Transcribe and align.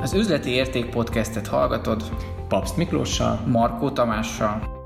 Az 0.00 0.12
Üzleti 0.14 0.50
Érték 0.50 0.86
podcastet 0.86 1.46
hallgatod 1.46 2.02
Papst 2.48 2.76
Miklóssal, 2.76 3.40
Markó 3.46 3.90
Tamással. 3.90 4.78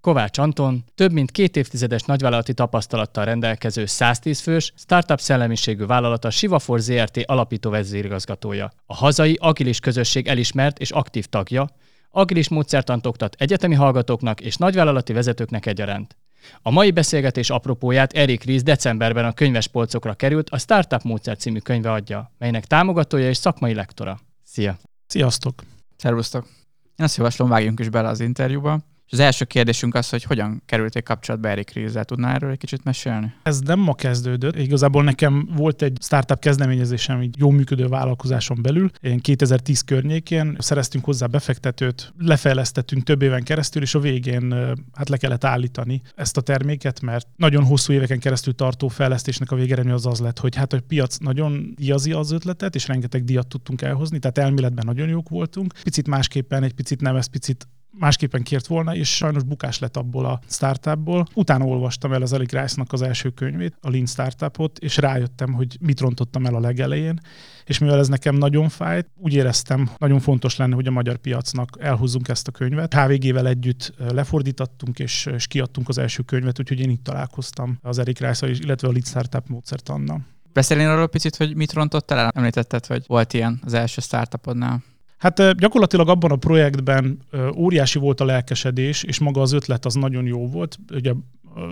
Kovács 0.00 0.38
Anton 0.38 0.84
több 0.94 1.12
mint 1.12 1.30
két 1.30 1.56
évtizedes 1.56 2.02
nagyvállalati 2.02 2.54
tapasztalattal 2.54 3.24
rendelkező 3.24 3.86
110 3.86 4.40
fős, 4.40 4.72
startup 4.76 5.20
szellemiségű 5.20 5.86
vállalata 5.86 6.30
Sivafor 6.30 6.80
ZRT 6.80 7.16
alapító 7.26 7.70
vezérigazgatója. 7.70 8.70
A 8.86 8.94
hazai 8.94 9.36
agilis 9.40 9.80
közösség 9.80 10.26
elismert 10.26 10.78
és 10.78 10.90
aktív 10.90 11.26
tagja, 11.26 11.66
agilis 12.10 12.48
módszertant 12.48 13.06
oktat 13.06 13.36
egyetemi 13.38 13.74
hallgatóknak 13.74 14.40
és 14.40 14.56
nagyvállalati 14.56 15.12
vezetőknek 15.12 15.66
egyaránt. 15.66 16.16
A 16.62 16.70
mai 16.70 16.90
beszélgetés 16.90 17.50
apropóját 17.50 18.12
Erik 18.12 18.42
Ries 18.42 18.62
decemberben 18.62 19.24
a 19.24 19.32
könyvespolcokra 19.32 20.14
került, 20.14 20.50
a 20.50 20.58
Startup 20.58 21.02
Módszer 21.02 21.36
című 21.36 21.58
könyve 21.58 21.92
adja, 21.92 22.32
melynek 22.38 22.64
támogatója 22.64 23.28
és 23.28 23.36
szakmai 23.36 23.74
lektora. 23.74 24.20
Szia! 24.42 24.78
Sziasztok! 25.06 25.62
Szervusztok! 25.96 26.46
Én 26.84 27.04
azt 27.04 27.16
javaslom, 27.16 27.48
vágjunk 27.48 27.80
is 27.80 27.88
bele 27.88 28.08
az 28.08 28.20
interjúba. 28.20 28.80
És 29.08 29.14
az 29.14 29.20
első 29.20 29.44
kérdésünk 29.44 29.94
az, 29.94 30.08
hogy 30.08 30.22
hogyan 30.22 30.62
kerülték 30.66 31.04
kapcsolatba 31.04 31.48
Erik 31.48 31.70
Rízzel. 31.70 32.04
Tudnál 32.04 32.34
erről 32.34 32.50
egy 32.50 32.58
kicsit 32.58 32.84
mesélni? 32.84 33.32
Ez 33.42 33.60
nem 33.60 33.78
ma 33.78 33.94
kezdődött. 33.94 34.56
Igazából 34.56 35.04
nekem 35.04 35.48
volt 35.56 35.82
egy 35.82 35.98
startup 36.00 36.38
kezdeményezésem, 36.38 37.20
egy 37.20 37.34
jó 37.38 37.50
működő 37.50 37.86
vállalkozáson 37.86 38.62
belül. 38.62 38.90
Én 39.00 39.20
2010 39.20 39.80
környékén 39.80 40.56
szereztünk 40.58 41.04
hozzá 41.04 41.26
befektetőt, 41.26 42.12
lefejlesztettünk 42.18 43.02
több 43.02 43.22
éven 43.22 43.42
keresztül, 43.42 43.82
és 43.82 43.94
a 43.94 44.00
végén 44.00 44.52
hát 44.94 45.08
le 45.08 45.16
kellett 45.16 45.44
állítani 45.44 46.02
ezt 46.14 46.36
a 46.36 46.40
terméket, 46.40 47.00
mert 47.00 47.26
nagyon 47.36 47.64
hosszú 47.64 47.92
éveken 47.92 48.18
keresztül 48.18 48.54
tartó 48.54 48.88
fejlesztésnek 48.88 49.50
a 49.50 49.56
végeredmény 49.56 49.94
az 49.94 50.06
az 50.06 50.20
lett, 50.20 50.38
hogy 50.38 50.56
hát 50.56 50.72
a 50.72 50.80
piac 50.88 51.16
nagyon 51.16 51.74
diazi 51.76 52.12
az 52.12 52.30
ötletet, 52.30 52.74
és 52.74 52.86
rengeteg 52.86 53.24
diat 53.24 53.46
tudtunk 53.46 53.82
elhozni, 53.82 54.18
tehát 54.18 54.38
elméletben 54.38 54.84
nagyon 54.86 55.08
jók 55.08 55.28
voltunk. 55.28 55.74
Picit 55.82 56.08
másképpen, 56.08 56.62
egy 56.62 56.74
picit 56.74 57.00
nem, 57.00 57.16
ez 57.16 57.26
picit 57.26 57.68
másképpen 57.98 58.42
kért 58.42 58.66
volna, 58.66 58.94
és 58.94 59.16
sajnos 59.16 59.42
bukás 59.42 59.78
lett 59.78 59.96
abból 59.96 60.24
a 60.24 60.40
startupból. 60.48 61.26
Utána 61.34 61.64
olvastam 61.64 62.12
el 62.12 62.22
az 62.22 62.32
Eric 62.32 62.52
Rice-nak 62.52 62.92
az 62.92 63.02
első 63.02 63.30
könyvét, 63.30 63.76
a 63.80 63.90
Lean 63.90 64.06
Startupot, 64.06 64.78
és 64.78 64.96
rájöttem, 64.96 65.52
hogy 65.52 65.76
mit 65.80 66.00
rontottam 66.00 66.46
el 66.46 66.54
a 66.54 66.60
legelején, 66.60 67.20
és 67.64 67.78
mivel 67.78 67.98
ez 67.98 68.08
nekem 68.08 68.34
nagyon 68.34 68.68
fájt, 68.68 69.08
úgy 69.16 69.34
éreztem, 69.34 69.90
nagyon 69.98 70.20
fontos 70.20 70.56
lenne, 70.56 70.74
hogy 70.74 70.86
a 70.86 70.90
magyar 70.90 71.16
piacnak 71.16 71.76
elhúzzunk 71.80 72.28
ezt 72.28 72.48
a 72.48 72.50
könyvet. 72.50 72.94
HVG-vel 72.94 73.48
együtt 73.48 73.94
lefordítottunk, 73.98 74.98
és, 74.98 75.26
és 75.26 75.46
kiadtunk 75.46 75.88
az 75.88 75.98
első 75.98 76.22
könyvet, 76.22 76.58
úgyhogy 76.58 76.80
én 76.80 76.90
itt 76.90 77.04
találkoztam 77.04 77.78
az 77.82 77.98
Eric 77.98 78.20
rice 78.20 78.48
illetve 78.48 78.88
a 78.88 78.90
Lean 78.90 79.04
Startup 79.04 79.48
módszertannal. 79.48 80.26
Beszélnél 80.52 80.88
arról 80.88 81.08
picit, 81.08 81.36
hogy 81.36 81.56
mit 81.56 81.72
rontottál 81.72 82.18
el? 82.18 82.30
Említetted, 82.34 82.86
hogy 82.86 83.04
volt 83.06 83.32
ilyen 83.32 83.60
az 83.64 83.74
első 83.74 84.00
startupodnál. 84.00 84.82
Hát 85.18 85.56
gyakorlatilag 85.56 86.08
abban 86.08 86.30
a 86.30 86.36
projektben 86.36 87.18
óriási 87.56 87.98
volt 87.98 88.20
a 88.20 88.24
lelkesedés, 88.24 89.02
és 89.02 89.18
maga 89.18 89.40
az 89.40 89.52
ötlet 89.52 89.84
az 89.84 89.94
nagyon 89.94 90.26
jó 90.26 90.48
volt. 90.48 90.78
Ugye 90.92 91.12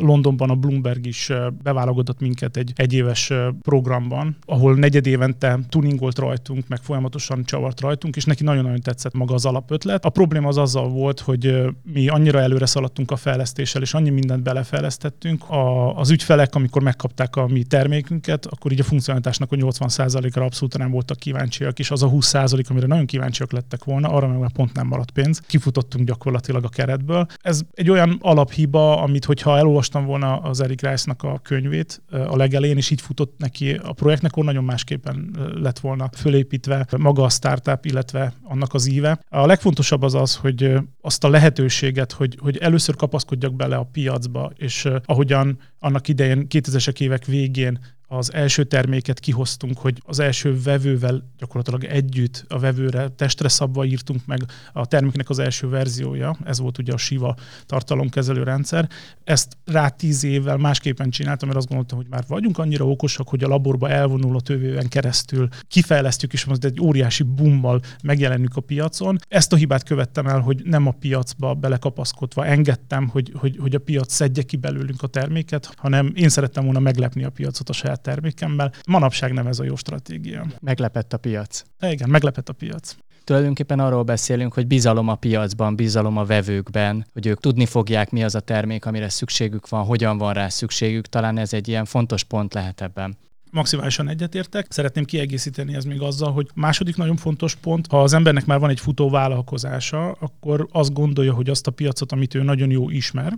Londonban 0.00 0.50
a 0.50 0.54
Bloomberg 0.54 1.06
is 1.06 1.32
beválogatott 1.62 2.20
minket 2.20 2.56
egy 2.56 2.72
egyéves 2.74 3.32
programban, 3.62 4.36
ahol 4.46 4.74
negyed 4.74 5.06
évente 5.06 5.58
tuningolt 5.68 6.18
rajtunk, 6.18 6.68
meg 6.68 6.78
folyamatosan 6.82 7.44
csavart 7.44 7.80
rajtunk, 7.80 8.16
és 8.16 8.24
neki 8.24 8.44
nagyon-nagyon 8.44 8.80
tetszett 8.80 9.14
maga 9.14 9.34
az 9.34 9.44
alapötlet. 9.44 10.04
A 10.04 10.08
probléma 10.08 10.48
az 10.48 10.56
azzal 10.56 10.88
volt, 10.88 11.20
hogy 11.20 11.62
mi 11.82 12.08
annyira 12.08 12.40
előre 12.40 12.66
szaladtunk 12.66 13.10
a 13.10 13.16
fejlesztéssel, 13.16 13.82
és 13.82 13.94
annyi 13.94 14.10
mindent 14.10 14.42
belefejlesztettünk. 14.42 15.50
A, 15.50 15.96
az 15.96 16.10
ügyfelek, 16.10 16.54
amikor 16.54 16.82
megkapták 16.82 17.36
a 17.36 17.46
mi 17.46 17.62
termékünket, 17.62 18.46
akkor 18.46 18.72
így 18.72 18.80
a 18.80 18.84
funkcionalitásnak 18.84 19.52
a 19.52 19.56
80%-ra 19.56 20.44
abszolút 20.44 20.78
nem 20.78 20.90
voltak 20.90 21.18
kíváncsiak, 21.18 21.78
és 21.78 21.90
az 21.90 22.02
a 22.02 22.10
20%, 22.10 22.66
amire 22.68 22.86
nagyon 22.86 23.06
kíváncsiak 23.06 23.52
lettek 23.52 23.84
volna, 23.84 24.08
arra 24.08 24.38
meg 24.38 24.52
pont 24.52 24.74
nem 24.74 24.86
maradt 24.86 25.10
pénz. 25.10 25.42
Kifutottunk 25.46 26.06
gyakorlatilag 26.06 26.64
a 26.64 26.68
keretből. 26.68 27.26
Ez 27.42 27.60
egy 27.74 27.90
olyan 27.90 28.18
alaphiba, 28.20 29.02
amit 29.02 29.24
hogyha 29.24 29.58
elolvastam 29.76 30.04
volna 30.04 30.36
az 30.36 30.60
Eric 30.60 30.82
Rice-nak 30.82 31.22
a 31.22 31.38
könyvét 31.42 32.02
a 32.10 32.36
legelején, 32.36 32.76
és 32.76 32.90
így 32.90 33.00
futott 33.00 33.34
neki 33.38 33.72
a 33.72 33.92
projektnek, 33.92 34.30
akkor 34.30 34.44
nagyon 34.44 34.64
másképpen 34.64 35.30
lett 35.54 35.78
volna 35.78 36.10
fölépítve 36.16 36.86
maga 36.96 37.22
a 37.22 37.28
startup, 37.28 37.84
illetve 37.84 38.32
annak 38.42 38.74
az 38.74 38.86
íve. 38.86 39.20
A 39.28 39.46
legfontosabb 39.46 40.02
az 40.02 40.14
az, 40.14 40.36
hogy 40.36 40.72
azt 41.00 41.24
a 41.24 41.28
lehetőséget, 41.28 42.12
hogy, 42.12 42.38
hogy 42.40 42.56
először 42.56 42.96
kapaszkodjak 42.96 43.54
bele 43.54 43.76
a 43.76 43.88
piacba, 43.92 44.52
és 44.56 44.88
ahogyan 45.04 45.58
annak 45.78 46.08
idején 46.08 46.46
2000-es 46.50 47.00
évek 47.00 47.24
végén 47.24 47.78
az 48.08 48.32
első 48.32 48.64
terméket 48.64 49.20
kihoztunk, 49.20 49.78
hogy 49.78 50.02
az 50.04 50.18
első 50.18 50.62
vevővel 50.62 51.30
gyakorlatilag 51.38 51.84
együtt 51.84 52.44
a 52.48 52.58
vevőre 52.58 53.08
testre 53.08 53.48
szabva 53.48 53.84
írtunk 53.84 54.26
meg 54.26 54.40
a 54.72 54.86
terméknek 54.86 55.30
az 55.30 55.38
első 55.38 55.68
verziója, 55.68 56.36
ez 56.44 56.58
volt 56.58 56.78
ugye 56.78 56.92
a 56.92 56.96
Siva 56.96 57.36
tartalomkezelő 57.66 58.42
rendszer. 58.42 58.88
Ezt 59.24 59.56
rá 59.64 59.88
tíz 59.88 60.24
évvel 60.24 60.56
másképpen 60.56 61.10
csináltam, 61.10 61.48
mert 61.48 61.60
azt 61.60 61.68
gondoltam, 61.68 61.98
hogy 61.98 62.06
már 62.10 62.24
vagyunk 62.28 62.58
annyira 62.58 62.86
okosak, 62.86 63.28
hogy 63.28 63.44
a 63.44 63.48
laborba 63.48 63.88
elvonul 63.88 64.36
a 64.36 64.40
tövően 64.40 64.88
keresztül, 64.88 65.48
kifejlesztjük, 65.68 66.32
és 66.32 66.44
most 66.44 66.64
egy 66.64 66.80
óriási 66.80 67.22
bummal 67.22 67.80
megjelenünk 68.02 68.56
a 68.56 68.60
piacon. 68.60 69.18
Ezt 69.28 69.52
a 69.52 69.56
hibát 69.56 69.82
követtem 69.82 70.26
el, 70.26 70.40
hogy 70.40 70.62
nem 70.64 70.86
a 70.86 70.90
piacba 70.90 71.54
belekapaszkodva 71.54 72.46
engedtem, 72.46 73.08
hogy, 73.08 73.32
hogy, 73.36 73.56
hogy 73.60 73.74
a 73.74 73.78
piac 73.78 74.12
szedje 74.12 74.42
ki 74.42 74.56
belőlünk 74.56 75.02
a 75.02 75.06
terméket, 75.06 75.74
hanem 75.76 76.12
én 76.14 76.28
szerettem 76.28 76.64
volna 76.64 76.78
meglepni 76.78 77.24
a 77.24 77.30
piacot 77.30 77.68
a 77.68 77.72
saját 77.72 77.95
saját 77.96 78.02
termékemmel. 78.02 78.72
Manapság 78.86 79.32
nem 79.32 79.46
ez 79.46 79.58
a 79.58 79.64
jó 79.64 79.76
stratégia. 79.76 80.46
Meglepett 80.60 81.12
a 81.12 81.16
piac. 81.16 81.62
Igen, 81.80 82.10
meglepett 82.10 82.48
a 82.48 82.52
piac. 82.52 82.96
Tulajdonképpen 83.24 83.80
arról 83.80 84.02
beszélünk, 84.02 84.52
hogy 84.52 84.66
bizalom 84.66 85.08
a 85.08 85.14
piacban, 85.14 85.76
bizalom 85.76 86.16
a 86.16 86.24
vevőkben, 86.24 87.06
hogy 87.12 87.26
ők 87.26 87.40
tudni 87.40 87.66
fogják, 87.66 88.10
mi 88.10 88.24
az 88.24 88.34
a 88.34 88.40
termék, 88.40 88.86
amire 88.86 89.08
szükségük 89.08 89.68
van, 89.68 89.84
hogyan 89.84 90.18
van 90.18 90.32
rá 90.32 90.48
szükségük. 90.48 91.06
Talán 91.06 91.38
ez 91.38 91.52
egy 91.52 91.68
ilyen 91.68 91.84
fontos 91.84 92.24
pont 92.24 92.54
lehet 92.54 92.80
ebben 92.80 93.16
maximálisan 93.50 94.08
egyetértek. 94.08 94.66
Szeretném 94.68 95.04
kiegészíteni 95.04 95.74
ez 95.74 95.84
még 95.84 96.00
azzal, 96.00 96.32
hogy 96.32 96.48
második 96.54 96.96
nagyon 96.96 97.16
fontos 97.16 97.54
pont, 97.54 97.86
ha 97.86 98.02
az 98.02 98.12
embernek 98.12 98.46
már 98.46 98.58
van 98.58 98.70
egy 98.70 98.80
futó 98.80 99.10
vállalkozása, 99.10 100.12
akkor 100.12 100.68
azt 100.72 100.92
gondolja, 100.92 101.32
hogy 101.32 101.50
azt 101.50 101.66
a 101.66 101.70
piacot, 101.70 102.12
amit 102.12 102.34
ő 102.34 102.42
nagyon 102.42 102.70
jó 102.70 102.90
ismer, 102.90 103.32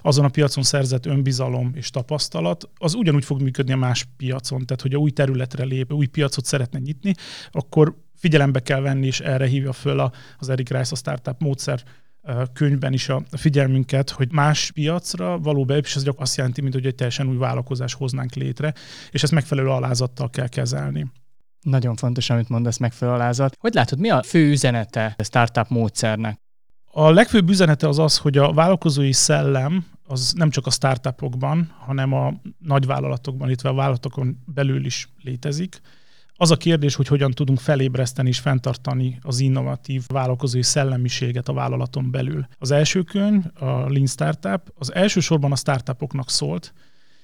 azon 0.00 0.24
a 0.24 0.28
piacon 0.28 0.62
szerzett 0.62 1.06
önbizalom 1.06 1.70
és 1.74 1.90
tapasztalat, 1.90 2.68
az 2.74 2.94
ugyanúgy 2.94 3.24
fog 3.24 3.42
működni 3.42 3.72
a 3.72 3.76
más 3.76 4.06
piacon. 4.16 4.66
Tehát, 4.66 4.82
hogy 4.82 4.94
a 4.94 4.98
új 4.98 5.10
területre 5.10 5.64
lép, 5.64 5.92
új 5.92 6.06
piacot 6.06 6.44
szeretne 6.44 6.78
nyitni, 6.78 7.14
akkor 7.50 7.96
figyelembe 8.16 8.60
kell 8.60 8.80
venni, 8.80 9.06
és 9.06 9.20
erre 9.20 9.46
hívja 9.46 9.72
föl 9.72 10.10
az 10.38 10.48
Eric 10.48 10.70
Rice 10.70 10.92
a 10.92 10.96
Startup 10.96 11.40
módszer 11.40 11.82
könyvben 12.52 12.92
is 12.92 13.08
a 13.08 13.22
figyelmünket, 13.30 14.10
hogy 14.10 14.32
más 14.32 14.70
piacra 14.70 15.38
való 15.38 15.64
be, 15.64 15.76
és 15.76 15.96
ez 15.96 16.02
gyakorlatilag 16.02 16.22
azt 16.22 16.36
jelenti, 16.36 16.60
mint 16.60 16.74
hogy 16.74 16.86
egy 16.86 16.94
teljesen 16.94 17.28
új 17.28 17.36
vállalkozás 17.36 17.94
hoznánk 17.94 18.34
létre, 18.34 18.74
és 19.10 19.22
ezt 19.22 19.32
megfelelő 19.32 19.68
alázattal 19.68 20.30
kell 20.30 20.48
kezelni. 20.48 21.06
Nagyon 21.60 21.96
fontos, 21.96 22.30
amit 22.30 22.48
mondasz, 22.48 22.76
megfelelő 22.76 23.16
alázat. 23.16 23.56
Hogy 23.58 23.74
látod, 23.74 23.98
mi 23.98 24.10
a 24.10 24.22
fő 24.22 24.50
üzenete 24.50 25.14
a 25.18 25.22
startup 25.22 25.68
módszernek? 25.68 26.38
A 26.92 27.10
legfőbb 27.10 27.48
üzenete 27.48 27.88
az 27.88 27.98
az, 27.98 28.18
hogy 28.18 28.38
a 28.38 28.52
vállalkozói 28.52 29.12
szellem 29.12 29.86
az 30.06 30.32
nem 30.36 30.50
csak 30.50 30.66
a 30.66 30.70
startupokban, 30.70 31.72
hanem 31.78 32.12
a 32.12 32.34
nagyvállalatokban, 32.58 33.46
illetve 33.46 33.68
a 33.68 33.74
vállalatokon 33.74 34.38
belül 34.54 34.84
is 34.84 35.08
létezik. 35.22 35.80
Az 36.36 36.50
a 36.50 36.56
kérdés, 36.56 36.94
hogy 36.94 37.06
hogyan 37.06 37.30
tudunk 37.30 37.58
felébreszteni 37.58 38.28
és 38.28 38.38
fenntartani 38.38 39.18
az 39.22 39.40
innovatív 39.40 40.04
vállalkozói 40.06 40.62
szellemiséget 40.62 41.48
a 41.48 41.52
vállalaton 41.52 42.10
belül. 42.10 42.46
Az 42.58 42.70
első 42.70 43.02
könyv, 43.02 43.44
a 43.54 43.64
Lean 43.64 44.06
Startup, 44.06 44.72
az 44.78 44.94
elsősorban 44.94 45.52
a 45.52 45.56
startupoknak 45.56 46.30
szólt, 46.30 46.72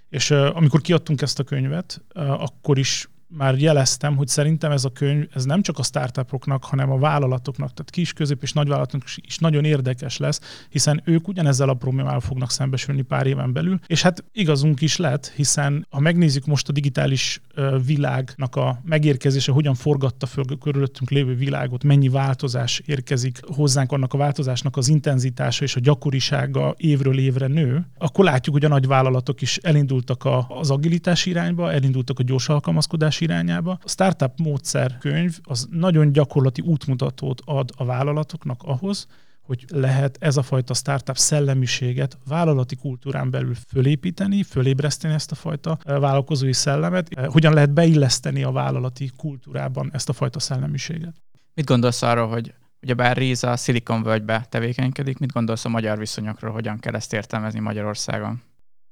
és 0.08 0.30
amikor 0.30 0.80
kiadtunk 0.80 1.22
ezt 1.22 1.38
a 1.38 1.44
könyvet, 1.44 2.02
akkor 2.14 2.78
is 2.78 3.08
már 3.28 3.58
jeleztem, 3.58 4.16
hogy 4.16 4.28
szerintem 4.28 4.70
ez 4.70 4.84
a 4.84 4.90
könyv 4.90 5.28
ez 5.34 5.44
nem 5.44 5.62
csak 5.62 5.78
a 5.78 5.82
startupoknak, 5.82 6.64
hanem 6.64 6.90
a 6.90 6.98
vállalatoknak, 6.98 7.72
tehát 7.72 7.90
kis, 7.90 8.12
közép 8.12 8.42
és 8.42 8.52
nagyvállalatoknak 8.52 9.08
is 9.16 9.38
nagyon 9.38 9.64
érdekes 9.64 10.16
lesz, 10.16 10.40
hiszen 10.68 11.02
ők 11.04 11.28
ugyanezzel 11.28 11.68
a 11.68 11.74
problémával 11.74 12.20
fognak 12.20 12.50
szembesülni 12.50 13.02
pár 13.02 13.26
éven 13.26 13.52
belül, 13.52 13.80
és 13.86 14.02
hát 14.02 14.24
igazunk 14.32 14.80
is 14.80 14.96
lett, 14.96 15.26
hiszen 15.26 15.86
ha 15.90 16.00
megnézzük 16.00 16.46
most 16.46 16.68
a 16.68 16.72
digitális 16.72 17.40
világnak 17.86 18.56
a 18.56 18.80
megérkezése, 18.84 19.52
hogyan 19.52 19.74
forgatta 19.74 20.26
föl 20.26 20.44
körülöttünk 20.60 21.10
lévő 21.10 21.34
világot, 21.34 21.84
mennyi 21.84 22.08
változás 22.08 22.82
érkezik 22.86 23.40
hozzánk, 23.42 23.92
annak 23.92 24.14
a 24.14 24.18
változásnak 24.18 24.76
az 24.76 24.88
intenzitása 24.88 25.64
és 25.64 25.76
a 25.76 25.80
gyakorisága 25.80 26.74
évről 26.76 27.18
évre 27.18 27.46
nő, 27.46 27.86
akkor 27.98 28.24
látjuk, 28.24 28.54
hogy 28.54 28.64
a 28.64 28.68
nagy 28.68 28.86
vállalatok 28.86 29.40
is 29.42 29.56
elindultak 29.56 30.28
az 30.48 30.70
agilitás 30.70 31.26
irányba, 31.26 31.72
elindultak 31.72 32.18
a 32.18 32.22
gyors 32.22 32.48
alkalmazkodás 32.48 33.15
megoldás 33.18 33.20
irányába. 33.20 33.78
A 33.82 33.88
Startup 33.88 34.38
módszer 34.38 34.98
könyv 34.98 35.38
az 35.42 35.66
nagyon 35.70 36.12
gyakorlati 36.12 36.60
útmutatót 36.60 37.42
ad 37.44 37.70
a 37.76 37.84
vállalatoknak 37.84 38.62
ahhoz, 38.62 39.06
hogy 39.42 39.64
lehet 39.68 40.16
ez 40.20 40.36
a 40.36 40.42
fajta 40.42 40.74
startup 40.74 41.16
szellemiséget 41.16 42.18
vállalati 42.28 42.76
kultúrán 42.76 43.30
belül 43.30 43.54
fölépíteni, 43.68 44.42
fölébreszteni 44.42 45.14
ezt 45.14 45.30
a 45.30 45.34
fajta 45.34 45.78
vállalkozói 45.84 46.52
szellemet, 46.52 47.08
hogyan 47.26 47.54
lehet 47.54 47.72
beilleszteni 47.72 48.42
a 48.42 48.50
vállalati 48.50 49.10
kultúrában 49.16 49.90
ezt 49.92 50.08
a 50.08 50.12
fajta 50.12 50.38
szellemiséget. 50.38 51.14
Mit 51.54 51.66
gondolsz 51.66 52.02
arról, 52.02 52.28
hogy 52.28 52.54
ugyebár 52.82 53.16
Riza 53.16 53.50
a 53.50 53.56
Silicon 53.56 54.02
Valley-be 54.02 54.46
tevékenykedik, 54.48 55.18
mit 55.18 55.32
gondolsz 55.32 55.64
a 55.64 55.68
magyar 55.68 55.98
viszonyokról, 55.98 56.52
hogyan 56.52 56.78
kell 56.78 56.94
ezt 56.94 57.12
értelmezni 57.12 57.60
Magyarországon? 57.60 58.42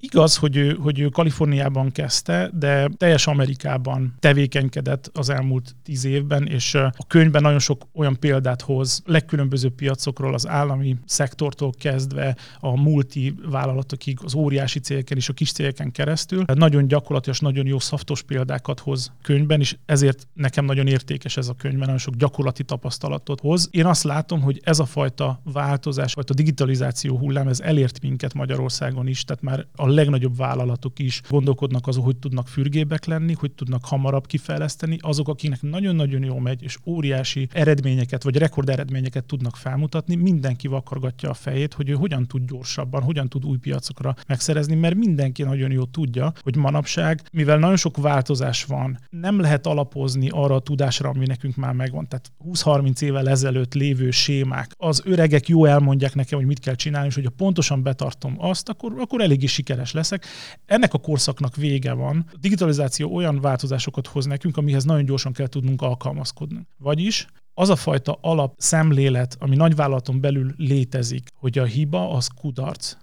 Igaz, 0.04 0.36
hogy 0.36 0.56
ő, 0.56 0.76
hogy 0.80 1.00
ő 1.00 1.08
Kaliforniában 1.08 1.90
kezdte, 1.90 2.50
de 2.54 2.88
teljes 2.96 3.26
Amerikában 3.26 4.14
tevékenykedett 4.18 5.10
az 5.12 5.28
elmúlt 5.28 5.76
tíz 5.82 6.04
évben, 6.04 6.46
és 6.46 6.74
a 6.74 6.92
könyvben 7.08 7.42
nagyon 7.42 7.58
sok 7.58 7.86
olyan 7.94 8.16
példát 8.20 8.62
hoz 8.62 9.02
legkülönbözőbb 9.06 9.74
piacokról, 9.74 10.34
az 10.34 10.48
állami 10.48 10.96
szektortól 11.04 11.72
kezdve 11.78 12.36
a 12.60 12.80
multi 12.80 13.34
vállalatokig, 13.50 14.18
az 14.22 14.34
óriási 14.34 14.78
cégeken 14.78 15.16
és 15.16 15.28
a 15.28 15.32
kis 15.32 15.52
cégeken 15.52 15.90
keresztül. 15.90 16.44
Nagyon 16.54 16.88
gyakorlatilag, 16.88 17.38
nagyon 17.40 17.66
jó 17.66 17.78
szaftos 17.78 18.22
példákat 18.22 18.80
hoz 18.80 19.12
könyvben, 19.22 19.60
és 19.60 19.76
ezért 19.86 20.26
nekem 20.34 20.64
nagyon 20.64 20.86
értékes 20.86 21.36
ez 21.36 21.48
a 21.48 21.54
könyv, 21.54 21.74
mert 21.74 21.84
nagyon 21.84 22.00
sok 22.00 22.14
gyakorlati 22.14 22.64
tapasztalatot 22.64 23.40
hoz. 23.40 23.68
Én 23.70 23.86
azt 23.86 24.04
látom, 24.04 24.40
hogy 24.40 24.60
ez 24.64 24.78
a 24.78 24.84
fajta 24.84 25.40
változás, 25.52 26.14
vagy 26.14 26.26
a 26.28 26.34
digitalizáció 26.34 27.18
hullám, 27.18 27.48
ez 27.48 27.60
elért 27.60 28.00
minket 28.00 28.34
Magyarországon 28.34 29.06
is, 29.06 29.24
tehát 29.24 29.42
már 29.42 29.66
a 29.76 29.92
legnagyobb 29.94 30.36
vállalatok 30.36 30.98
is 30.98 31.20
gondolkodnak 31.28 31.86
azon, 31.86 32.04
hogy 32.04 32.16
tudnak 32.16 32.48
fürgébek 32.48 33.04
lenni, 33.04 33.32
hogy 33.32 33.52
tudnak 33.52 33.84
hamarabb 33.84 34.26
kifejleszteni. 34.26 34.98
Azok, 35.00 35.28
akiknek 35.28 35.62
nagyon-nagyon 35.62 36.22
jó 36.22 36.38
megy, 36.38 36.62
és 36.62 36.78
óriási 36.86 37.48
eredményeket, 37.52 38.22
vagy 38.22 38.36
rekord 38.36 38.68
eredményeket 38.68 39.24
tudnak 39.24 39.56
felmutatni, 39.56 40.14
mindenki 40.14 40.68
vakargatja 40.68 41.30
a 41.30 41.34
fejét, 41.34 41.74
hogy 41.74 41.88
ő 41.88 41.92
hogyan 41.92 42.26
tud 42.26 42.46
gyorsabban, 42.46 43.02
hogyan 43.02 43.28
tud 43.28 43.44
új 43.44 43.56
piacokra 43.56 44.14
megszerezni, 44.26 44.74
mert 44.74 44.94
mindenki 44.94 45.42
nagyon 45.42 45.70
jó 45.70 45.84
tudja, 45.84 46.32
hogy 46.40 46.56
manapság, 46.56 47.22
mivel 47.32 47.58
nagyon 47.58 47.76
sok 47.76 47.96
változás 47.96 48.64
van, 48.64 48.98
nem 49.10 49.40
lehet 49.40 49.66
alapozni 49.66 50.28
arra 50.30 50.54
a 50.54 50.60
tudásra, 50.60 51.08
ami 51.08 51.26
nekünk 51.26 51.56
már 51.56 51.72
megvan. 51.72 52.08
Tehát 52.08 52.32
20-30 52.52 53.02
évvel 53.02 53.28
ezelőtt 53.28 53.74
lévő 53.74 54.10
sémák, 54.10 54.72
az 54.76 55.02
öregek 55.04 55.48
jó 55.48 55.64
elmondják 55.64 56.14
nekem, 56.14 56.38
hogy 56.38 56.46
mit 56.46 56.58
kell 56.58 56.74
csinálni, 56.74 57.08
és 57.08 57.14
hogyha 57.14 57.30
pontosan 57.36 57.82
betartom 57.82 58.34
azt, 58.38 58.68
akkor, 58.68 58.92
akkor 58.98 59.20
eléggé 59.20 59.46
sikeres 59.46 59.83
sikeres 59.84 59.92
leszek. 59.92 60.24
Ennek 60.66 60.94
a 60.94 60.98
korszaknak 60.98 61.56
vége 61.56 61.92
van. 61.92 62.24
A 62.32 62.36
digitalizáció 62.40 63.14
olyan 63.14 63.40
változásokat 63.40 64.06
hoz 64.06 64.24
nekünk, 64.24 64.56
amihez 64.56 64.84
nagyon 64.84 65.04
gyorsan 65.04 65.32
kell 65.32 65.46
tudnunk 65.46 65.82
alkalmazkodni. 65.82 66.66
Vagyis 66.78 67.26
az 67.54 67.68
a 67.68 67.76
fajta 67.76 68.18
alap 68.20 68.54
szemlélet, 68.56 69.36
ami 69.38 69.56
nagyvállalaton 69.56 70.20
belül 70.20 70.54
létezik, 70.56 71.28
hogy 71.34 71.58
a 71.58 71.64
hiba 71.64 72.10
az 72.10 72.28
kudarc, 72.40 72.96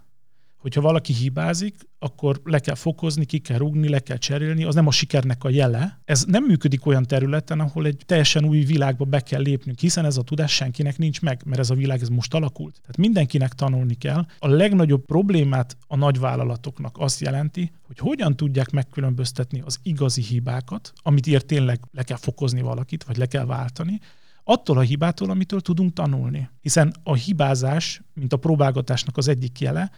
hogyha 0.62 0.82
valaki 0.82 1.14
hibázik, 1.14 1.76
akkor 2.00 2.42
le 2.44 2.60
kell 2.60 2.76
fokozni, 2.76 3.26
ki 3.26 3.40
kell 3.40 3.58
rugni, 3.58 3.90
le 3.90 4.00
kell 4.00 4.18
cserélni, 4.18 4.64
az 4.64 4.76
nem 4.76 4.88
a 4.88 4.92
sikernek 4.92 5.44
a 5.44 5.50
jele. 5.50 6.02
Ez 6.06 6.24
nem 6.28 6.44
működik 6.44 6.86
olyan 6.86 7.04
területen, 7.04 7.60
ahol 7.60 7.86
egy 7.86 8.02
teljesen 8.06 8.46
új 8.46 8.60
világba 8.60 9.06
be 9.06 9.20
kell 9.20 9.42
lépnünk, 9.42 9.80
hiszen 9.80 10.06
ez 10.06 10.18
a 10.18 10.22
tudás 10.22 10.54
senkinek 10.54 10.98
nincs 10.98 11.22
meg, 11.22 11.42
mert 11.46 11.60
ez 11.60 11.70
a 11.70 11.76
világ 11.76 12.02
ez 12.02 12.08
most 12.08 12.34
alakult. 12.34 12.74
Tehát 12.82 12.98
mindenkinek 12.98 13.54
tanulni 13.54 13.96
kell. 13.96 14.26
A 14.40 14.48
legnagyobb 14.48 15.06
problémát 15.06 15.78
a 15.88 15.96
nagyvállalatoknak 15.96 16.96
azt 17.00 17.20
jelenti, 17.20 17.72
hogy 17.88 17.98
hogyan 17.98 18.36
tudják 18.36 18.70
megkülönböztetni 18.72 19.62
az 19.66 19.80
igazi 19.84 20.22
hibákat, 20.22 20.94
amit 21.02 21.28
ért 21.28 21.46
tényleg 21.46 21.80
le 21.92 22.04
kell 22.04 22.18
fokozni 22.18 22.62
valakit, 22.62 23.04
vagy 23.04 23.18
le 23.18 23.26
kell 23.26 23.46
váltani, 23.46 24.00
attól 24.44 24.78
a 24.78 24.82
hibától, 24.82 25.30
amitől 25.30 25.62
tudunk 25.62 25.94
tanulni. 25.94 26.50
Hiszen 26.62 26.94
a 27.04 27.14
hibázás, 27.14 28.02
mint 28.14 28.34
a 28.34 28.38
próbálgatásnak 28.38 29.18
az 29.18 29.28
egyik 29.28 29.60
jele, 29.60 29.92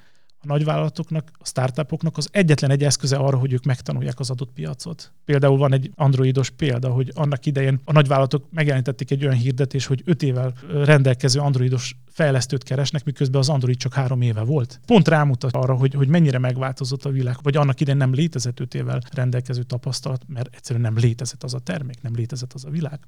a 0.44 0.48
nagyvállalatoknak, 0.48 1.32
a 1.34 1.46
startupoknak 1.46 2.18
az 2.18 2.30
egyetlen 2.32 2.72
egy 2.72 2.84
eszköze 2.84 3.16
arra, 3.16 3.38
hogy 3.38 3.54
ők 3.54 3.64
megtanulják 3.64 4.20
az 4.20 4.30
adott 4.30 4.52
piacot. 4.54 5.12
Például 5.26 5.58
van 5.58 5.74
egy 5.74 5.92
androidos 5.96 6.50
példa, 6.50 6.90
hogy 6.90 7.12
annak 7.14 7.46
idején 7.46 7.82
a 7.86 7.92
nagyvállalatok 7.92 8.46
megjelentették 8.52 9.12
egy 9.12 9.26
olyan 9.26 9.38
hirdetés, 9.38 9.86
hogy 9.86 10.02
öt 10.06 10.24
évvel 10.24 10.54
rendelkező 10.84 11.40
androidos 11.40 11.96
fejlesztőt 12.14 12.64
keresnek, 12.64 13.04
miközben 13.04 13.40
az 13.40 13.50
Android 13.50 13.78
csak 13.78 13.94
három 13.94 14.22
éve 14.22 14.42
volt. 14.42 14.80
Pont 14.86 15.08
rámutat 15.08 15.56
arra, 15.56 15.76
hogy, 15.76 15.94
hogy 15.94 16.08
mennyire 16.08 16.38
megváltozott 16.38 17.06
a 17.06 17.10
világ, 17.10 17.36
vagy 17.42 17.58
annak 17.58 17.80
idején 17.80 18.00
nem 18.00 18.14
létezett 18.14 18.60
öt 18.60 18.74
évvel 18.74 19.02
rendelkező 19.12 19.64
tapasztalat, 19.64 20.24
mert 20.28 20.56
egyszerűen 20.56 20.86
nem 20.86 20.98
létezett 20.98 21.44
az 21.44 21.54
a 21.54 21.60
termék, 21.60 22.02
nem 22.02 22.16
létezett 22.16 22.54
az 22.54 22.66
a 22.66 22.70
világ. 22.70 23.00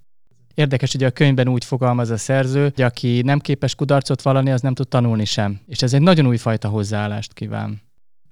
Érdekes, 0.56 0.92
hogy 0.92 1.04
a 1.04 1.12
könyvben 1.12 1.48
úgy 1.48 1.66
fogalmaz 1.66 2.10
a 2.10 2.18
szerző, 2.18 2.64
hogy 2.64 2.82
aki 2.82 3.22
nem 3.22 3.40
képes 3.40 3.76
kudarcot 3.76 4.22
vallani, 4.22 4.52
az 4.52 4.62
nem 4.62 4.74
tud 4.74 4.88
tanulni 4.88 5.26
sem. 5.26 5.60
És 5.68 5.82
ez 5.82 5.94
egy 5.94 6.02
nagyon 6.02 6.28
újfajta 6.28 6.68
hozzáállást 6.68 7.34
kíván. 7.34 7.82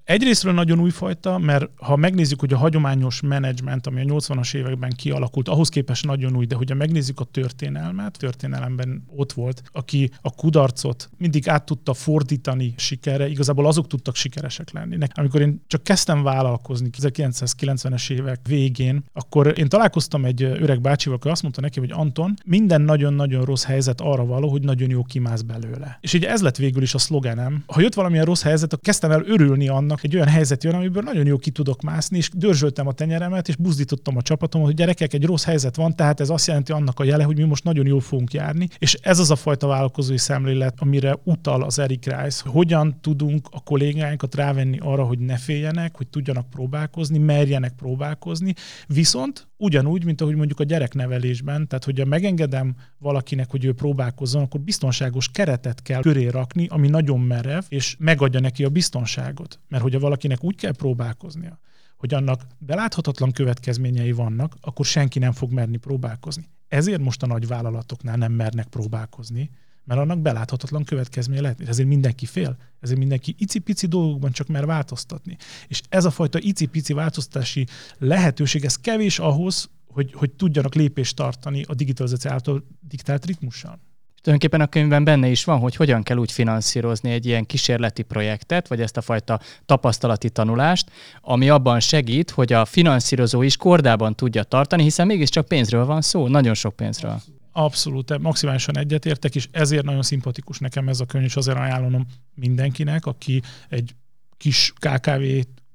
Egyrésztről 0.04 0.52
nagyon 0.52 0.80
újfajta, 0.80 1.38
mert 1.38 1.70
ha 1.76 1.96
megnézzük, 1.96 2.40
hogy 2.40 2.52
a 2.52 2.56
hagyományos 2.56 3.20
menedzsment, 3.20 3.86
ami 3.86 4.00
a 4.00 4.04
80-as 4.04 4.54
években 4.54 4.90
kialakult, 4.96 5.48
ahhoz 5.48 5.68
képest 5.68 6.04
nagyon 6.06 6.36
új, 6.36 6.46
de 6.46 6.54
hogyha 6.54 6.74
megnézzük 6.74 7.20
a 7.20 7.24
történelmet, 7.24 8.18
történelemben 8.18 9.04
ott 9.16 9.32
volt, 9.32 9.62
aki 9.72 10.10
a 10.20 10.34
kudarcot 10.34 11.10
mindig 11.18 11.48
át 11.48 11.64
tudta 11.64 11.94
fordítani 11.94 12.74
sikerre, 12.76 13.28
igazából 13.28 13.66
azok 13.66 13.86
tudtak 13.86 14.14
sikeresek 14.16 14.72
lenni. 14.72 14.96
Amikor 15.14 15.40
én 15.40 15.62
csak 15.66 15.82
kezdtem 15.82 16.22
vállalkozni 16.22 16.90
1990-es 16.98 18.10
évek 18.10 18.40
végén, 18.48 19.04
akkor 19.12 19.58
én 19.58 19.68
találkoztam 19.68 20.24
egy 20.24 20.42
öreg 20.42 20.80
bácsival, 20.80 21.18
aki 21.18 21.28
azt 21.28 21.42
mondta 21.42 21.60
neki, 21.60 21.78
hogy 21.78 21.90
Anton, 21.92 22.34
minden 22.44 22.80
nagyon-nagyon 22.80 23.44
rossz 23.44 23.64
helyzet 23.64 24.00
arra 24.00 24.24
való, 24.24 24.48
hogy 24.48 24.62
nagyon 24.62 24.90
jó 24.90 25.02
kimász 25.02 25.42
belőle. 25.42 25.98
És 26.00 26.12
így 26.12 26.24
ez 26.24 26.42
lett 26.42 26.56
végül 26.56 26.82
is 26.82 26.94
a 26.94 26.98
szlogenem. 26.98 27.62
Ha 27.66 27.80
jött 27.80 27.94
valamilyen 27.94 28.24
rossz 28.24 28.42
helyzet, 28.42 28.72
akkor 28.72 28.84
kezdtem 28.84 29.10
el 29.10 29.24
örülni 29.26 29.68
annak, 29.68 29.92
annak 29.94 30.04
egy 30.04 30.14
olyan 30.14 30.28
helyzet 30.28 30.64
jön, 30.64 30.74
amiből 30.74 31.02
nagyon 31.02 31.26
jó 31.26 31.36
ki 31.36 31.50
tudok 31.50 31.82
mászni, 31.82 32.16
és 32.16 32.30
dörzsöltem 32.34 32.86
a 32.86 32.92
tenyeremet, 32.92 33.48
és 33.48 33.56
buzdítottam 33.56 34.16
a 34.16 34.22
csapatomat, 34.22 34.66
hogy 34.66 34.76
gyerekek, 34.76 35.12
egy 35.12 35.24
rossz 35.24 35.44
helyzet 35.44 35.76
van, 35.76 35.96
tehát 35.96 36.20
ez 36.20 36.30
azt 36.30 36.46
jelenti 36.46 36.72
annak 36.72 37.00
a 37.00 37.04
jele, 37.04 37.24
hogy 37.24 37.36
mi 37.36 37.44
most 37.44 37.64
nagyon 37.64 37.86
jól 37.86 38.00
fogunk 38.00 38.32
járni, 38.32 38.68
és 38.78 38.94
ez 38.94 39.18
az 39.18 39.30
a 39.30 39.36
fajta 39.36 39.66
vállalkozói 39.66 40.18
szemlélet, 40.18 40.74
amire 40.80 41.16
utal 41.24 41.62
az 41.62 41.78
Eric 41.78 42.04
Rice, 42.04 42.42
hogy 42.42 42.52
hogyan 42.52 42.98
tudunk 43.00 43.48
a 43.50 43.60
kollégáinkat 43.60 44.34
rávenni 44.34 44.78
arra, 44.80 45.04
hogy 45.04 45.18
ne 45.18 45.36
féljenek, 45.36 45.96
hogy 45.96 46.08
tudjanak 46.08 46.50
próbálkozni, 46.50 47.18
merjenek 47.18 47.72
próbálkozni, 47.72 48.54
viszont 48.86 49.48
ugyanúgy, 49.56 50.04
mint 50.04 50.20
ahogy 50.20 50.34
mondjuk 50.34 50.60
a 50.60 50.64
gyereknevelésben, 50.64 51.68
tehát 51.68 51.84
hogyha 51.84 52.04
megengedem 52.04 52.74
valakinek, 52.98 53.50
hogy 53.50 53.64
ő 53.64 53.72
próbálkozzon, 53.72 54.42
akkor 54.42 54.60
biztonságos 54.60 55.28
keretet 55.28 55.82
kell 55.82 56.00
köré 56.00 56.26
rakni, 56.26 56.66
ami 56.70 56.88
nagyon 56.88 57.20
merev, 57.20 57.62
és 57.68 57.96
megadja 57.98 58.40
neki 58.40 58.64
a 58.64 58.68
biztonságot. 58.68 59.58
Mert 59.68 59.82
hogyha 59.84 60.00
valakinek 60.00 60.44
úgy 60.44 60.56
kell 60.56 60.72
próbálkoznia, 60.72 61.58
hogy 61.96 62.14
annak 62.14 62.46
beláthatatlan 62.58 63.30
következményei 63.30 64.12
vannak, 64.12 64.56
akkor 64.60 64.86
senki 64.86 65.18
nem 65.18 65.32
fog 65.32 65.52
merni 65.52 65.76
próbálkozni. 65.76 66.44
Ezért 66.68 67.00
most 67.00 67.22
a 67.22 67.26
nagy 67.26 67.46
vállalatoknál 67.46 68.16
nem 68.16 68.32
mernek 68.32 68.66
próbálkozni, 68.66 69.50
mert 69.84 70.00
annak 70.00 70.18
beláthatatlan 70.18 70.84
következménye 70.84 71.40
lehet. 71.40 71.60
Ezért 71.60 71.88
mindenki 71.88 72.26
fél, 72.26 72.56
ezért 72.80 72.98
mindenki 72.98 73.34
icipici 73.38 73.86
dolgokban 73.86 74.32
csak 74.32 74.46
mer 74.46 74.66
változtatni. 74.66 75.36
És 75.68 75.82
ez 75.88 76.04
a 76.04 76.10
fajta 76.10 76.38
icipici 76.38 76.92
változtatási 76.92 77.66
lehetőség, 77.98 78.64
ez 78.64 78.76
kevés 78.76 79.18
ahhoz, 79.18 79.70
hogy, 79.86 80.12
hogy 80.12 80.32
tudjanak 80.32 80.74
lépést 80.74 81.16
tartani 81.16 81.62
a 81.62 81.74
digitalizáció 81.74 82.30
által 82.30 82.64
diktált 82.80 83.26
ritmussal. 83.26 83.80
Tulajdonképpen 84.24 84.66
a 84.66 84.70
könyvben 84.70 85.04
benne 85.04 85.28
is 85.28 85.44
van, 85.44 85.58
hogy 85.58 85.76
hogyan 85.76 86.02
kell 86.02 86.16
úgy 86.16 86.32
finanszírozni 86.32 87.10
egy 87.10 87.26
ilyen 87.26 87.46
kísérleti 87.46 88.02
projektet, 88.02 88.68
vagy 88.68 88.80
ezt 88.80 88.96
a 88.96 89.00
fajta 89.00 89.40
tapasztalati 89.66 90.30
tanulást, 90.30 90.90
ami 91.20 91.48
abban 91.48 91.80
segít, 91.80 92.30
hogy 92.30 92.52
a 92.52 92.64
finanszírozó 92.64 93.42
is 93.42 93.56
kordában 93.56 94.14
tudja 94.14 94.42
tartani, 94.42 94.82
hiszen 94.82 95.06
mégiscsak 95.06 95.48
pénzről 95.48 95.84
van 95.84 96.00
szó, 96.00 96.28
nagyon 96.28 96.54
sok 96.54 96.76
pénzről. 96.76 97.20
Abszolút, 97.52 98.18
maximálisan 98.18 98.78
egyetértek, 98.78 99.34
és 99.34 99.48
ezért 99.50 99.84
nagyon 99.84 100.02
szimpatikus 100.02 100.58
nekem 100.58 100.88
ez 100.88 101.00
a 101.00 101.04
könyv, 101.04 101.24
és 101.24 101.36
azért 101.36 101.58
ajánlom 101.58 102.06
mindenkinek, 102.34 103.06
aki 103.06 103.42
egy 103.68 103.94
kis 104.36 104.72
KKV 104.78 105.22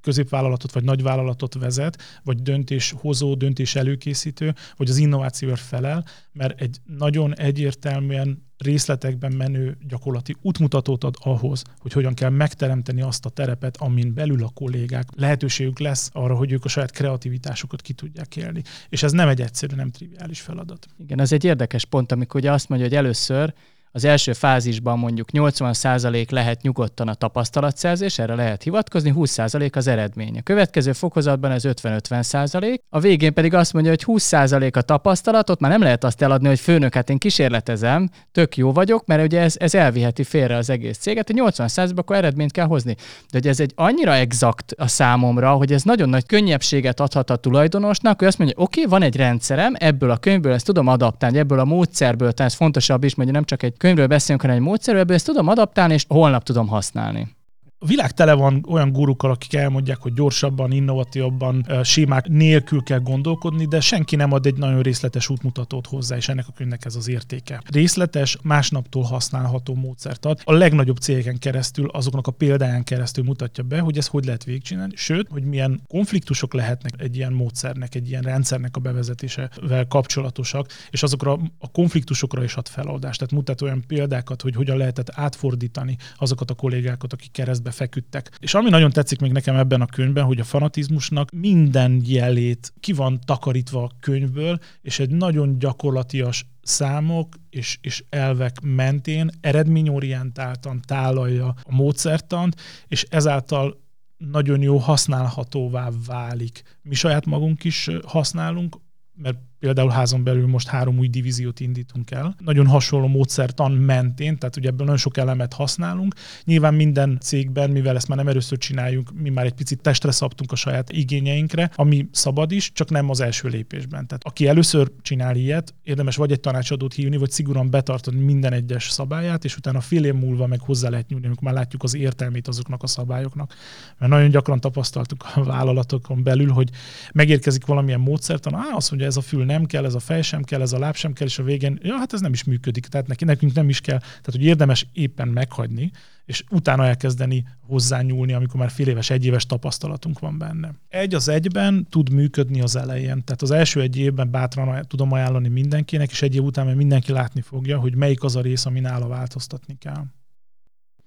középvállalatot 0.01 0.71
vagy 0.71 0.83
nagyvállalatot 0.83 1.53
vezet, 1.53 2.01
vagy 2.23 2.41
döntéshozó, 2.41 3.35
döntés 3.35 3.75
előkészítő, 3.75 4.55
vagy 4.75 4.89
az 4.89 4.97
innovációért 4.97 5.59
felel, 5.59 6.05
mert 6.31 6.61
egy 6.61 6.77
nagyon 6.97 7.35
egyértelműen 7.35 8.47
részletekben 8.59 9.31
menő 9.31 9.77
gyakorlati 9.87 10.35
útmutatót 10.41 11.03
ad 11.03 11.15
ahhoz, 11.19 11.63
hogy 11.77 11.93
hogyan 11.93 12.13
kell 12.13 12.29
megteremteni 12.29 13.01
azt 13.01 13.25
a 13.25 13.29
terepet, 13.29 13.77
amin 13.77 14.13
belül 14.13 14.43
a 14.43 14.51
kollégák 14.53 15.07
lehetőségük 15.15 15.79
lesz 15.79 16.09
arra, 16.13 16.35
hogy 16.35 16.51
ők 16.51 16.65
a 16.65 16.67
saját 16.67 16.91
kreativitásukat 16.91 17.81
ki 17.81 17.93
tudják 17.93 18.35
élni. 18.35 18.61
És 18.89 19.03
ez 19.03 19.11
nem 19.11 19.27
egy 19.27 19.41
egyszerű, 19.41 19.75
nem 19.75 19.91
triviális 19.91 20.41
feladat. 20.41 20.87
Igen, 20.97 21.19
ez 21.19 21.31
egy 21.31 21.43
érdekes 21.43 21.85
pont, 21.85 22.11
amikor 22.11 22.39
ugye 22.39 22.51
azt 22.51 22.69
mondja, 22.69 22.87
hogy 22.87 22.97
először 22.97 23.53
az 23.91 24.05
első 24.05 24.33
fázisban 24.33 24.99
mondjuk 24.99 25.27
80% 25.33 26.31
lehet 26.31 26.61
nyugodtan 26.61 27.07
a 27.07 27.13
tapasztalatszerzés, 27.13 28.19
erre 28.19 28.35
lehet 28.35 28.63
hivatkozni, 28.63 29.13
20% 29.15 29.75
az 29.75 29.87
eredmény. 29.87 30.37
A 30.37 30.41
következő 30.41 30.91
fokozatban 30.91 31.51
ez 31.51 31.63
50-50%, 31.65 32.79
a 32.89 32.99
végén 32.99 33.33
pedig 33.33 33.53
azt 33.53 33.73
mondja, 33.73 33.91
hogy 33.91 34.03
20% 34.05 34.75
a 34.75 34.81
tapasztalatot, 34.81 35.59
már 35.59 35.71
nem 35.71 35.81
lehet 35.81 36.03
azt 36.03 36.21
eladni, 36.21 36.47
hogy 36.47 36.59
főnök, 36.59 36.93
hát 36.93 37.09
én 37.09 37.17
kísérletezem, 37.17 38.09
tök 38.31 38.57
jó 38.57 38.71
vagyok, 38.71 39.05
mert 39.05 39.23
ugye 39.23 39.41
ez, 39.41 39.55
ez 39.59 39.75
elviheti 39.75 40.23
félre 40.23 40.55
az 40.55 40.69
egész 40.69 40.97
céget, 40.97 41.27
hogy 41.27 41.41
80%-ban 41.41 41.97
akkor 41.97 42.15
eredményt 42.15 42.51
kell 42.51 42.65
hozni. 42.65 42.95
De 43.31 43.37
hogy 43.37 43.47
ez 43.47 43.59
egy 43.59 43.71
annyira 43.75 44.15
exakt 44.15 44.71
a 44.77 44.87
számomra, 44.87 45.51
hogy 45.51 45.73
ez 45.73 45.83
nagyon 45.83 46.09
nagy 46.09 46.25
könnyebbséget 46.25 46.99
adhat 46.99 47.29
a 47.29 47.35
tulajdonosnak, 47.35 48.19
hogy 48.19 48.27
azt 48.27 48.37
mondja, 48.37 48.55
oké, 48.59 48.79
okay, 48.79 48.91
van 48.91 49.01
egy 49.01 49.15
rendszerem, 49.15 49.73
ebből 49.77 50.11
a 50.11 50.17
könyvből 50.17 50.53
ezt 50.53 50.65
tudom 50.65 50.87
adaptálni, 50.87 51.37
ebből 51.37 51.59
a 51.59 51.65
módszerből, 51.65 52.31
tehát 52.31 52.51
ez 52.51 52.57
fontosabb 52.57 53.03
is, 53.03 53.13
hogy 53.13 53.31
nem 53.31 53.43
csak 53.43 53.63
egy 53.63 53.77
könyvről 53.79 54.07
beszélünk, 54.07 54.41
hanem 54.41 54.57
egy 54.57 54.63
módszerről, 54.63 55.01
ebből 55.01 55.15
ezt 55.15 55.25
tudom 55.25 55.47
adaptálni, 55.47 55.93
és 55.93 56.05
holnap 56.07 56.43
tudom 56.43 56.67
használni. 56.67 57.37
A 57.81 57.85
világ 57.85 58.11
tele 58.11 58.33
van 58.33 58.65
olyan 58.67 58.91
gurukkal, 58.91 59.31
akik 59.31 59.53
elmondják, 59.53 59.97
hogy 59.97 60.13
gyorsabban, 60.13 60.71
innovatívabban, 60.71 61.65
sémák 61.83 62.27
nélkül 62.27 62.83
kell 62.83 62.99
gondolkodni, 62.99 63.65
de 63.65 63.79
senki 63.79 64.15
nem 64.15 64.31
ad 64.31 64.45
egy 64.45 64.57
nagyon 64.57 64.81
részletes 64.81 65.29
útmutatót 65.29 65.87
hozzá, 65.87 66.15
és 66.15 66.29
ennek 66.29 66.47
a 66.47 66.51
könyvnek 66.51 66.85
ez 66.85 66.95
az 66.95 67.07
értéke. 67.07 67.61
Részletes, 67.71 68.37
másnaptól 68.41 69.03
használható 69.03 69.75
módszert 69.75 70.25
ad. 70.25 70.41
A 70.43 70.53
legnagyobb 70.53 70.97
cégeken 70.97 71.37
keresztül, 71.37 71.89
azoknak 71.89 72.27
a 72.27 72.31
példáján 72.31 72.83
keresztül 72.83 73.23
mutatja 73.23 73.63
be, 73.63 73.79
hogy 73.79 73.97
ez 73.97 74.07
hogy 74.07 74.25
lehet 74.25 74.43
végigcsinálni, 74.43 74.93
sőt, 74.95 75.27
hogy 75.29 75.43
milyen 75.43 75.81
konfliktusok 75.87 76.53
lehetnek 76.53 76.93
egy 76.97 77.15
ilyen 77.15 77.33
módszernek, 77.33 77.95
egy 77.95 78.09
ilyen 78.09 78.21
rendszernek 78.21 78.75
a 78.75 78.79
bevezetésevel 78.79 79.87
kapcsolatosak, 79.87 80.67
és 80.89 81.03
azokra 81.03 81.39
a 81.59 81.71
konfliktusokra 81.71 82.43
is 82.43 82.55
ad 82.55 82.67
feloldást. 82.67 83.19
Tehát 83.19 83.33
mutat 83.33 83.61
olyan 83.61 83.83
példákat, 83.87 84.41
hogy 84.41 84.55
hogyan 84.55 84.77
lehetett 84.77 85.11
átfordítani 85.13 85.97
azokat 86.17 86.49
a 86.49 86.53
kollégákat, 86.53 87.13
akik 87.13 87.31
keresztbe 87.31 87.67
helyzetbe 87.69 87.71
feküdtek. 87.71 88.37
És 88.39 88.53
ami 88.53 88.69
nagyon 88.69 88.91
tetszik 88.91 89.19
még 89.19 89.31
nekem 89.31 89.55
ebben 89.55 89.81
a 89.81 89.85
könyvben, 89.85 90.23
hogy 90.23 90.39
a 90.39 90.43
fanatizmusnak 90.43 91.31
minden 91.31 92.01
jelét 92.05 92.73
ki 92.79 92.93
van 92.93 93.19
takarítva 93.25 93.83
a 93.83 93.91
könyvből, 93.99 94.59
és 94.81 94.99
egy 94.99 95.09
nagyon 95.09 95.59
gyakorlatias 95.59 96.45
számok 96.61 97.35
és, 97.49 97.77
és 97.81 98.03
elvek 98.09 98.61
mentén 98.61 99.29
eredményorientáltan 99.41 100.81
tálalja 100.87 101.47
a 101.47 101.75
módszertant, 101.75 102.55
és 102.87 103.05
ezáltal 103.09 103.87
nagyon 104.17 104.61
jó 104.61 104.77
használhatóvá 104.77 105.89
válik. 106.05 106.61
Mi 106.81 106.95
saját 106.95 107.25
magunk 107.25 107.63
is 107.63 107.89
használunk, 108.05 108.77
mert 109.13 109.37
például 109.59 109.89
házon 109.89 110.23
belül 110.23 110.47
most 110.47 110.67
három 110.67 110.97
új 110.97 111.07
divíziót 111.07 111.59
indítunk 111.59 112.11
el. 112.11 112.35
Nagyon 112.43 112.67
hasonló 112.67 113.07
módszertan 113.07 113.71
mentén, 113.71 114.37
tehát 114.37 114.57
ugye 114.57 114.67
ebből 114.67 114.85
nagyon 114.85 114.97
sok 114.97 115.17
elemet 115.17 115.53
használunk. 115.53 116.15
Nyilván 116.43 116.73
minden 116.73 117.17
cégben, 117.21 117.69
mivel 117.69 117.95
ezt 117.95 118.07
már 118.07 118.17
nem 118.17 118.27
először 118.27 118.57
csináljuk, 118.57 119.11
mi 119.21 119.29
már 119.29 119.45
egy 119.45 119.53
picit 119.53 119.81
testre 119.81 120.11
szabtunk 120.11 120.51
a 120.51 120.55
saját 120.55 120.91
igényeinkre, 120.91 121.71
ami 121.75 122.07
szabad 122.11 122.51
is, 122.51 122.71
csak 122.71 122.89
nem 122.89 123.09
az 123.09 123.19
első 123.19 123.47
lépésben. 123.47 124.07
Tehát 124.07 124.23
aki 124.23 124.47
először 124.47 124.91
csinál 125.01 125.35
ilyet, 125.35 125.73
érdemes 125.83 126.15
vagy 126.15 126.31
egy 126.31 126.39
tanácsadót 126.39 126.93
hívni, 126.93 127.17
vagy 127.17 127.31
szigorúan 127.31 127.69
betartani 127.69 128.19
minden 128.19 128.53
egyes 128.53 128.89
szabályát, 128.89 129.45
és 129.45 129.57
utána 129.57 129.81
fél 129.81 130.05
év 130.05 130.13
múlva 130.13 130.47
meg 130.47 130.59
hozzá 130.59 130.89
lehet 130.89 131.07
nyúlni, 131.09 131.25
amikor 131.25 131.43
már 131.43 131.53
látjuk 131.53 131.83
az 131.83 131.95
értelmét 131.95 132.47
azoknak 132.47 132.83
a 132.83 132.87
szabályoknak. 132.87 133.53
Mert 133.97 134.11
nagyon 134.11 134.29
gyakran 134.29 134.59
tapasztaltuk 134.59 135.25
a 135.35 135.43
vállalatokon 135.43 136.23
belül, 136.23 136.49
hogy 136.49 136.69
megérkezik 137.13 137.65
valamilyen 137.65 137.99
módszertan, 137.99 138.55
á, 138.55 138.63
azt 138.73 138.89
mondja, 138.89 139.07
ez 139.07 139.17
a 139.17 139.21
fül 139.21 139.45
nem 139.49 139.65
kell, 139.65 139.85
ez 139.85 139.93
a 139.93 139.99
fej 139.99 140.21
sem 140.21 140.43
kell, 140.43 140.61
ez 140.61 140.73
a 140.73 140.79
láb 140.79 140.95
sem 140.95 141.13
kell, 141.13 141.27
és 141.27 141.39
a 141.39 141.43
végén, 141.43 141.79
ja, 141.81 141.97
hát 141.97 142.13
ez 142.13 142.21
nem 142.21 142.33
is 142.33 142.43
működik, 142.43 142.85
tehát 142.85 143.07
neki, 143.07 143.25
nekünk 143.25 143.53
nem 143.53 143.69
is 143.69 143.81
kell. 143.81 143.97
Tehát, 143.99 144.31
hogy 144.31 144.43
érdemes 144.43 144.87
éppen 144.93 145.27
meghagyni, 145.27 145.91
és 146.25 146.43
utána 146.49 146.85
elkezdeni 146.85 147.45
hozzányúlni, 147.67 148.33
amikor 148.33 148.59
már 148.59 148.69
fél 148.69 148.87
éves, 148.87 149.09
egy 149.09 149.25
éves 149.25 149.45
tapasztalatunk 149.45 150.19
van 150.19 150.37
benne. 150.37 150.73
Egy 150.89 151.13
az 151.13 151.27
egyben 151.27 151.87
tud 151.89 152.11
működni 152.11 152.61
az 152.61 152.75
elején. 152.75 153.23
Tehát 153.23 153.41
az 153.41 153.51
első 153.51 153.81
egy 153.81 153.97
évben 153.97 154.31
bátran 154.31 154.85
tudom 154.87 155.11
ajánlani 155.11 155.47
mindenkinek, 155.47 156.11
és 156.11 156.21
egy 156.21 156.35
év 156.35 156.43
után 156.43 156.67
mindenki 156.67 157.11
látni 157.11 157.41
fogja, 157.41 157.79
hogy 157.79 157.95
melyik 157.95 158.23
az 158.23 158.35
a 158.35 158.41
rész, 158.41 158.65
ami 158.65 158.79
nála 158.79 159.07
változtatni 159.07 159.77
kell. 159.77 160.03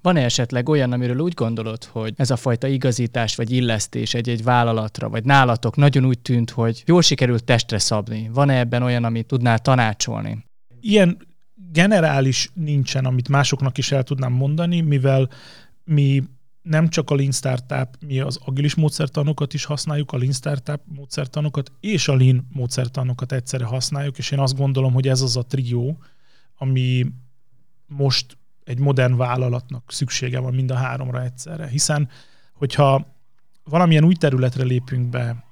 Van-e 0.02 0.24
esetleg 0.24 0.68
olyan, 0.68 0.92
amiről 0.92 1.18
úgy 1.18 1.34
gondolod, 1.34 1.84
hogy 1.84 2.14
ez 2.16 2.30
a 2.30 2.36
fajta 2.36 2.66
igazítás 2.66 3.36
vagy 3.36 3.50
illesztés 3.50 4.14
egy-egy 4.14 4.42
vállalatra, 4.42 5.08
vagy 5.08 5.24
nálatok 5.24 5.76
nagyon 5.76 6.04
úgy 6.04 6.18
tűnt, 6.18 6.50
hogy 6.50 6.82
jól 6.86 7.02
sikerült 7.02 7.44
testre 7.44 7.78
szabni? 7.78 8.30
Van-e 8.32 8.58
ebben 8.58 8.82
olyan, 8.82 9.04
amit 9.04 9.26
tudnál 9.26 9.58
tanácsolni? 9.58 10.44
Ilyen 10.80 11.16
generális 11.72 12.50
nincsen, 12.54 13.04
amit 13.04 13.28
másoknak 13.28 13.78
is 13.78 13.92
el 13.92 14.02
tudnám 14.02 14.32
mondani, 14.32 14.80
mivel 14.80 15.28
mi 15.84 16.22
nem 16.62 16.88
csak 16.88 17.10
a 17.10 17.14
Lean 17.14 17.32
Startup, 17.32 17.88
mi 18.06 18.20
az 18.20 18.38
agilis 18.44 18.74
módszertanokat 18.74 19.54
is 19.54 19.64
használjuk, 19.64 20.12
a 20.12 20.18
Lean 20.18 20.32
Startup 20.32 20.80
módszertanokat 20.84 21.72
és 21.80 22.08
a 22.08 22.16
Lean 22.16 22.46
módszertanokat 22.52 23.32
egyszerre 23.32 23.64
használjuk, 23.64 24.18
és 24.18 24.30
én 24.30 24.38
azt 24.38 24.56
gondolom, 24.56 24.92
hogy 24.92 25.08
ez 25.08 25.20
az 25.20 25.36
a 25.36 25.42
trió, 25.42 25.98
ami 26.54 27.06
most 27.86 28.36
egy 28.64 28.78
modern 28.78 29.16
vállalatnak 29.16 29.92
szüksége 29.92 30.38
van 30.38 30.54
mind 30.54 30.70
a 30.70 30.74
háromra 30.74 31.22
egyszerre. 31.22 31.66
Hiszen, 31.66 32.08
hogyha 32.54 33.06
valamilyen 33.64 34.04
új 34.04 34.14
területre 34.14 34.64
lépünk 34.64 35.08
be, 35.08 35.44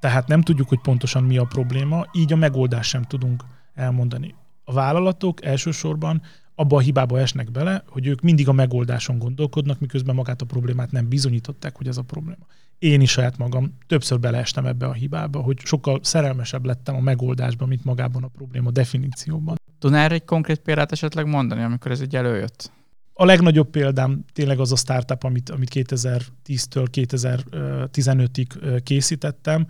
tehát 0.00 0.28
nem 0.28 0.42
tudjuk, 0.42 0.68
hogy 0.68 0.80
pontosan 0.80 1.24
mi 1.24 1.38
a 1.38 1.44
probléma, 1.44 2.06
így 2.12 2.32
a 2.32 2.36
megoldást 2.36 2.88
sem 2.88 3.02
tudunk 3.02 3.44
elmondani. 3.74 4.34
A 4.64 4.72
vállalatok 4.72 5.44
elsősorban 5.44 6.22
abba 6.54 6.76
a 6.76 6.80
hibába 6.80 7.18
esnek 7.18 7.50
bele, 7.50 7.84
hogy 7.86 8.06
ők 8.06 8.20
mindig 8.20 8.48
a 8.48 8.52
megoldáson 8.52 9.18
gondolkodnak, 9.18 9.80
miközben 9.80 10.14
magát 10.14 10.42
a 10.42 10.46
problémát 10.46 10.90
nem 10.90 11.08
bizonyították, 11.08 11.76
hogy 11.76 11.88
ez 11.88 11.96
a 11.96 12.02
probléma. 12.02 12.46
Én 12.82 13.00
is 13.00 13.10
saját 13.10 13.38
magam 13.38 13.78
többször 13.86 14.20
beleestem 14.20 14.66
ebbe 14.66 14.86
a 14.86 14.92
hibába, 14.92 15.40
hogy 15.40 15.58
sokkal 15.58 16.00
szerelmesebb 16.02 16.64
lettem 16.64 16.94
a 16.94 17.00
megoldásban, 17.00 17.68
mint 17.68 17.84
magában 17.84 18.22
a 18.22 18.28
probléma 18.28 18.70
definícióban. 18.70 19.56
Tudnál 19.78 20.04
erre 20.04 20.14
egy 20.14 20.24
konkrét 20.24 20.58
példát 20.58 20.92
esetleg 20.92 21.26
mondani, 21.26 21.62
amikor 21.62 21.90
ez 21.90 22.02
így 22.02 22.16
előjött? 22.16 22.72
A 23.12 23.24
legnagyobb 23.24 23.70
példám 23.70 24.24
tényleg 24.32 24.60
az 24.60 24.72
a 24.72 24.76
startup, 24.76 25.24
amit, 25.24 25.50
amit 25.50 25.70
2010-től 25.74 26.86
2015-ig 26.92 28.80
készítettem, 28.82 29.66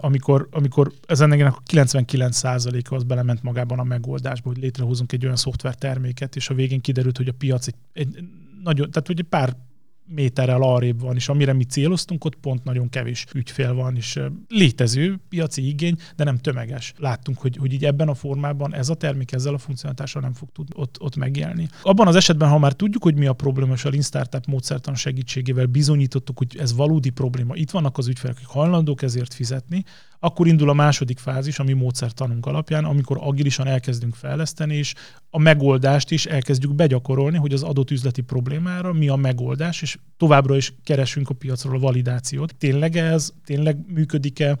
amikor, 0.00 0.48
amikor 0.50 0.92
ez 1.06 1.20
ennek 1.20 1.46
a 1.46 1.62
99%-a 1.72 2.94
az 2.94 3.02
belement 3.02 3.42
magában 3.42 3.78
a 3.78 3.84
megoldásba, 3.84 4.48
hogy 4.48 4.58
létrehozunk 4.58 5.12
egy 5.12 5.24
olyan 5.24 5.36
szoftverterméket, 5.36 6.36
és 6.36 6.48
a 6.48 6.54
végén 6.54 6.80
kiderült, 6.80 7.16
hogy 7.16 7.28
a 7.28 7.34
piac 7.38 7.66
egy, 7.66 7.74
egy 7.92 8.18
nagyon, 8.62 8.90
tehát 8.90 9.06
hogy 9.06 9.18
egy 9.18 9.28
pár 9.28 9.56
méterrel 10.14 10.62
arrébb 10.62 11.00
van, 11.00 11.14
és 11.14 11.28
amire 11.28 11.52
mi 11.52 11.64
céloztunk, 11.64 12.24
ott 12.24 12.36
pont 12.36 12.64
nagyon 12.64 12.88
kevés 12.88 13.26
ügyfél 13.34 13.74
van, 13.74 13.96
és 13.96 14.20
létező 14.48 15.18
piaci 15.28 15.68
igény, 15.68 15.96
de 16.16 16.24
nem 16.24 16.38
tömeges. 16.38 16.94
Láttunk, 16.98 17.38
hogy, 17.38 17.56
hogy 17.56 17.72
így 17.72 17.84
ebben 17.84 18.08
a 18.08 18.14
formában 18.14 18.74
ez 18.74 18.88
a 18.88 18.94
termék 18.94 19.32
ezzel 19.32 19.54
a 19.54 19.58
funkcionalitással 19.58 20.22
nem 20.22 20.32
fog 20.32 20.48
tudni 20.52 20.74
ott, 20.76 21.00
ott 21.00 21.16
megjelni. 21.16 21.68
Abban 21.82 22.06
az 22.06 22.14
esetben, 22.14 22.48
ha 22.48 22.58
már 22.58 22.72
tudjuk, 22.72 23.02
hogy 23.02 23.14
mi 23.14 23.26
a 23.26 23.32
probléma, 23.32 23.72
és 23.72 23.84
a 23.84 23.88
Lean 23.88 24.02
Startup 24.02 24.46
módszertan 24.46 24.94
segítségével 24.94 25.66
bizonyítottuk, 25.66 26.38
hogy 26.38 26.56
ez 26.58 26.74
valódi 26.74 27.10
probléma, 27.10 27.54
itt 27.54 27.70
vannak 27.70 27.98
az 27.98 28.08
ügyfelek, 28.08 28.36
akik 28.36 28.48
hajlandók 28.48 29.02
ezért 29.02 29.34
fizetni, 29.34 29.84
akkor 30.20 30.46
indul 30.46 30.68
a 30.68 30.72
második 30.72 31.18
fázis, 31.18 31.58
ami 31.58 31.72
módszertanunk 31.72 32.46
alapján, 32.46 32.84
amikor 32.84 33.16
agilisan 33.20 33.66
elkezdünk 33.66 34.14
fejleszteni, 34.14 34.76
és 34.76 34.94
a 35.30 35.38
megoldást 35.38 36.10
is 36.10 36.26
elkezdjük 36.26 36.74
begyakorolni, 36.74 37.36
hogy 37.36 37.52
az 37.52 37.62
adott 37.62 37.90
üzleti 37.90 38.20
problémára 38.20 38.92
mi 38.92 39.08
a 39.08 39.16
megoldás, 39.16 39.82
és 39.82 39.98
továbbra 40.16 40.56
is 40.56 40.74
keresünk 40.84 41.28
a 41.28 41.34
piacról 41.34 41.76
a 41.76 41.78
validációt. 41.78 42.54
Tényleg 42.54 42.96
ez, 42.96 43.32
tényleg 43.44 43.76
működik-e? 43.86 44.58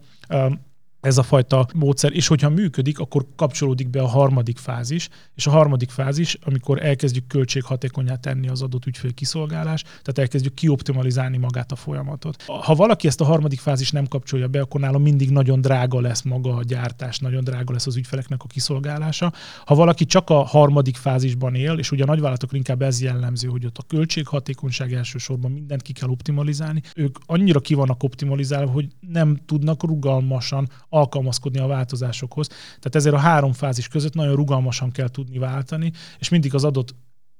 Ez 1.00 1.18
a 1.18 1.22
fajta 1.22 1.66
módszer, 1.74 2.12
és 2.12 2.26
hogyha 2.26 2.48
működik, 2.48 2.98
akkor 2.98 3.26
kapcsolódik 3.36 3.88
be 3.88 4.00
a 4.00 4.06
harmadik 4.06 4.58
fázis, 4.58 5.08
és 5.34 5.46
a 5.46 5.50
harmadik 5.50 5.90
fázis, 5.90 6.38
amikor 6.44 6.84
elkezdjük 6.84 7.26
költséghatékonyá 7.26 8.16
tenni 8.16 8.48
az 8.48 8.62
adott 8.62 8.86
ügyfél 8.86 9.14
kiszolgálás, 9.14 9.82
tehát 9.82 10.18
elkezdjük 10.18 10.54
kioptimalizálni 10.54 11.36
magát 11.36 11.72
a 11.72 11.76
folyamatot. 11.76 12.42
Ha 12.46 12.74
valaki 12.74 13.06
ezt 13.06 13.20
a 13.20 13.24
harmadik 13.24 13.58
fázis 13.58 13.90
nem 13.90 14.06
kapcsolja 14.06 14.48
be, 14.48 14.60
akkor 14.60 14.80
nála 14.80 14.98
mindig 14.98 15.30
nagyon 15.30 15.60
drága 15.60 16.00
lesz 16.00 16.22
maga 16.22 16.54
a 16.54 16.62
gyártás, 16.62 17.18
nagyon 17.18 17.44
drága 17.44 17.72
lesz 17.72 17.86
az 17.86 17.96
ügyfeleknek 17.96 18.42
a 18.42 18.46
kiszolgálása. 18.46 19.32
Ha 19.64 19.74
valaki 19.74 20.04
csak 20.04 20.30
a 20.30 20.42
harmadik 20.44 20.96
fázisban 20.96 21.54
él, 21.54 21.78
és 21.78 21.90
ugye 21.90 22.02
a 22.02 22.06
nagyvállalatokra 22.06 22.56
inkább 22.56 22.82
ez 22.82 23.02
jellemző, 23.02 23.48
hogy 23.48 23.66
ott 23.66 23.78
a 23.78 23.82
költséghatékonyság 23.86 24.92
elsősorban 24.92 25.50
mindent 25.50 25.82
ki 25.82 25.92
kell 25.92 26.08
optimalizálni, 26.08 26.82
ők 26.94 27.18
annyira 27.26 27.60
ki 27.60 27.74
vannak 27.74 28.02
optimalizálva, 28.02 28.70
hogy 28.70 28.88
nem 29.00 29.38
tudnak 29.46 29.82
rugalmasan 29.82 30.68
alkalmazkodni 30.90 31.58
a 31.58 31.66
változásokhoz. 31.66 32.46
Tehát 32.48 32.94
ezért 32.94 33.14
a 33.14 33.18
három 33.18 33.52
fázis 33.52 33.88
között 33.88 34.14
nagyon 34.14 34.34
rugalmasan 34.34 34.90
kell 34.90 35.08
tudni 35.08 35.38
váltani, 35.38 35.92
és 36.18 36.28
mindig 36.28 36.54
az 36.54 36.64
adott 36.64 36.94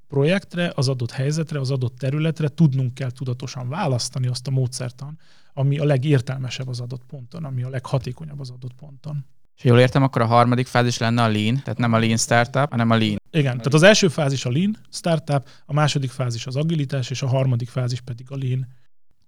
projektre, 0.07 0.71
az 0.75 0.87
adott 0.87 1.11
helyzetre, 1.11 1.59
az 1.59 1.71
adott 1.71 1.97
területre 1.97 2.47
tudnunk 2.47 2.93
kell 2.93 3.11
tudatosan 3.11 3.69
választani 3.69 4.27
azt 4.27 4.47
a 4.47 4.51
módszertan, 4.51 5.19
ami 5.53 5.77
a 5.77 5.83
legértelmesebb 5.83 6.67
az 6.67 6.79
adott 6.79 7.03
ponton, 7.07 7.45
ami 7.45 7.63
a 7.63 7.69
leghatékonyabb 7.69 8.39
az 8.39 8.49
adott 8.49 8.73
ponton. 8.73 9.25
És 9.57 9.63
jól 9.63 9.79
értem, 9.79 10.03
akkor 10.03 10.21
a 10.21 10.25
harmadik 10.25 10.67
fázis 10.67 10.97
lenne 10.97 11.23
a 11.23 11.27
Lean, 11.27 11.61
tehát 11.63 11.77
nem 11.77 11.93
a 11.93 11.99
Lean 11.99 12.17
Startup, 12.17 12.69
hanem 12.69 12.89
a 12.89 12.97
Lean. 12.97 13.19
Igen, 13.31 13.57
tehát 13.57 13.73
az 13.73 13.83
első 13.83 14.07
fázis 14.07 14.45
a 14.45 14.51
lean 14.51 14.77
startup, 14.89 15.47
a 15.65 15.73
második 15.73 16.09
fázis 16.09 16.45
az 16.47 16.55
agilitás, 16.55 17.09
és 17.09 17.21
a 17.21 17.27
harmadik 17.27 17.69
fázis 17.69 18.01
pedig 18.01 18.25
a 18.29 18.37
lean. 18.37 18.67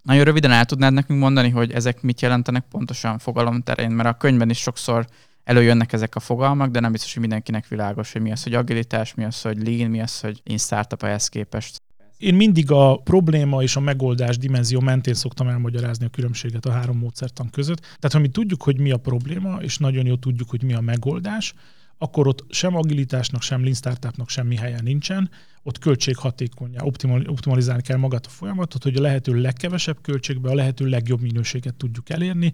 Nagyon 0.04 0.24
röviden 0.24 0.52
el 0.52 0.66
tudnád 0.66 0.94
nekünk 0.94 1.20
mondani, 1.20 1.50
hogy 1.50 1.72
ezek 1.72 2.02
mit 2.02 2.22
jelentenek 2.22 2.66
pontosan 2.70 3.18
fogalom 3.18 3.62
terén, 3.62 3.92
mert 3.92 4.10
a 4.10 4.18
könyvben 4.18 4.50
is 4.50 4.58
sokszor 4.58 5.06
előjönnek 5.44 5.94
ezek 5.94 6.16
a 6.16 6.20
fogalmak, 6.20 6.72
de 6.72 6.80
nem 6.80 6.92
biztos, 6.92 7.12
hogy 7.14 7.22
mindenkinek 7.22 7.68
világos, 7.68 8.12
hogy 8.12 8.22
mi 8.22 8.32
az, 8.32 8.44
hogy 8.44 8.54
agilitás, 8.54 9.14
mi 9.14 9.24
az, 9.24 9.42
hogy 9.42 9.68
lean, 9.68 9.90
mi 9.90 10.02
az, 10.02 10.20
hogy 10.20 10.42
in 10.44 10.58
startup 10.58 11.04
ehhez 11.04 11.28
képest. 11.28 11.82
Én 12.18 12.36
mindig 12.36 12.72
a 12.72 12.98
probléma 12.98 13.62
és 13.62 13.76
a 13.76 13.80
megoldás 13.80 14.38
dimenzió 14.38 14.80
mentén 14.80 15.14
szoktam 15.14 15.48
elmagyarázni 15.48 16.06
a 16.06 16.10
különbséget 16.10 16.66
a 16.66 16.72
három 16.72 16.98
módszertan 16.98 17.50
között. 17.50 17.80
Tehát 17.80 18.12
ha 18.12 18.20
mi 18.20 18.28
tudjuk, 18.28 18.64
hogy 18.64 18.80
mi 18.80 18.92
a 18.92 18.98
probléma, 18.98 19.56
és 19.62 19.78
nagyon 19.78 20.06
jól 20.06 20.20
tudjuk, 20.20 20.50
hogy 20.50 20.64
mi 20.64 20.74
a 20.74 20.82
megoldás, 20.82 21.54
akkor 21.98 22.28
ott 22.28 22.46
sem 22.50 22.76
agilitásnak, 22.76 23.42
sem 23.42 23.62
lean 23.62 23.74
startupnak 23.74 24.30
semmi 24.30 24.56
helye 24.56 24.82
nincsen, 24.82 25.30
ott 25.64 25.80
költséghatékonyá, 25.80 26.82
optimalizálni 27.26 27.82
kell 27.82 27.98
magát 27.98 28.26
a 28.26 28.30
folyamatot, 28.30 28.84
hogy 28.84 28.96
a 28.96 29.02
lehető 29.02 29.34
legkevesebb 29.34 29.98
költségbe 30.02 30.50
a 30.50 30.54
lehető 30.54 30.86
legjobb 30.86 31.22
minőséget 31.22 31.76
tudjuk 31.76 32.10
elérni. 32.10 32.52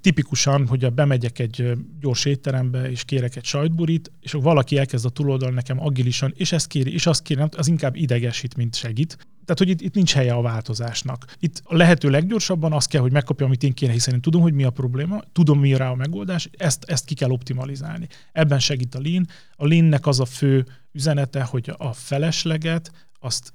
Tipikusan, 0.00 0.66
hogy 0.66 0.92
bemegyek 0.92 1.38
egy 1.38 1.72
gyors 2.00 2.24
étterembe, 2.24 2.90
és 2.90 3.04
kérek 3.04 3.36
egy 3.36 3.44
sajtburit, 3.44 4.12
és 4.20 4.32
valaki 4.32 4.78
elkezd 4.78 5.06
a 5.06 5.08
túloldal 5.08 5.50
nekem 5.50 5.80
agilisan, 5.80 6.32
és 6.36 6.52
ezt 6.52 6.66
kéri, 6.66 6.92
és 6.92 7.06
azt 7.06 7.22
kéri, 7.22 7.42
az 7.56 7.68
inkább 7.68 7.96
idegesít, 7.96 8.56
mint 8.56 8.74
segít. 8.74 9.26
Tehát, 9.54 9.68
hogy 9.68 9.80
itt, 9.80 9.88
itt 9.88 9.94
nincs 9.94 10.12
helye 10.12 10.32
a 10.32 10.42
változásnak. 10.42 11.36
Itt 11.38 11.62
a 11.64 11.76
lehető 11.76 12.10
leggyorsabban 12.10 12.72
azt 12.72 12.88
kell, 12.88 13.00
hogy 13.00 13.12
megkapja, 13.12 13.46
amit 13.46 13.62
én 13.62 13.72
kéne, 13.72 13.92
hiszen 13.92 14.14
én 14.14 14.20
tudom, 14.20 14.42
hogy 14.42 14.52
mi 14.52 14.64
a 14.64 14.70
probléma, 14.70 15.20
tudom, 15.32 15.60
mi 15.60 15.74
rá 15.76 15.90
a 15.90 15.94
megoldás, 15.94 16.48
ezt, 16.56 16.84
ezt 16.84 17.04
ki 17.04 17.14
kell 17.14 17.30
optimalizálni. 17.30 18.08
Ebben 18.32 18.58
segít 18.58 18.94
a 18.94 19.00
Lean. 19.00 19.28
A 19.56 19.66
Leannek 19.66 20.06
az 20.06 20.20
a 20.20 20.24
fő 20.24 20.66
üzenete, 20.92 21.42
hogy 21.42 21.74
a 21.76 21.92
felesleget 21.92 22.92
azt 23.20 23.52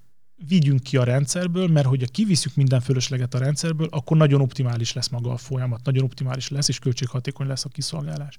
vigyünk 0.48 0.84
ki 0.84 0.98
a 0.98 1.04
rendszerből, 1.04 1.68
mert 1.68 1.88
hogyha 1.88 2.08
kiviszük 2.12 2.56
minden 2.56 2.82
fölösleget 2.82 3.34
a 3.34 3.39
rendszerből, 3.39 3.88
akkor 3.92 4.18
nagyon 4.18 4.42
optimális 4.42 4.94
lesz 4.94 5.10
maga 5.10 5.32
a 5.32 5.38
folyamat, 5.38 5.84
nagyon 5.84 6.04
optimális 6.04 6.50
lesz, 6.50 6.68
és 6.68 6.80
költséghatékony 6.80 7.48
lesz 7.48 7.66
a 7.66 7.70
kiszolgálás. 7.70 8.38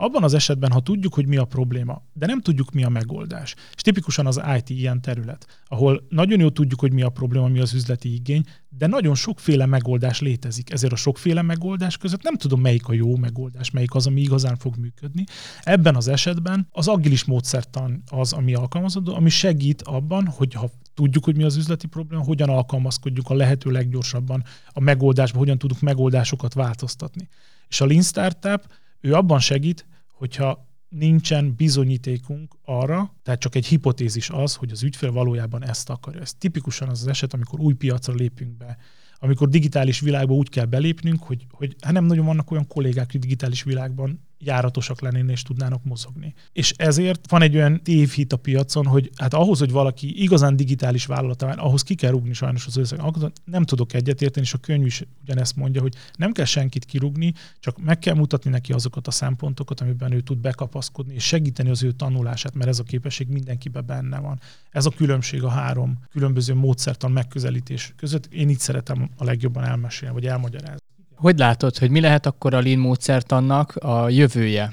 Abban 0.00 0.22
az 0.22 0.34
esetben, 0.34 0.72
ha 0.72 0.80
tudjuk, 0.80 1.14
hogy 1.14 1.26
mi 1.26 1.36
a 1.36 1.44
probléma, 1.44 2.02
de 2.12 2.26
nem 2.26 2.40
tudjuk, 2.40 2.70
mi 2.70 2.84
a 2.84 2.88
megoldás, 2.88 3.54
és 3.74 3.82
tipikusan 3.82 4.26
az 4.26 4.40
IT 4.56 4.70
ilyen 4.70 5.00
terület, 5.00 5.46
ahol 5.68 6.06
nagyon 6.08 6.40
jól 6.40 6.52
tudjuk, 6.52 6.80
hogy 6.80 6.92
mi 6.92 7.02
a 7.02 7.08
probléma, 7.08 7.48
mi 7.48 7.58
az 7.58 7.74
üzleti 7.74 8.14
igény, 8.14 8.44
de 8.68 8.86
nagyon 8.86 9.14
sokféle 9.14 9.66
megoldás 9.66 10.20
létezik. 10.20 10.72
Ezért 10.72 10.92
a 10.92 10.96
sokféle 10.96 11.42
megoldás 11.42 11.96
között 11.96 12.22
nem 12.22 12.36
tudom, 12.36 12.60
melyik 12.60 12.88
a 12.88 12.92
jó 12.92 13.16
megoldás, 13.16 13.70
melyik 13.70 13.94
az, 13.94 14.06
ami 14.06 14.20
igazán 14.20 14.56
fog 14.56 14.76
működni. 14.76 15.24
Ebben 15.62 15.96
az 15.96 16.08
esetben 16.08 16.68
az 16.70 16.88
agilis 16.88 17.24
módszertan 17.24 18.02
az, 18.10 18.32
ami 18.32 18.54
alkalmazható, 18.54 19.14
ami 19.14 19.28
segít 19.28 19.82
abban, 19.82 20.26
hogy 20.26 20.52
ha 20.52 20.70
tudjuk, 20.94 21.24
hogy 21.24 21.36
mi 21.36 21.42
az 21.42 21.56
üzleti 21.56 21.86
probléma, 21.86 22.22
hogyan 22.22 22.48
alkalmazkodjuk 22.48 23.30
a 23.30 23.34
lehető 23.34 23.70
leggyorsabban 23.70 24.44
a 24.72 24.80
megoldásba, 24.80 25.38
hogyan 25.38 25.58
tudunk 25.58 25.80
megoldásokat 25.80 26.54
változtatni. 26.54 27.28
És 27.68 27.80
a 27.80 27.86
Lean 27.86 28.02
Startup 28.02 28.62
ő 29.00 29.14
abban 29.14 29.40
segít, 29.40 29.86
hogyha 30.12 30.66
nincsen 30.88 31.54
bizonyítékunk 31.54 32.54
arra, 32.64 33.14
tehát 33.22 33.40
csak 33.40 33.54
egy 33.54 33.66
hipotézis 33.66 34.30
az, 34.30 34.54
hogy 34.54 34.70
az 34.70 34.82
ügyfél 34.82 35.12
valójában 35.12 35.64
ezt 35.64 35.90
akarja. 35.90 36.20
Ez 36.20 36.34
tipikusan 36.34 36.88
az 36.88 37.00
az 37.00 37.06
eset, 37.06 37.34
amikor 37.34 37.60
új 37.60 37.74
piacra 37.74 38.14
lépünk 38.14 38.56
be, 38.56 38.76
amikor 39.18 39.48
digitális 39.48 40.00
világba 40.00 40.34
úgy 40.34 40.48
kell 40.48 40.64
belépnünk, 40.64 41.22
hogy, 41.22 41.46
hogy 41.50 41.76
hát 41.80 41.92
nem 41.92 42.04
nagyon 42.04 42.26
vannak 42.26 42.50
olyan 42.50 42.66
kollégák 42.66 43.16
digitális 43.16 43.62
világban, 43.62 44.27
járatosak 44.38 45.00
lennének 45.00 45.30
és 45.30 45.42
tudnának 45.42 45.84
mozogni. 45.84 46.34
És 46.52 46.74
ezért 46.76 47.30
van 47.30 47.42
egy 47.42 47.56
olyan 47.56 47.82
tévhit 47.82 48.32
a 48.32 48.36
piacon, 48.36 48.86
hogy 48.86 49.10
hát 49.16 49.34
ahhoz, 49.34 49.58
hogy 49.58 49.70
valaki 49.70 50.22
igazán 50.22 50.56
digitális 50.56 51.06
vállalata 51.06 51.46
van, 51.46 51.58
ahhoz 51.58 51.82
ki 51.82 51.94
kell 51.94 52.10
rúgni 52.10 52.32
sajnos 52.32 52.66
az 52.66 52.76
összeg. 52.76 53.00
Nem 53.44 53.64
tudok 53.64 53.92
egyetérteni, 53.92 54.46
és 54.46 54.54
a 54.54 54.58
könyv 54.58 54.86
is 54.86 55.02
ugyanezt 55.22 55.56
mondja, 55.56 55.80
hogy 55.80 55.94
nem 56.16 56.32
kell 56.32 56.44
senkit 56.44 56.84
kirúgni, 56.84 57.34
csak 57.60 57.82
meg 57.82 57.98
kell 57.98 58.14
mutatni 58.14 58.50
neki 58.50 58.72
azokat 58.72 59.06
a 59.06 59.10
szempontokat, 59.10 59.80
amiben 59.80 60.12
ő 60.12 60.20
tud 60.20 60.38
bekapaszkodni, 60.38 61.14
és 61.14 61.24
segíteni 61.24 61.70
az 61.70 61.82
ő 61.82 61.92
tanulását, 61.92 62.54
mert 62.54 62.68
ez 62.68 62.78
a 62.78 62.82
képesség 62.82 63.28
mindenkiben 63.28 63.86
benne 63.86 64.18
van. 64.18 64.40
Ez 64.70 64.86
a 64.86 64.90
különbség 64.90 65.42
a 65.42 65.48
három 65.48 65.98
különböző 66.10 66.54
módszertan 66.54 67.10
megközelítés 67.10 67.92
között. 67.96 68.26
Én 68.26 68.48
így 68.48 68.58
szeretem 68.58 69.10
a 69.16 69.24
legjobban 69.24 69.64
elmesélni, 69.64 70.14
vagy 70.14 70.26
elmagyarázni. 70.26 70.86
Hogy 71.18 71.38
látod, 71.38 71.78
hogy 71.78 71.90
mi 71.90 72.00
lehet 72.00 72.26
akkor 72.26 72.54
a 72.54 72.60
Lean 72.60 72.78
módszertannak 72.78 73.76
a 73.76 74.08
jövője? 74.08 74.72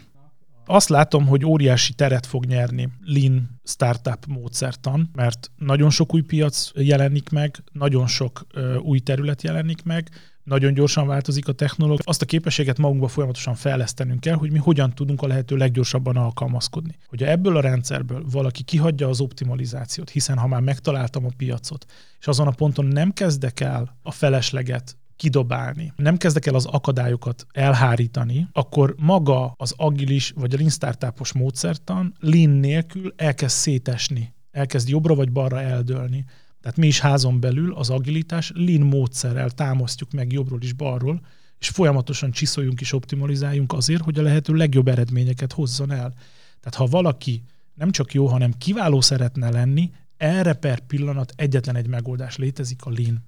Azt 0.65 0.89
látom, 0.89 1.27
hogy 1.27 1.45
óriási 1.45 1.93
teret 1.93 2.25
fog 2.25 2.45
nyerni 2.45 2.89
Lean 3.03 3.59
startup 3.63 4.25
módszertan, 4.27 5.09
mert 5.13 5.51
nagyon 5.57 5.89
sok 5.89 6.13
új 6.13 6.21
piac 6.21 6.71
jelenik 6.75 7.29
meg, 7.29 7.63
nagyon 7.71 8.07
sok 8.07 8.45
ö, 8.53 8.75
új 8.75 8.99
terület 8.99 9.41
jelenik 9.41 9.83
meg, 9.83 10.09
nagyon 10.43 10.73
gyorsan 10.73 11.07
változik 11.07 11.47
a 11.47 11.51
technológia. 11.51 12.03
Azt 12.05 12.21
a 12.21 12.25
képességet 12.25 12.77
magunkba 12.77 13.07
folyamatosan 13.07 13.55
fejlesztenünk 13.55 14.19
kell, 14.19 14.35
hogy 14.35 14.51
mi 14.51 14.57
hogyan 14.57 14.93
tudunk 14.93 15.21
a 15.21 15.27
lehető 15.27 15.55
leggyorsabban 15.55 16.15
alkalmazkodni. 16.15 16.97
Hogyha 17.07 17.27
ebből 17.27 17.57
a 17.57 17.61
rendszerből 17.61 18.25
valaki 18.31 18.63
kihagyja 18.63 19.07
az 19.07 19.21
optimalizációt, 19.21 20.09
hiszen 20.09 20.37
ha 20.37 20.47
már 20.47 20.61
megtaláltam 20.61 21.25
a 21.25 21.33
piacot, 21.37 21.85
és 22.19 22.27
azon 22.27 22.47
a 22.47 22.51
ponton 22.51 22.85
nem 22.85 23.11
kezdek 23.11 23.59
el 23.59 23.97
a 24.03 24.11
felesleget 24.11 24.97
kidobálni, 25.15 25.93
nem 25.95 26.17
kezdek 26.17 26.45
el 26.45 26.55
az 26.55 26.65
akadályokat 26.65 27.45
elhárítani, 27.51 28.47
akkor 28.51 28.95
maga 28.97 29.53
az 29.57 29.73
agilis 29.77 30.31
vagy 30.35 30.53
a 30.53 30.57
lean 30.57 30.69
startupos 30.69 31.33
módszertan 31.33 32.15
lean 32.19 32.49
nélkül 32.49 33.13
elkezd 33.15 33.55
szétesni, 33.55 34.33
elkezd 34.51 34.89
jobbra 34.89 35.15
vagy 35.15 35.31
balra 35.31 35.61
eldőlni. 35.61 36.25
Tehát 36.61 36.77
mi 36.77 36.87
is 36.87 36.99
házon 36.99 37.39
belül 37.39 37.73
az 37.73 37.89
agilitás 37.89 38.51
lean 38.55 38.81
módszerrel 38.81 39.49
támasztjuk 39.49 40.11
meg 40.11 40.31
jobbról 40.31 40.61
is 40.61 40.73
balról, 40.73 41.21
és 41.59 41.69
folyamatosan 41.69 42.31
csiszoljunk 42.31 42.81
és 42.81 42.93
optimalizáljunk 42.93 43.73
azért, 43.73 44.03
hogy 44.03 44.19
a 44.19 44.21
lehető 44.21 44.53
legjobb 44.53 44.87
eredményeket 44.87 45.53
hozzon 45.53 45.91
el. 45.91 46.13
Tehát 46.59 46.75
ha 46.75 46.85
valaki 46.85 47.43
nem 47.73 47.91
csak 47.91 48.13
jó, 48.13 48.27
hanem 48.27 48.53
kiváló 48.57 49.01
szeretne 49.01 49.49
lenni, 49.49 49.91
erre 50.17 50.53
per 50.53 50.79
pillanat 50.79 51.33
egyetlen 51.35 51.75
egy 51.75 51.87
megoldás 51.87 52.37
létezik, 52.37 52.85
a 52.85 52.89
lean. 52.89 53.23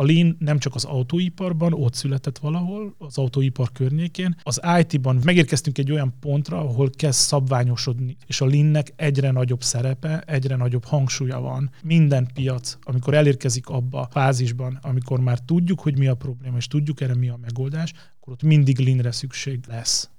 A 0.00 0.04
Lean 0.04 0.36
nem 0.38 0.58
csak 0.58 0.74
az 0.74 0.84
autóiparban, 0.84 1.72
ott 1.72 1.94
született 1.94 2.38
valahol, 2.38 2.94
az 2.98 3.18
autóipar 3.18 3.72
környékén. 3.72 4.36
Az 4.42 4.60
IT-ban 4.78 5.20
megérkeztünk 5.24 5.78
egy 5.78 5.92
olyan 5.92 6.14
pontra, 6.20 6.58
ahol 6.58 6.90
kezd 6.90 7.18
szabványosodni, 7.18 8.16
és 8.26 8.40
a 8.40 8.46
Leannek 8.46 8.92
egyre 8.96 9.30
nagyobb 9.30 9.62
szerepe, 9.62 10.22
egyre 10.26 10.56
nagyobb 10.56 10.84
hangsúlya 10.84 11.40
van. 11.40 11.70
Minden 11.82 12.28
piac, 12.34 12.78
amikor 12.82 13.14
elérkezik 13.14 13.68
abba 13.68 14.00
a 14.00 14.08
fázisban, 14.10 14.78
amikor 14.82 15.20
már 15.20 15.38
tudjuk, 15.38 15.80
hogy 15.80 15.98
mi 15.98 16.06
a 16.06 16.14
probléma, 16.14 16.56
és 16.56 16.66
tudjuk 16.66 17.00
erre 17.00 17.14
mi 17.14 17.28
a 17.28 17.38
megoldás, 17.40 17.92
akkor 18.20 18.32
ott 18.32 18.42
mindig 18.42 18.78
Leanre 18.78 19.12
szükség 19.12 19.60
lesz. 19.68 20.10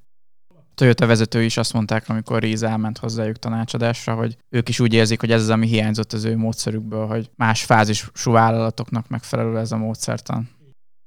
Toyota 0.81 1.05
vezető 1.05 1.43
is 1.43 1.57
azt 1.57 1.73
mondták, 1.73 2.09
amikor 2.09 2.41
Ríz 2.41 2.63
elment 2.63 2.97
hozzájuk 2.97 3.37
tanácsadásra, 3.37 4.15
hogy 4.15 4.37
ők 4.49 4.69
is 4.69 4.79
úgy 4.79 4.93
érzik, 4.93 5.19
hogy 5.19 5.31
ez 5.31 5.41
az, 5.41 5.49
ami 5.49 5.67
hiányzott 5.67 6.13
az 6.13 6.23
ő 6.23 6.37
módszerükből, 6.37 7.05
hogy 7.05 7.29
más 7.35 7.63
fázisú 7.63 8.31
vállalatoknak 8.31 9.07
megfelelő 9.07 9.57
ez 9.57 9.71
a 9.71 9.77
módszertan. 9.77 10.49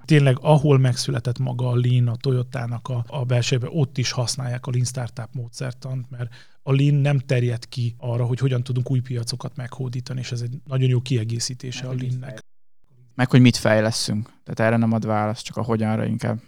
Tényleg, 0.05 0.37
ahol 0.41 0.79
megszületett 0.79 1.39
maga 1.39 1.69
a 1.69 1.77
Lean 1.77 2.09
a 2.09 2.17
Toyotának 2.17 2.89
a, 2.89 3.05
a 3.09 3.25
belsejében, 3.25 3.71
ott 3.73 3.99
is 3.99 4.11
használják 4.11 4.67
a 4.67 4.71
Lean 4.71 4.85
Startup 4.85 5.29
módszertant, 5.33 6.11
mert 6.11 6.35
a 6.63 6.73
Lean 6.73 6.95
nem 6.95 7.19
terjed 7.19 7.69
ki 7.69 7.95
arra, 7.99 8.25
hogy 8.25 8.39
hogyan 8.39 8.63
tudunk 8.63 8.91
új 8.91 9.01
piacokat 9.01 9.57
meghódítani, 9.57 10.21
és 10.21 10.33
ez 10.33 10.41
egy 10.41 10.59
nagyon 10.65 10.89
jó 10.89 11.01
kiegészítése 11.01 11.87
meg 11.87 11.97
a 11.97 12.01
Leannek. 12.01 12.39
Meg 13.15 13.31
hogy 13.31 13.41
mit 13.41 13.57
fejleszünk. 13.57 14.33
Tehát 14.45 14.73
erre 14.73 14.77
nem 14.77 14.93
ad 14.93 15.07
választ, 15.07 15.45
csak 15.45 15.57
a 15.57 15.63
hogyanra 15.63 16.05
inkább. 16.05 16.41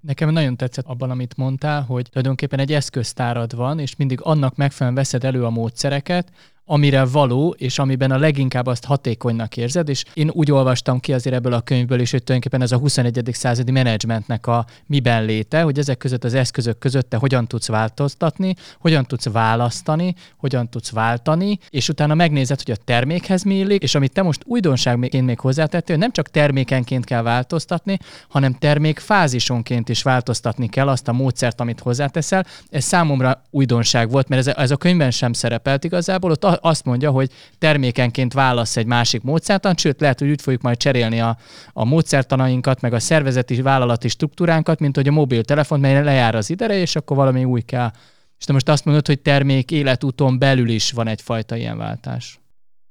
Nekem 0.00 0.30
nagyon 0.30 0.56
tetszett 0.56 0.86
abban, 0.86 1.10
amit 1.10 1.36
mondtál, 1.36 1.82
hogy 1.82 2.08
tulajdonképpen 2.10 2.58
egy 2.58 2.72
eszköztárad 2.72 3.54
van, 3.54 3.78
és 3.78 3.96
mindig 3.96 4.20
annak 4.22 4.56
megfelelően 4.56 5.02
veszed 5.02 5.24
elő 5.24 5.44
a 5.44 5.50
módszereket, 5.50 6.32
amire 6.66 7.04
való, 7.04 7.54
és 7.58 7.78
amiben 7.78 8.10
a 8.10 8.18
leginkább 8.18 8.66
azt 8.66 8.84
hatékonynak 8.84 9.56
érzed, 9.56 9.88
és 9.88 10.04
én 10.14 10.30
úgy 10.32 10.52
olvastam 10.52 11.00
ki 11.00 11.12
azért 11.12 11.36
ebből 11.36 11.52
a 11.52 11.60
könyvből 11.60 12.00
is, 12.00 12.10
hogy 12.10 12.22
tulajdonképpen 12.22 12.66
ez 12.66 12.72
a 12.72 12.78
21. 12.78 13.30
századi 13.32 13.70
menedzsmentnek 13.70 14.46
a 14.46 14.66
miben 14.86 15.24
léte, 15.24 15.62
hogy 15.62 15.78
ezek 15.78 15.98
között 15.98 16.24
az 16.24 16.34
eszközök 16.34 16.78
között 16.78 17.10
te 17.10 17.16
hogyan 17.16 17.46
tudsz 17.46 17.68
változtatni, 17.68 18.54
hogyan 18.78 19.04
tudsz 19.04 19.28
választani, 19.28 20.14
hogyan 20.36 20.68
tudsz 20.68 20.90
váltani, 20.90 21.58
és 21.70 21.88
utána 21.88 22.14
megnézed, 22.14 22.62
hogy 22.62 22.74
a 22.80 22.84
termékhez 22.84 23.42
mi 23.42 23.54
illik, 23.54 23.82
és 23.82 23.94
amit 23.94 24.12
te 24.12 24.22
most 24.22 24.42
újdonságként 24.44 25.26
még 25.26 25.40
hozzátettél, 25.40 25.94
hogy 25.94 26.04
nem 26.04 26.12
csak 26.12 26.28
termékenként 26.28 27.04
kell 27.04 27.22
változtatni, 27.22 27.98
hanem 28.28 28.54
termék 28.54 28.98
fázisonként 28.98 29.88
is 29.88 30.02
változtatni 30.02 30.68
kell 30.68 30.88
azt 30.88 31.08
a 31.08 31.12
módszert, 31.12 31.60
amit 31.60 31.80
hozzáteszel. 31.80 32.44
Ez 32.70 32.84
számomra 32.84 33.42
újdonság 33.50 34.10
volt, 34.10 34.28
mert 34.28 34.46
ez, 34.46 34.54
ez 34.56 34.70
a 34.70 34.76
könyvben 34.76 35.10
sem 35.10 35.32
szerepelt 35.32 35.84
igazából, 35.84 36.30
ott 36.30 36.55
azt 36.60 36.84
mondja, 36.84 37.10
hogy 37.10 37.30
termékenként 37.58 38.32
válasz 38.32 38.76
egy 38.76 38.86
másik 38.86 39.22
módszertan, 39.22 39.74
sőt 39.76 40.00
lehet, 40.00 40.18
hogy 40.18 40.30
úgy 40.30 40.42
fogjuk 40.42 40.62
majd 40.62 40.76
cserélni 40.76 41.20
a, 41.20 41.36
a 41.72 41.84
módszertanainkat, 41.84 42.80
meg 42.80 42.92
a 42.92 43.00
szervezeti 43.00 43.62
vállalati 43.62 44.08
struktúránkat, 44.08 44.80
mint 44.80 44.96
hogy 44.96 45.08
a 45.08 45.12
mobiltelefon, 45.12 45.80
mely 45.80 46.02
lejár 46.02 46.34
az 46.34 46.50
idere, 46.50 46.78
és 46.78 46.96
akkor 46.96 47.16
valami 47.16 47.44
új 47.44 47.60
kell 47.60 47.90
És 48.38 48.44
te 48.44 48.52
most 48.52 48.68
azt 48.68 48.84
mondod, 48.84 49.06
hogy 49.06 49.20
termék 49.20 49.70
életúton 49.70 50.38
belül 50.38 50.68
is 50.68 50.92
van 50.92 51.08
egyfajta 51.08 51.56
ilyen 51.56 51.78
váltás. 51.78 52.40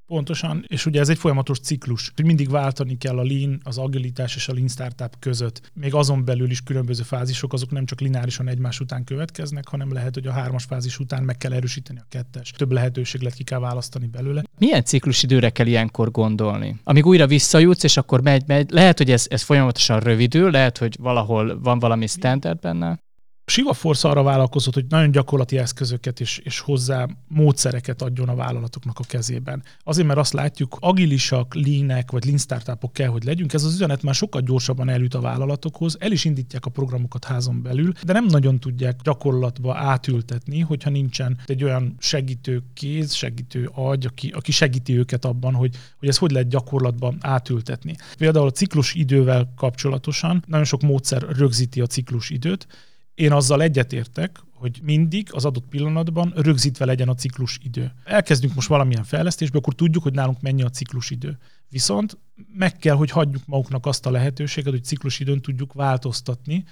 Pontosan, 0.08 0.66
és 0.68 0.86
ugye 0.86 1.00
ez 1.00 1.10
egy 1.10 1.18
folyamatos 1.18 1.60
ciklus, 1.60 2.12
hogy 2.16 2.26
mindig 2.26 2.50
váltani 2.50 2.98
kell 2.98 3.18
a 3.18 3.24
lean, 3.24 3.60
az 3.64 3.78
agilitás 3.78 4.36
és 4.36 4.48
a 4.48 4.54
lean 4.54 4.68
startup 4.68 5.16
között. 5.20 5.72
Még 5.74 5.94
azon 5.94 6.26
belül 6.26 6.50
is 6.50 6.62
különböző 6.62 7.04
fázisok, 7.04 7.54
azok 7.54 7.72
nem 7.72 7.86
csak 7.86 8.00
lineárisan 8.00 8.48
egymás 8.48 8.80
után 8.80 9.04
következnek, 9.04 9.68
hanem 9.68 9.94
lehet, 9.94 10.14
hogy 10.14 10.28
a 10.28 10.32
hármas 10.32 10.64
fázis 10.64 11.00
után 11.00 11.24
meg 11.24 11.38
kell 11.38 11.54
erősíteni 11.54 12.00
a 12.00 12.06
kettes. 12.10 12.52
Több 12.52 12.72
lehetőség 12.72 13.22
lett 13.22 13.34
ki 13.34 13.44
kell 13.44 13.60
választani 13.60 14.08
belőle. 14.08 14.44
Milyen 14.58 14.84
ciklusidőre 14.84 15.50
kell 15.50 15.68
ilyenkor 15.68 16.12
gondolni? 16.12 16.80
Amíg 16.84 17.06
újra 17.06 17.28
visszajutsz, 17.28 17.84
és 17.84 17.98
akkor 17.98 18.22
megy, 18.22 18.44
megy. 18.48 18.70
Lehet, 18.70 18.98
hogy 18.98 19.12
ez, 19.12 19.26
ez 19.30 19.42
folyamatosan 19.42 20.00
rövidül, 20.00 20.52
lehet, 20.52 20.78
hogy 20.78 20.96
valahol 21.00 21.60
van 21.60 21.80
valami 21.80 22.08
standard 22.08 22.60
benne. 22.60 23.04
Siva 23.48 23.74
Force 23.74 24.08
arra 24.08 24.24
vállalkozott, 24.24 24.74
hogy 24.74 24.86
nagyon 24.90 25.12
gyakorlati 25.12 25.58
eszközöket 25.58 26.20
és, 26.20 26.38
és 26.38 26.60
hozzá 26.60 27.08
módszereket 27.28 28.02
adjon 28.02 28.30
a 28.30 28.36
vállalatoknak 28.36 29.00
a 29.00 29.04
kezében. 29.08 29.64
Azért, 29.84 30.08
mert 30.08 30.20
azt 30.20 30.34
látjuk, 30.34 30.78
agilisak, 30.80 31.54
leanek 31.54 32.12
vagy 32.12 32.26
lean 32.26 32.38
startupok 32.38 32.94
kell, 32.94 33.08
hogy 33.08 33.24
legyünk. 33.24 33.54
Ez 33.54 33.64
az 33.64 33.74
üzenet 33.74 34.04
már 34.04 34.14
sokkal 34.14 34.42
gyorsabban 34.42 34.90
eljut 34.90 35.14
a 35.14 35.22
vállalatokhoz, 35.22 35.98
el 36.00 36.12
is 36.12 36.26
indítják 36.26 36.66
a 36.66 36.70
programokat 36.70 37.26
házon 37.26 37.62
belül, 37.62 37.92
de 38.04 38.14
nem 38.14 38.26
nagyon 38.26 38.60
tudják 38.60 39.00
gyakorlatba 39.04 39.76
átültetni, 39.76 40.60
hogyha 40.60 40.90
nincsen 40.90 41.38
egy 41.46 41.64
olyan 41.64 41.96
segítő 42.00 42.64
kéz, 42.74 43.14
segítő 43.14 43.70
agy, 43.74 44.06
aki, 44.06 44.30
aki 44.30 44.52
segíti 44.52 44.98
őket 44.98 45.26
abban, 45.26 45.54
hogy, 45.54 45.76
hogy 46.00 46.08
ez 46.08 46.18
hogy 46.18 46.32
lehet 46.32 46.48
gyakorlatban 46.48 47.18
átültetni. 47.22 47.96
Például 48.18 48.48
a 48.48 48.52
ciklus 48.52 48.94
idővel 48.94 49.54
kapcsolatosan 49.56 50.44
nagyon 50.48 50.66
sok 50.66 50.82
módszer 50.82 51.22
rögzíti 51.22 51.82
a 51.82 51.88
ciklus 51.88 52.30
időt, 52.30 52.68
én 53.16 53.32
azzal 53.32 53.62
egyetértek, 53.62 54.44
hogy 54.54 54.80
mindig 54.84 55.30
az 55.32 55.46
adott 55.46 55.68
pillanatban 55.70 56.34
rögzítve 56.36 56.86
legyen 56.86 57.10
a 57.10 57.16
ciklus 57.16 57.60
idő. 57.64 57.92
Elkezdünk 58.04 58.56
most 58.56 58.68
valamilyen 58.68 59.04
fejlesztésbe, 59.04 59.58
akkor 59.58 59.76
tudjuk, 59.76 60.04
hogy 60.04 60.14
nálunk 60.14 60.42
mennyi 60.42 60.64
a 60.64 60.70
ciklus 60.70 61.10
idő. 61.10 61.38
Viszont 61.70 62.18
meg 62.54 62.78
kell, 62.78 62.96
hogy 62.96 63.10
hagyjuk 63.10 63.44
maguknak 63.46 63.86
azt 63.86 64.06
a 64.06 64.12
lehetőséget, 64.12 64.72
hogy 64.72 64.84
ciklus 64.84 65.20
időn 65.20 65.42
tudjuk 65.42 65.74
változtatni, 65.74 66.64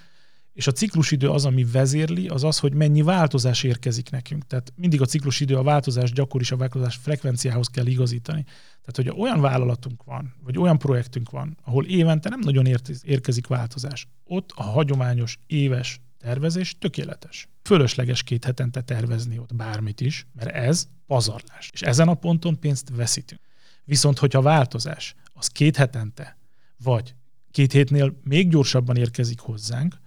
és 0.53 0.67
a 0.67 0.71
ciklusidő 0.71 1.29
az, 1.29 1.45
ami 1.45 1.63
vezérli, 1.63 2.27
az 2.27 2.43
az, 2.43 2.59
hogy 2.59 2.73
mennyi 2.73 3.01
változás 3.01 3.63
érkezik 3.63 4.09
nekünk. 4.09 4.47
Tehát 4.47 4.73
mindig 4.75 5.01
a 5.01 5.05
ciklusidő 5.05 5.55
a 5.55 5.63
változás 5.63 6.11
gyakor 6.11 6.41
is 6.41 6.51
a 6.51 6.57
változás 6.57 6.95
frekvenciához 6.95 7.67
kell 7.67 7.85
igazítani. 7.85 8.43
Tehát, 8.43 8.95
hogyha 8.95 9.13
olyan 9.13 9.41
vállalatunk 9.41 10.03
van, 10.03 10.33
vagy 10.43 10.57
olyan 10.57 10.77
projektünk 10.77 11.29
van, 11.29 11.57
ahol 11.63 11.85
évente 11.85 12.29
nem 12.29 12.39
nagyon 12.39 12.65
érkezik 13.03 13.47
változás, 13.47 14.07
ott 14.23 14.51
a 14.55 14.63
hagyományos 14.63 15.39
éves 15.47 16.01
tervezés 16.23 16.77
tökéletes. 16.79 17.47
Fölösleges 17.63 18.23
két 18.23 18.45
hetente 18.45 18.81
tervezni 18.81 19.39
ott 19.39 19.55
bármit 19.55 20.01
is, 20.01 20.27
mert 20.33 20.49
ez 20.49 20.87
pazarlás. 21.07 21.69
És 21.73 21.81
ezen 21.81 22.07
a 22.07 22.13
ponton 22.13 22.59
pénzt 22.59 22.89
veszítünk. 22.95 23.41
Viszont, 23.83 24.19
hogyha 24.19 24.41
változás 24.41 25.15
az 25.33 25.47
két 25.47 25.75
hetente, 25.75 26.37
vagy 26.83 27.15
két 27.51 27.71
hétnél 27.71 28.19
még 28.23 28.49
gyorsabban 28.49 28.95
érkezik 28.95 29.39
hozzánk, 29.39 30.01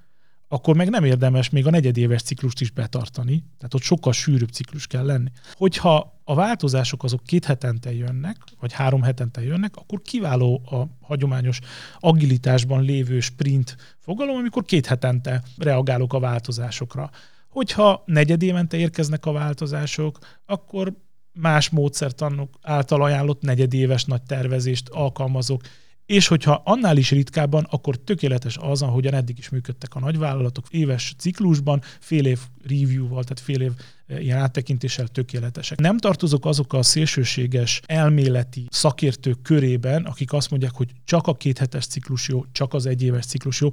akkor 0.49 0.77
meg 0.77 0.89
nem 0.91 1.05
érdemes 1.05 1.51
még 1.51 1.67
a 1.67 1.71
negyedéves 1.71 2.23
ciklust 2.23 2.61
is 2.61 2.71
betartani, 2.71 3.45
tehát 3.59 3.75
ott 3.75 3.83
sokkal 3.83 4.13
sűrűbb 4.13 4.51
ciklus 4.51 4.87
kell 4.87 5.05
lenni. 5.05 5.31
Hogyha 5.53 6.16
a 6.29 6.35
változások 6.35 7.05
azok 7.05 7.23
két 7.25 7.45
hetente 7.45 7.95
jönnek, 7.95 8.37
vagy 8.61 8.73
három 8.73 9.03
hetente 9.03 9.43
jönnek, 9.43 9.77
akkor 9.77 10.03
kiváló 10.03 10.63
a 10.65 11.07
hagyományos 11.07 11.59
agilitásban 11.99 12.83
lévő 12.83 13.21
sprint 13.21 13.77
fogalom, 13.99 14.37
amikor 14.37 14.65
két 14.65 14.87
hetente 14.87 15.43
reagálok 15.59 16.13
a 16.13 16.19
változásokra. 16.19 17.11
Hogyha 17.49 18.03
negyedévente 18.07 18.77
érkeznek 18.77 19.27
a 19.27 19.33
változások, 19.33 20.19
akkor 20.47 20.93
más 21.33 21.71
módszertanok 21.71 22.59
által 22.63 23.03
ajánlott 23.03 23.43
negyedéves 23.43 24.05
nagy 24.05 24.23
tervezést 24.23 24.89
alkalmazok, 24.89 25.61
és 26.07 26.27
hogyha 26.27 26.63
annál 26.65 26.97
is 26.97 27.11
ritkábban, 27.11 27.67
akkor 27.71 27.97
tökéletes 27.97 28.57
az, 28.61 28.83
ahogyan 28.83 29.15
eddig 29.15 29.39
is 29.39 29.49
működtek 29.49 29.95
a 29.95 30.01
nagyvállalatok, 30.01 30.67
éves 30.71 31.15
ciklusban, 31.19 31.83
fél 32.01 32.27
év 32.27 32.39
review-val, 32.63 33.23
tehát 33.23 33.41
fél 33.41 33.61
év 33.61 33.73
e, 34.07 34.21
ilyen 34.21 34.39
áttekintéssel 34.39 35.09
tökéletesek. 35.09 35.79
Nem 35.79 35.99
tartozok 35.99 36.45
azok 36.45 36.73
a 36.73 36.83
szélsőséges 36.83 37.83
elméleti 37.87 38.67
szakértők 38.71 39.43
körében, 39.43 40.05
akik 40.05 40.33
azt 40.33 40.51
mondják, 40.51 40.75
hogy 40.75 40.91
csak 41.05 41.27
a 41.27 41.35
kéthetes 41.35 41.87
ciklus 41.87 42.29
jó, 42.29 42.45
csak 42.53 42.75
az 42.75 42.87
egyéves 42.87 43.27
ciklus 43.27 43.61
jó. 43.61 43.71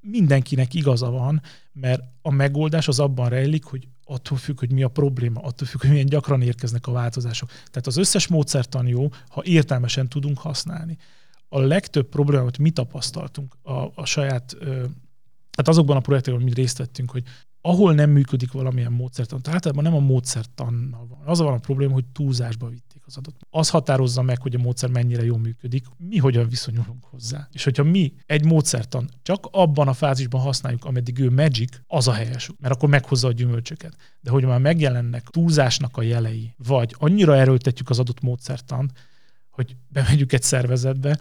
Mindenkinek 0.00 0.74
igaza 0.74 1.10
van, 1.10 1.42
mert 1.72 2.02
a 2.22 2.30
megoldás 2.30 2.88
az 2.88 2.98
abban 2.98 3.28
rejlik, 3.28 3.64
hogy 3.64 3.88
attól 4.04 4.38
függ, 4.38 4.58
hogy 4.58 4.72
mi 4.72 4.82
a 4.82 4.88
probléma, 4.88 5.40
attól 5.40 5.66
függ, 5.66 5.80
hogy 5.80 5.90
milyen 5.90 6.06
gyakran 6.06 6.42
érkeznek 6.42 6.86
a 6.86 6.92
változások. 6.92 7.48
Tehát 7.48 7.86
az 7.86 7.96
összes 7.96 8.26
módszertan 8.26 8.86
jó, 8.86 9.08
ha 9.28 9.42
értelmesen 9.44 10.08
tudunk 10.08 10.38
használni 10.38 10.98
a 11.48 11.60
legtöbb 11.60 12.08
problémát 12.08 12.58
mi 12.58 12.70
tapasztaltunk 12.70 13.56
a, 13.62 13.72
a 13.94 14.04
saját, 14.04 14.56
hát 15.56 15.68
azokban 15.68 15.96
a 15.96 16.00
projektekben, 16.00 16.42
amit 16.42 16.54
részt 16.54 16.78
vettünk, 16.78 17.10
hogy 17.10 17.22
ahol 17.66 17.94
nem 17.94 18.10
működik 18.10 18.52
valamilyen 18.52 18.92
módszertan, 18.92 19.42
tehát 19.42 19.54
általában 19.54 19.84
nem 19.92 20.02
a 20.02 20.06
módszertannal 20.06 21.06
van. 21.08 21.18
Az 21.24 21.38
van 21.38 21.52
a 21.52 21.58
probléma, 21.58 21.92
hogy 21.92 22.04
túlzásba 22.04 22.68
vitték 22.68 23.02
az 23.06 23.16
adott. 23.16 23.40
Az 23.50 23.70
határozza 23.70 24.22
meg, 24.22 24.42
hogy 24.42 24.54
a 24.54 24.58
módszer 24.58 24.90
mennyire 24.90 25.24
jól 25.24 25.38
működik, 25.38 25.86
mi 25.96 26.16
hogyan 26.16 26.48
viszonyulunk 26.48 27.04
hozzá. 27.04 27.48
És 27.52 27.64
hogyha 27.64 27.82
mi 27.82 28.12
egy 28.26 28.44
módszertan 28.44 29.08
csak 29.22 29.48
abban 29.50 29.88
a 29.88 29.92
fázisban 29.92 30.40
használjuk, 30.40 30.84
ameddig 30.84 31.18
ő 31.18 31.30
magic, 31.30 31.76
az 31.86 32.08
a 32.08 32.12
helyes, 32.12 32.50
mert 32.60 32.74
akkor 32.74 32.88
meghozza 32.88 33.28
a 33.28 33.32
gyümölcsöket. 33.32 33.96
De 34.20 34.30
hogy 34.30 34.44
már 34.44 34.60
megjelennek 34.60 35.22
túlzásnak 35.22 35.96
a 35.96 36.02
jelei, 36.02 36.54
vagy 36.56 36.94
annyira 36.98 37.36
erőltetjük 37.36 37.90
az 37.90 37.98
adott 37.98 38.20
módszertan, 38.20 38.90
hogy 39.50 39.76
bemegyünk 39.88 40.32
egy 40.32 40.42
szervezetbe, 40.42 41.18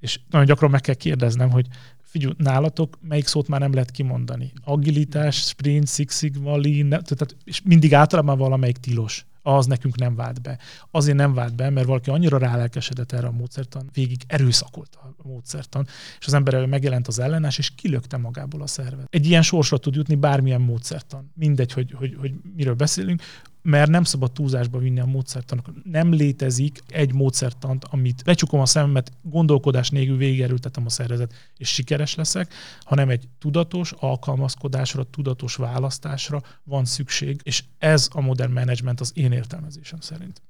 és 0.00 0.20
nagyon 0.30 0.46
gyakran 0.46 0.70
meg 0.70 0.80
kell 0.80 0.94
kérdeznem, 0.94 1.50
hogy 1.50 1.66
figyelj, 2.02 2.32
nálatok 2.36 2.98
melyik 3.00 3.26
szót 3.26 3.48
már 3.48 3.60
nem 3.60 3.72
lehet 3.72 3.90
kimondani? 3.90 4.52
Agilitás, 4.64 5.36
sprint, 5.36 5.88
Six 5.88 6.18
Sigma, 6.18 6.56
Lean, 6.56 6.88
tehát, 6.88 7.36
és 7.44 7.60
mindig 7.64 7.94
általában 7.94 8.38
valamelyik 8.38 8.76
tilos. 8.76 9.26
Az 9.42 9.66
nekünk 9.66 9.98
nem 9.98 10.14
vált 10.14 10.42
be. 10.42 10.58
Azért 10.90 11.16
nem 11.16 11.34
vált 11.34 11.54
be, 11.54 11.70
mert 11.70 11.86
valaki 11.86 12.10
annyira 12.10 12.38
rálelkesedett 12.38 13.12
erre 13.12 13.26
a 13.26 13.30
módszertan, 13.30 13.90
végig 13.92 14.20
erőszakolt 14.26 14.94
a 14.94 15.28
módszertan, 15.28 15.86
és 16.18 16.26
az 16.26 16.34
ember 16.34 16.66
megjelent 16.66 17.08
az 17.08 17.18
ellenes, 17.18 17.58
és 17.58 17.70
kilökte 17.74 18.16
magából 18.16 18.62
a 18.62 18.66
szervet. 18.66 19.06
Egy 19.10 19.26
ilyen 19.26 19.42
sorsra 19.42 19.78
tud 19.78 19.94
jutni 19.94 20.14
bármilyen 20.14 20.60
módszertan. 20.60 21.32
Mindegy, 21.34 21.72
hogy, 21.72 21.92
hogy, 21.92 22.16
hogy 22.18 22.32
miről 22.56 22.74
beszélünk 22.74 23.22
mert 23.62 23.90
nem 23.90 24.04
szabad 24.04 24.32
túlzásba 24.32 24.78
vinni 24.78 25.00
a 25.00 25.04
módszertanok. 25.04 25.70
Nem 25.84 26.12
létezik 26.12 26.82
egy 26.88 27.14
módszertant, 27.14 27.84
amit 27.90 28.22
lecsukom 28.24 28.60
a 28.60 28.66
szememet, 28.66 29.12
gondolkodás 29.22 29.90
nélkül 29.90 30.16
végigerültetem 30.16 30.84
a 30.86 30.90
szervezet, 30.90 31.34
és 31.56 31.68
sikeres 31.68 32.14
leszek, 32.14 32.52
hanem 32.80 33.08
egy 33.08 33.28
tudatos 33.38 33.92
alkalmazkodásra, 33.92 35.02
tudatos 35.02 35.54
választásra 35.56 36.42
van 36.64 36.84
szükség, 36.84 37.40
és 37.42 37.64
ez 37.78 38.08
a 38.12 38.20
modern 38.20 38.52
management 38.52 39.00
az 39.00 39.12
én 39.14 39.32
értelmezésem 39.32 40.00
szerint. 40.00 40.42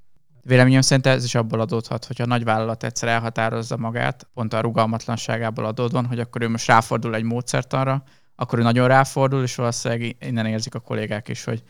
Véleményem 0.43 0.81
szerint 0.81 1.07
ez 1.07 1.25
is 1.25 1.35
abból 1.35 1.61
adódhat, 1.61 2.05
hogy 2.05 2.23
a 2.23 2.27
nagyvállalat 2.27 2.85
egyszer 2.85 3.09
elhatározza 3.09 3.77
magát, 3.77 4.29
pont 4.35 4.53
a 4.53 4.61
rugalmatlanságából 4.61 5.65
adódóan, 5.65 6.07
hogy 6.07 6.21
akkor 6.21 6.43
ő 6.43 6.49
most 6.49 6.67
ráfordul 6.67 7.15
egy 7.15 7.23
módszertanra, 7.23 8.03
akkor 8.37 8.59
ő 8.59 8.63
nagyon 8.63 8.89
ráfordul, 8.89 9.43
és 9.43 9.55
valószínűleg 9.55 10.17
innen 10.21 10.47
érzik 10.47 10.75
a 10.75 10.81
kollégák 10.81 11.29
is, 11.29 11.45
hogy 11.45 11.63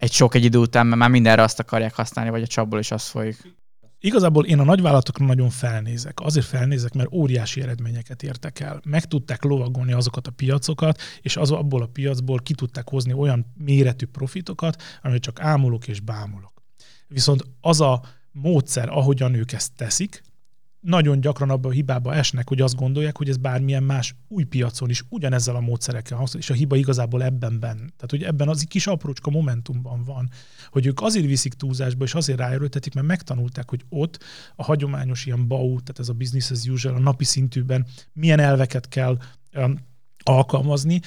egy 0.00 0.12
sok 0.12 0.34
egy 0.34 0.44
idő 0.44 0.58
után, 0.58 0.86
mert 0.86 1.00
már 1.00 1.10
mindenre 1.10 1.42
azt 1.42 1.58
akarják 1.58 1.94
használni, 1.94 2.30
vagy 2.30 2.42
a 2.42 2.46
csapból 2.46 2.78
is 2.78 2.90
az 2.90 3.08
folyik. 3.08 3.58
Igazából 3.98 4.46
én 4.46 4.58
a 4.58 4.64
nagyvállalatokra 4.64 5.24
nagyon 5.24 5.50
felnézek. 5.50 6.20
Azért 6.20 6.46
felnézek, 6.46 6.92
mert 6.92 7.12
óriási 7.12 7.60
eredményeket 7.60 8.22
értek 8.22 8.60
el. 8.60 8.80
Meg 8.84 9.04
tudták 9.04 9.44
lovagolni 9.44 9.92
azokat 9.92 10.26
a 10.26 10.30
piacokat, 10.30 11.00
és 11.20 11.36
az 11.36 11.50
abból 11.50 11.82
a 11.82 11.86
piacból 11.86 12.38
ki 12.38 12.54
tudták 12.54 12.88
hozni 12.88 13.12
olyan 13.12 13.46
méretű 13.54 14.06
profitokat, 14.06 14.82
amit 15.02 15.22
csak 15.22 15.40
ámulok 15.40 15.88
és 15.88 16.00
bámulok. 16.00 16.62
Viszont 17.08 17.44
az 17.60 17.80
a 17.80 18.02
módszer, 18.32 18.88
ahogyan 18.88 19.34
ők 19.34 19.52
ezt 19.52 19.72
teszik, 19.76 20.22
nagyon 20.80 21.20
gyakran 21.20 21.50
abban 21.50 21.70
a 21.70 21.74
hibába 21.74 22.14
esnek, 22.14 22.48
hogy 22.48 22.60
azt 22.60 22.76
gondolják, 22.76 23.16
hogy 23.16 23.28
ez 23.28 23.36
bármilyen 23.36 23.82
más 23.82 24.14
új 24.28 24.44
piacon 24.44 24.90
is 24.90 25.02
ugyanezzel 25.08 25.56
a 25.56 25.60
módszerekkel 25.60 26.18
használ, 26.18 26.42
és 26.42 26.50
a 26.50 26.54
hiba 26.54 26.76
igazából 26.76 27.22
ebben 27.22 27.60
benne. 27.60 27.74
Tehát, 27.74 28.10
hogy 28.10 28.22
ebben 28.22 28.48
az 28.48 28.64
kis 28.68 28.86
aprócska 28.86 29.30
momentumban 29.30 30.04
van, 30.04 30.30
hogy 30.70 30.86
ők 30.86 31.00
azért 31.00 31.26
viszik 31.26 31.54
túlzásba, 31.54 32.04
és 32.04 32.14
azért 32.14 32.38
ráerőltetik, 32.38 32.94
mert 32.94 33.06
megtanulták, 33.06 33.70
hogy 33.70 33.84
ott 33.88 34.22
a 34.56 34.62
hagyományos 34.62 35.26
ilyen 35.26 35.48
BAU, 35.48 35.68
tehát 35.68 35.98
ez 35.98 36.08
a 36.08 36.12
business 36.12 36.50
as 36.50 36.64
usual, 36.64 36.94
a 36.94 36.98
napi 36.98 37.24
szintűben 37.24 37.86
milyen 38.12 38.40
elveket 38.40 38.88
kell 38.88 39.18
um, 39.54 39.78
alkalmazni, 40.22 41.00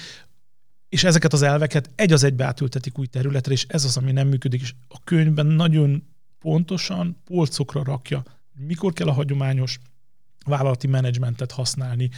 és 0.90 1.04
ezeket 1.04 1.34
az 1.34 1.42
elveket 1.42 1.90
egy 1.96 2.14
az 2.14 2.24
egybe 2.24 2.46
átültetik 2.46 2.98
új 2.98 3.06
területre, 3.06 3.52
és 3.52 3.66
ez 3.68 3.84
az, 3.84 3.98
ami 3.98 4.12
nem 4.12 4.28
működik, 4.28 4.62
és 4.62 4.74
a 4.88 5.04
könyvben 5.04 5.46
nagyon 5.46 6.04
pontosan 6.40 7.18
polcokra 7.26 7.84
rakja 7.84 8.24
mikor 8.54 8.94
kell 8.94 9.08
a 9.08 9.13
hagyományos 9.13 9.80
vállalati 10.46 10.88
menedzsmentet 10.88 11.52
használni, 11.52 12.10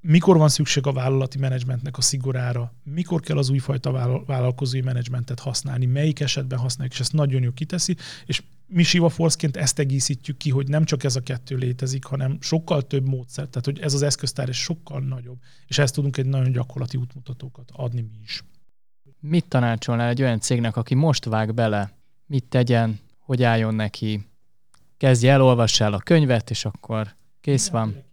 mikor 0.00 0.36
van 0.36 0.48
szükség 0.48 0.86
a 0.86 0.92
vállalati 0.92 1.38
menedzsmentnek 1.38 1.98
a 1.98 2.00
szigorára, 2.00 2.74
mikor 2.82 3.20
kell 3.20 3.38
az 3.38 3.48
újfajta 3.50 4.22
vállalkozói 4.26 4.80
menedzsmentet 4.80 5.40
használni, 5.40 5.86
melyik 5.86 6.20
esetben 6.20 6.58
használjuk, 6.58 6.94
és 6.94 7.00
ezt 7.00 7.12
nagyon 7.12 7.42
jó 7.42 7.52
kiteszi, 7.52 7.96
és 8.26 8.42
mi 8.66 8.82
Siva 8.82 9.08
Force-ként 9.08 9.56
ezt 9.56 9.78
egészítjük 9.78 10.36
ki, 10.36 10.50
hogy 10.50 10.68
nem 10.68 10.84
csak 10.84 11.04
ez 11.04 11.16
a 11.16 11.20
kettő 11.20 11.56
létezik, 11.56 12.04
hanem 12.04 12.38
sokkal 12.40 12.86
több 12.86 13.06
módszer, 13.06 13.46
tehát 13.46 13.64
hogy 13.64 13.78
ez 13.78 13.94
az 13.94 14.02
eszköztár 14.02 14.48
is 14.48 14.58
sokkal 14.58 15.00
nagyobb, 15.00 15.38
és 15.66 15.78
ezt 15.78 15.94
tudunk 15.94 16.16
egy 16.16 16.26
nagyon 16.26 16.52
gyakorlati 16.52 16.96
útmutatókat 16.96 17.70
adni 17.72 18.00
mi 18.00 18.18
is. 18.22 18.44
Mit 19.20 19.48
tanácsolnál 19.48 20.08
egy 20.08 20.22
olyan 20.22 20.40
cégnek, 20.40 20.76
aki 20.76 20.94
most 20.94 21.24
vág 21.24 21.54
bele, 21.54 21.98
mit 22.26 22.44
tegyen, 22.44 22.98
hogy 23.18 23.42
álljon 23.42 23.74
neki, 23.74 24.29
kezdje 25.00 25.32
el, 25.32 25.42
olvass 25.42 25.80
el 25.80 25.92
a 25.92 25.98
könyvet, 25.98 26.50
és 26.50 26.64
akkor 26.64 27.14
kész 27.40 27.68
van. 27.68 28.08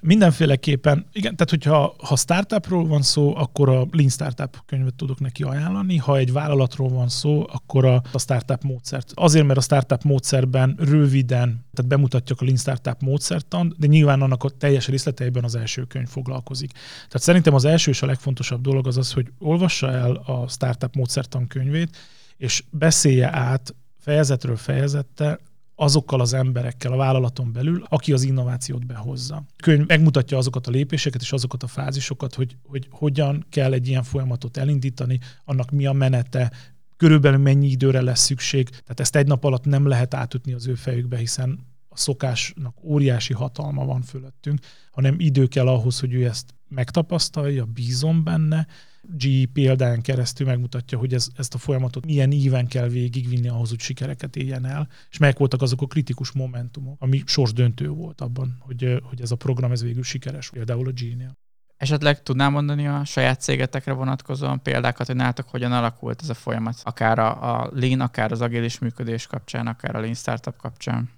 Mindenféleképpen, 0.00 1.06
igen, 1.12 1.36
tehát 1.36 1.50
hogyha 1.50 1.94
ha 1.98 2.16
startupról 2.16 2.86
van 2.86 3.02
szó, 3.02 3.36
akkor 3.36 3.68
a 3.68 3.86
Lean 3.90 4.08
Startup 4.08 4.56
könyvet 4.66 4.94
tudok 4.94 5.20
neki 5.20 5.42
ajánlani, 5.42 5.96
ha 5.96 6.16
egy 6.16 6.32
vállalatról 6.32 6.88
van 6.88 7.08
szó, 7.08 7.46
akkor 7.52 7.84
a, 7.84 8.02
a 8.12 8.18
startup 8.18 8.62
módszert. 8.62 9.12
Azért, 9.14 9.46
mert 9.46 9.58
a 9.58 9.62
startup 9.62 10.02
módszerben 10.02 10.76
röviden, 10.78 11.66
tehát 11.72 11.90
bemutatjuk 11.90 12.40
a 12.40 12.44
Lean 12.44 12.56
Startup 12.56 13.00
módszertan, 13.00 13.74
de 13.78 13.86
nyilván 13.86 14.22
annak 14.22 14.44
a 14.44 14.48
teljes 14.48 14.88
részleteiben 14.88 15.44
az 15.44 15.54
első 15.54 15.84
könyv 15.84 16.08
foglalkozik. 16.08 16.72
Tehát 16.72 17.22
szerintem 17.22 17.54
az 17.54 17.64
első 17.64 17.90
és 17.90 18.02
a 18.02 18.06
legfontosabb 18.06 18.60
dolog 18.60 18.86
az 18.86 18.96
az, 18.96 19.12
hogy 19.12 19.32
olvassa 19.38 19.90
el 19.90 20.12
a 20.12 20.48
startup 20.48 20.94
módszertan 20.94 21.46
könyvét, 21.46 21.96
és 22.36 22.64
beszélje 22.70 23.36
át 23.36 23.74
fejezetről 23.98 24.56
fejezette 24.56 25.38
azokkal 25.74 26.20
az 26.20 26.32
emberekkel 26.32 26.92
a 26.92 26.96
vállalaton 26.96 27.52
belül, 27.52 27.84
aki 27.88 28.12
az 28.12 28.22
innovációt 28.22 28.86
behozza. 28.86 29.44
Könyv 29.56 29.86
megmutatja 29.86 30.38
azokat 30.38 30.66
a 30.66 30.70
lépéseket 30.70 31.20
és 31.20 31.32
azokat 31.32 31.62
a 31.62 31.66
fázisokat, 31.66 32.34
hogy, 32.34 32.56
hogy 32.64 32.86
hogyan 32.90 33.46
kell 33.48 33.72
egy 33.72 33.88
ilyen 33.88 34.02
folyamatot 34.02 34.56
elindítani, 34.56 35.18
annak 35.44 35.70
mi 35.70 35.86
a 35.86 35.92
menete, 35.92 36.52
körülbelül 36.96 37.38
mennyi 37.38 37.68
időre 37.68 38.00
lesz 38.00 38.20
szükség. 38.20 38.68
Tehát 38.68 39.00
ezt 39.00 39.16
egy 39.16 39.26
nap 39.26 39.44
alatt 39.44 39.64
nem 39.64 39.86
lehet 39.86 40.14
átütni 40.14 40.52
az 40.52 40.66
ő 40.66 40.74
fejükbe, 40.74 41.16
hiszen 41.16 41.66
a 41.88 41.96
szokásnak 41.96 42.84
óriási 42.84 43.32
hatalma 43.32 43.84
van 43.84 44.02
fölöttünk, 44.02 44.60
hanem 44.90 45.14
idő 45.18 45.46
kell 45.46 45.68
ahhoz, 45.68 46.00
hogy 46.00 46.12
ő 46.12 46.24
ezt 46.24 46.54
megtapasztalja, 46.68 47.64
bízom 47.64 48.24
benne, 48.24 48.66
G 49.08 49.46
példán 49.52 50.02
keresztül 50.02 50.46
megmutatja, 50.46 50.98
hogy 50.98 51.14
ez, 51.14 51.28
ezt 51.36 51.54
a 51.54 51.58
folyamatot 51.58 52.06
milyen 52.06 52.32
íven 52.32 52.66
kell 52.66 52.88
végigvinni 52.88 53.48
ahhoz, 53.48 53.68
hogy 53.68 53.80
sikereket 53.80 54.36
éljen 54.36 54.66
el, 54.66 54.88
és 55.10 55.18
melyek 55.18 55.38
voltak 55.38 55.62
azok 55.62 55.82
a 55.82 55.86
kritikus 55.86 56.30
momentumok, 56.30 56.96
ami 57.00 57.22
sorsdöntő 57.26 57.88
volt 57.88 58.20
abban, 58.20 58.56
hogy, 58.60 59.00
hogy 59.02 59.20
ez 59.20 59.30
a 59.30 59.36
program 59.36 59.72
ez 59.72 59.82
végül 59.82 60.02
sikeres, 60.02 60.50
például 60.50 60.88
a 60.88 60.92
G-nél. 60.92 61.40
Esetleg 61.76 62.22
tudnál 62.22 62.50
mondani 62.50 62.86
a 62.86 63.04
saját 63.04 63.40
cégetekre 63.40 63.92
vonatkozóan 63.92 64.62
példákat, 64.62 65.06
hogy 65.06 65.16
nálatok 65.16 65.48
hogyan 65.48 65.72
alakult 65.72 66.22
ez 66.22 66.28
a 66.28 66.34
folyamat, 66.34 66.80
akár 66.82 67.18
a, 67.18 67.60
a 67.60 67.70
Lean, 67.72 68.00
akár 68.00 68.32
az 68.32 68.40
agilis 68.40 68.78
működés 68.78 69.26
kapcsán, 69.26 69.66
akár 69.66 69.96
a 69.96 70.00
Lean 70.00 70.14
Startup 70.14 70.56
kapcsán? 70.56 71.10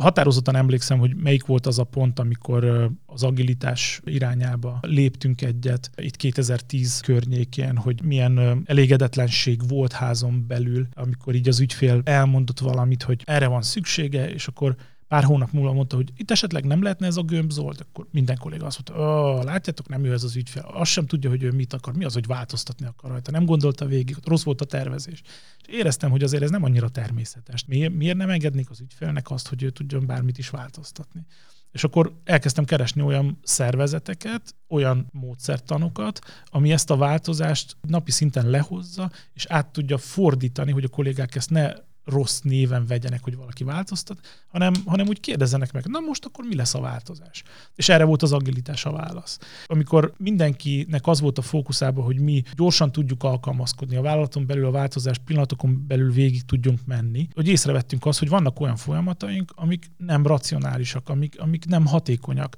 Határozottan 0.00 0.56
emlékszem, 0.56 0.98
hogy 0.98 1.16
melyik 1.16 1.46
volt 1.46 1.66
az 1.66 1.78
a 1.78 1.84
pont, 1.84 2.18
amikor 2.18 2.90
az 3.06 3.22
agilitás 3.22 4.00
irányába 4.04 4.78
léptünk 4.82 5.42
egyet, 5.42 5.90
itt 5.96 6.16
2010 6.16 7.00
környékén, 7.00 7.76
hogy 7.76 8.02
milyen 8.02 8.62
elégedetlenség 8.64 9.68
volt 9.68 9.92
házon 9.92 10.44
belül, 10.48 10.86
amikor 10.94 11.34
így 11.34 11.48
az 11.48 11.60
ügyfél 11.60 12.00
elmondott 12.04 12.58
valamit, 12.58 13.02
hogy 13.02 13.22
erre 13.24 13.46
van 13.46 13.62
szüksége, 13.62 14.30
és 14.32 14.46
akkor 14.46 14.76
pár 15.10 15.24
hónap 15.24 15.50
múlva 15.52 15.72
mondta, 15.72 15.96
hogy 15.96 16.12
itt 16.16 16.30
esetleg 16.30 16.64
nem 16.64 16.82
lehetne 16.82 17.06
ez 17.06 17.16
a 17.16 17.22
gömbzolt, 17.22 17.80
akkor 17.80 18.06
minden 18.10 18.36
kolléga 18.36 18.66
azt 18.66 18.80
mondta, 18.86 19.42
látjátok, 19.44 19.88
nem 19.88 20.04
ő 20.04 20.12
ez 20.12 20.24
az 20.24 20.36
ügyfél, 20.36 20.70
azt 20.72 20.90
sem 20.90 21.06
tudja, 21.06 21.30
hogy 21.30 21.42
ő 21.42 21.50
mit 21.50 21.72
akar, 21.72 21.94
mi 21.94 22.04
az, 22.04 22.12
hogy 22.12 22.26
változtatni 22.26 22.86
akar 22.86 23.10
rajta, 23.10 23.30
nem 23.30 23.44
gondolta 23.44 23.86
végig, 23.86 24.16
rossz 24.24 24.42
volt 24.42 24.60
a 24.60 24.64
tervezés. 24.64 25.22
És 25.58 25.74
éreztem, 25.74 26.10
hogy 26.10 26.22
azért 26.22 26.42
ez 26.42 26.50
nem 26.50 26.64
annyira 26.64 26.88
természetes. 26.88 27.64
Miért, 27.64 27.92
miért 27.92 28.16
nem 28.16 28.30
engednék 28.30 28.70
az 28.70 28.80
ügyfélnek 28.80 29.30
azt, 29.30 29.48
hogy 29.48 29.62
ő 29.62 29.70
tudjon 29.70 30.06
bármit 30.06 30.38
is 30.38 30.50
változtatni? 30.50 31.26
És 31.72 31.84
akkor 31.84 32.20
elkezdtem 32.24 32.64
keresni 32.64 33.02
olyan 33.02 33.38
szervezeteket, 33.42 34.54
olyan 34.68 35.08
módszertanokat, 35.12 36.18
ami 36.44 36.72
ezt 36.72 36.90
a 36.90 36.96
változást 36.96 37.76
napi 37.80 38.10
szinten 38.10 38.50
lehozza, 38.50 39.10
és 39.32 39.46
át 39.46 39.66
tudja 39.66 39.98
fordítani, 39.98 40.72
hogy 40.72 40.84
a 40.84 40.88
kollégák 40.88 41.34
ezt 41.34 41.50
ne 41.50 41.72
rossz 42.10 42.40
néven 42.40 42.86
vegyenek, 42.86 43.22
hogy 43.22 43.36
valaki 43.36 43.64
változtat, 43.64 44.18
hanem, 44.48 44.72
hanem 44.86 45.08
úgy 45.08 45.20
kérdezzenek 45.20 45.72
meg, 45.72 45.86
na 45.86 46.00
most 46.00 46.24
akkor 46.24 46.44
mi 46.44 46.54
lesz 46.54 46.74
a 46.74 46.80
változás? 46.80 47.42
És 47.74 47.88
erre 47.88 48.04
volt 48.04 48.22
az 48.22 48.32
agilitás 48.32 48.84
a 48.84 48.92
válasz. 48.92 49.38
Amikor 49.66 50.12
mindenkinek 50.16 51.06
az 51.06 51.20
volt 51.20 51.38
a 51.38 51.42
fókuszában, 51.42 52.04
hogy 52.04 52.20
mi 52.20 52.42
gyorsan 52.56 52.92
tudjuk 52.92 53.22
alkalmazkodni 53.22 53.96
a 53.96 54.02
vállalaton 54.02 54.46
belül, 54.46 54.64
a 54.64 54.70
változás 54.70 55.18
pillanatokon 55.18 55.84
belül 55.86 56.12
végig 56.12 56.44
tudjunk 56.44 56.78
menni, 56.86 57.28
hogy 57.34 57.48
észrevettünk 57.48 58.06
azt, 58.06 58.18
hogy 58.18 58.28
vannak 58.28 58.60
olyan 58.60 58.76
folyamataink, 58.76 59.52
amik 59.54 59.90
nem 59.96 60.26
racionálisak, 60.26 61.08
amik, 61.08 61.40
amik 61.40 61.66
nem 61.66 61.86
hatékonyak. 61.86 62.56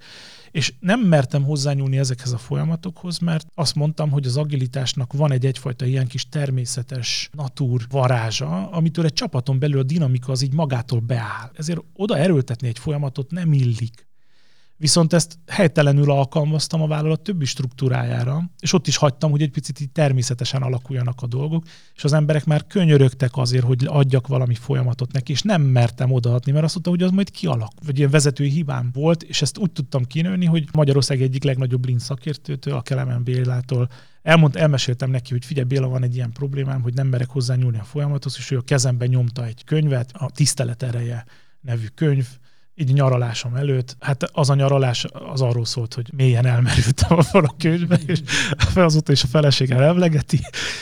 És 0.50 0.74
nem 0.80 1.00
mertem 1.00 1.44
hozzányúlni 1.44 1.98
ezekhez 1.98 2.32
a 2.32 2.38
folyamatokhoz, 2.38 3.18
mert 3.18 3.46
azt 3.54 3.74
mondtam, 3.74 4.10
hogy 4.10 4.26
az 4.26 4.36
agilitásnak 4.36 5.12
van 5.12 5.32
egy 5.32 5.46
egyfajta 5.46 5.84
ilyen 5.84 6.06
kis 6.06 6.28
természetes 6.28 7.30
natúr 7.32 7.86
varázsa, 7.90 8.70
amitől 8.70 9.04
egy 9.04 9.12
csapaton 9.42 9.58
belül 9.58 9.78
a 9.78 9.82
dinamika 9.82 10.32
az 10.32 10.42
így 10.42 10.52
magától 10.52 11.00
beáll. 11.00 11.50
Ezért 11.54 11.80
oda 11.94 12.16
erőltetni 12.16 12.68
egy 12.68 12.78
folyamatot 12.78 13.30
nem 13.30 13.52
illik. 13.52 14.10
Viszont 14.82 15.12
ezt 15.12 15.38
helytelenül 15.46 16.10
alkalmaztam 16.10 16.82
a 16.82 16.86
vállalat 16.86 17.20
többi 17.20 17.44
struktúrájára, 17.44 18.50
és 18.60 18.72
ott 18.72 18.86
is 18.86 18.96
hagytam, 18.96 19.30
hogy 19.30 19.42
egy 19.42 19.50
picit 19.50 19.80
így 19.80 19.90
természetesen 19.90 20.62
alakuljanak 20.62 21.22
a 21.22 21.26
dolgok, 21.26 21.64
és 21.94 22.04
az 22.04 22.12
emberek 22.12 22.44
már 22.44 22.66
könyörögtek 22.66 23.36
azért, 23.36 23.64
hogy 23.64 23.84
adjak 23.86 24.26
valami 24.26 24.54
folyamatot 24.54 25.12
neki, 25.12 25.32
és 25.32 25.42
nem 25.42 25.62
mertem 25.62 26.12
odaadni, 26.12 26.52
mert 26.52 26.64
azt 26.64 26.72
mondta, 26.74 26.90
hogy 26.90 27.02
az 27.02 27.10
majd 27.10 27.30
kialak, 27.30 27.72
vagy 27.84 27.98
ilyen 27.98 28.10
vezetői 28.10 28.48
hibám 28.48 28.90
volt, 28.92 29.22
és 29.22 29.42
ezt 29.42 29.58
úgy 29.58 29.70
tudtam 29.70 30.04
kinőni, 30.04 30.46
hogy 30.46 30.68
Magyarország 30.72 31.22
egyik 31.22 31.44
legnagyobb 31.44 31.86
Lean 31.86 31.98
szakértőtől, 31.98 32.74
a 32.74 32.82
Kelemen 32.82 33.24
Bélától 33.24 33.88
elmond, 34.22 34.56
elmeséltem 34.56 35.10
neki, 35.10 35.32
hogy 35.32 35.44
figyelj 35.44 35.66
Béla, 35.66 35.88
van 35.88 36.02
egy 36.02 36.14
ilyen 36.14 36.32
problémám, 36.32 36.82
hogy 36.82 36.94
nem 36.94 37.06
merek 37.06 37.28
hozzányúlni 37.28 37.78
a 37.78 37.84
folyamathoz, 37.84 38.34
és 38.38 38.50
ő 38.50 38.56
a 38.56 38.62
kezembe 38.62 39.06
nyomta 39.06 39.46
egy 39.46 39.64
könyvet, 39.64 40.10
a 40.12 40.30
Tisztelet 40.30 40.82
ereje 40.82 41.24
nevű 41.60 41.86
könyv, 41.94 42.26
így 42.74 42.92
nyaralásom 42.92 43.54
előtt, 43.54 43.96
hát 44.00 44.22
az 44.22 44.50
a 44.50 44.54
nyaralás 44.54 45.04
az 45.32 45.40
arról 45.40 45.64
szólt, 45.64 45.94
hogy 45.94 46.10
mélyen 46.16 46.46
elmerültem 46.46 47.18
a 47.18 47.22
a 47.32 47.54
könyvbe, 47.58 47.98
és 48.06 48.20
azóta 48.74 49.12
is 49.12 49.22
a 49.22 49.26
feleségem 49.26 49.80
emlegeti, 49.80 50.40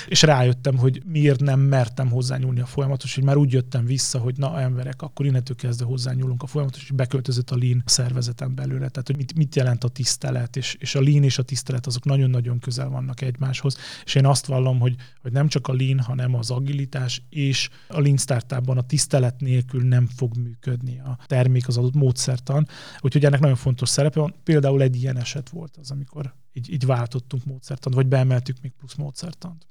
és 0.08 0.22
rájöttem, 0.22 0.76
hogy 0.76 1.02
miért 1.06 1.40
nem 1.40 1.60
mertem 1.60 2.10
hozzányúlni 2.10 2.60
a 2.60 2.66
folyamatos, 2.66 3.14
hogy 3.14 3.24
már 3.24 3.36
úgy 3.36 3.52
jöttem 3.52 3.84
vissza, 3.84 4.18
hogy 4.18 4.36
na 4.36 4.60
emberek, 4.60 5.02
akkor 5.02 5.26
innentől 5.26 5.56
kezdve 5.56 5.84
hozzányúlunk 5.84 6.42
a 6.42 6.46
folyamatos, 6.46 6.82
és 6.82 6.90
beköltözött 6.90 7.50
a 7.50 7.56
lean 7.56 7.82
szervezeten 7.86 8.54
belőle. 8.54 8.88
Tehát, 8.88 9.06
hogy 9.06 9.16
mit, 9.16 9.34
mit 9.34 9.56
jelent 9.56 9.84
a 9.84 9.88
tisztelet, 9.88 10.56
és, 10.56 10.76
és 10.78 10.94
a 10.94 11.00
lean 11.00 11.22
és 11.22 11.38
a 11.38 11.42
tisztelet 11.42 11.86
azok 11.86 12.04
nagyon-nagyon 12.04 12.58
közel 12.58 12.88
vannak 12.88 13.20
egymáshoz. 13.20 13.76
És 14.04 14.14
én 14.14 14.26
azt 14.26 14.46
vallom, 14.46 14.78
hogy, 14.78 14.94
hogy 15.22 15.32
nem 15.32 15.48
csak 15.48 15.68
a 15.68 15.72
lean, 15.72 16.00
hanem 16.00 16.34
az 16.34 16.50
agilitás 16.50 17.22
és 17.30 17.68
a 17.88 18.00
lean 18.00 18.16
startupban 18.16 18.78
a 18.78 18.82
tisztelet 18.82 19.40
nélkül 19.40 19.82
nem 19.82 20.06
fog 20.16 20.36
működni 20.36 20.98
a 20.98 21.18
termék, 21.26 21.68
az 21.68 21.78
adott 21.80 21.94
módszertan. 21.94 22.66
Úgyhogy 23.00 23.24
ennek 23.24 23.40
nagyon 23.40 23.56
fontos 23.56 23.88
szerepe 23.88 24.20
van. 24.20 24.34
Például 24.44 24.82
egy 24.82 24.96
ilyen 24.96 25.16
eset 25.16 25.48
volt 25.48 25.76
az, 25.76 25.90
amikor 25.90 26.34
így, 26.52 26.72
így 26.72 26.86
váltottunk 26.86 27.44
módszertant, 27.44 27.94
vagy 27.94 28.06
beemeltük 28.06 28.56
még 28.62 28.72
plusz 28.72 28.94
módszertant. 28.94 29.66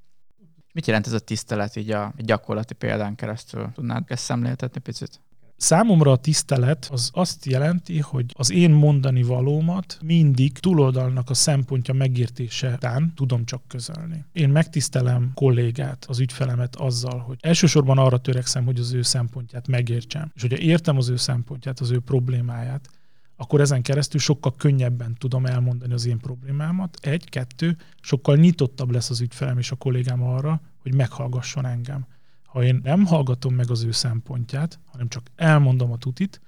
Mit 0.74 0.88
jelent 0.88 1.08
ez 1.08 1.13
a 1.13 1.19
tisztelet 1.19 1.76
így 1.76 1.91
a 1.91 2.13
gyakorlati 2.17 2.74
példán 2.74 3.15
keresztül? 3.15 3.72
Tudnád 3.74 4.04
ezt 4.08 4.24
szemléltetni 4.24 4.80
picit? 4.82 5.22
Számomra 5.60 6.12
a 6.12 6.17
tisztelet 6.17 6.88
az 6.91 7.10
azt 7.13 7.45
jelenti, 7.45 8.00
hogy 8.00 8.26
az 8.38 8.52
én 8.52 8.72
mondani 8.72 9.24
valómat 9.24 10.00
mindig 10.04 10.58
túloldalnak 10.58 11.30
a 11.30 11.34
szempontja 11.34 11.93
megértése 11.93 12.74
után 12.74 13.13
tudom 13.15 13.45
csak 13.45 13.62
közölni. 13.67 14.26
Én 14.34 14.50
megtisztelem 14.50 15.32
kollégát, 15.34 16.06
az 16.08 16.19
ügyfelemet 16.19 16.76
azzal, 16.76 17.19
hogy 17.19 17.38
elsősorban 17.41 17.98
arra 17.98 18.17
törekszem, 18.17 18.65
hogy 18.65 18.80
az 18.80 18.93
ő 18.93 19.02
szempontját 19.02 19.67
megértsem. 19.67 20.32
És 20.36 20.41
hogyha 20.41 20.58
értem 20.58 20.98
az 20.98 21.10
ő 21.10 21.15
szempontját, 21.15 21.80
az 21.80 21.91
ő 21.91 22.00
problémáját, 22.00 22.89
akkor 23.36 23.62
ezen 23.62 23.82
keresztül 23.82 24.19
sokkal 24.19 24.56
könnyebben 24.58 25.15
tudom 25.17 25.45
elmondani 25.45 25.93
az 25.93 26.06
én 26.06 26.19
problémámat. 26.19 26.98
Egy, 27.02 27.30
kettő, 27.30 27.78
sokkal 28.02 28.36
nyitottabb 28.36 28.91
lesz 28.91 29.10
az 29.10 29.22
ügyfelem 29.22 29.58
és 29.58 29.72
a 29.72 29.76
kollégám 29.76 30.24
arra, 30.24 30.62
hogy 30.82 30.93
meghallgasson 30.93 31.65
engem. 31.65 32.06
Ha 32.51 32.63
én 32.63 32.79
nem 32.83 33.05
hallgatom 33.05 33.53
meg 33.53 33.69
az 33.69 33.83
ő 33.83 33.91
szempontját, 33.91 34.79
hanem 34.85 35.07
csak 35.07 35.23
elmondom 35.35 35.91
a 35.91 35.97
tutit, 35.97 36.41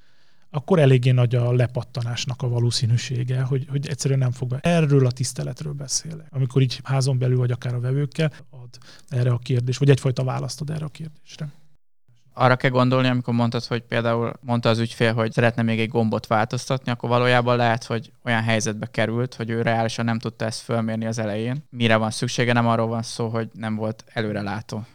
akkor 0.50 0.80
eléggé 0.80 1.12
nagy 1.12 1.36
a 1.36 1.52
lepattanásnak 1.52 2.42
a 2.42 2.48
valószínűsége, 2.48 3.42
hogy, 3.42 3.68
hogy 3.70 3.88
egyszerűen 3.88 4.20
nem 4.20 4.32
fog 4.32 4.50
be. 4.50 4.60
Erről 4.62 5.06
a 5.06 5.12
tiszteletről 5.12 5.74
beszélek. 5.74 6.28
Amikor 6.30 6.62
így 6.62 6.80
házon 6.84 7.18
belül 7.18 7.38
vagy 7.38 7.52
akár 7.52 7.74
a 7.74 7.80
vevőkkel 7.80 8.32
ad 8.50 8.70
erre 9.10 9.32
a 9.32 9.38
kérdés, 9.38 9.78
vagy 9.78 9.90
egyfajta 9.90 10.24
választ 10.24 10.62
ad 10.62 10.70
erre 10.70 10.86
a 10.86 10.90
kérdésre. 10.90 11.52
Arra 12.34 12.56
kell 12.56 12.70
gondolni, 12.70 13.08
amikor 13.08 13.34
mondtad, 13.34 13.64
hogy 13.64 13.82
például 13.82 14.34
mondta 14.42 14.70
az 14.70 14.80
ügyfél, 14.80 15.14
hogy 15.14 15.32
szeretne 15.32 15.62
még 15.62 15.80
egy 15.80 15.90
gombot 15.90 16.28
változtatni, 16.28 16.92
akkor 16.92 17.10
valójában 17.10 17.58
lehet, 17.58 17.84
hogy 17.84 18.12
olyan 18.24 18.42
helyzetbe 18.42 18.86
került, 18.86 19.36
hogy 19.36 19.50
ő 19.50 19.62
reálisan 19.62 20.06
nem 20.06 20.20
tudta 20.20 20.46
ezt 20.46 20.62
fölmérni 20.62 21.06
az 21.06 21.20
elején. 21.20 21.64
Mire 21.70 21.96
van 21.96 22.12
szüksége, 22.12 22.54
nem 22.54 22.68
arról 22.68 22.88
van 22.88 23.04
szó, 23.04 23.28
hogy 23.28 23.50
nem 23.54 23.76
volt 23.76 24.04
előrelátó 24.08 24.86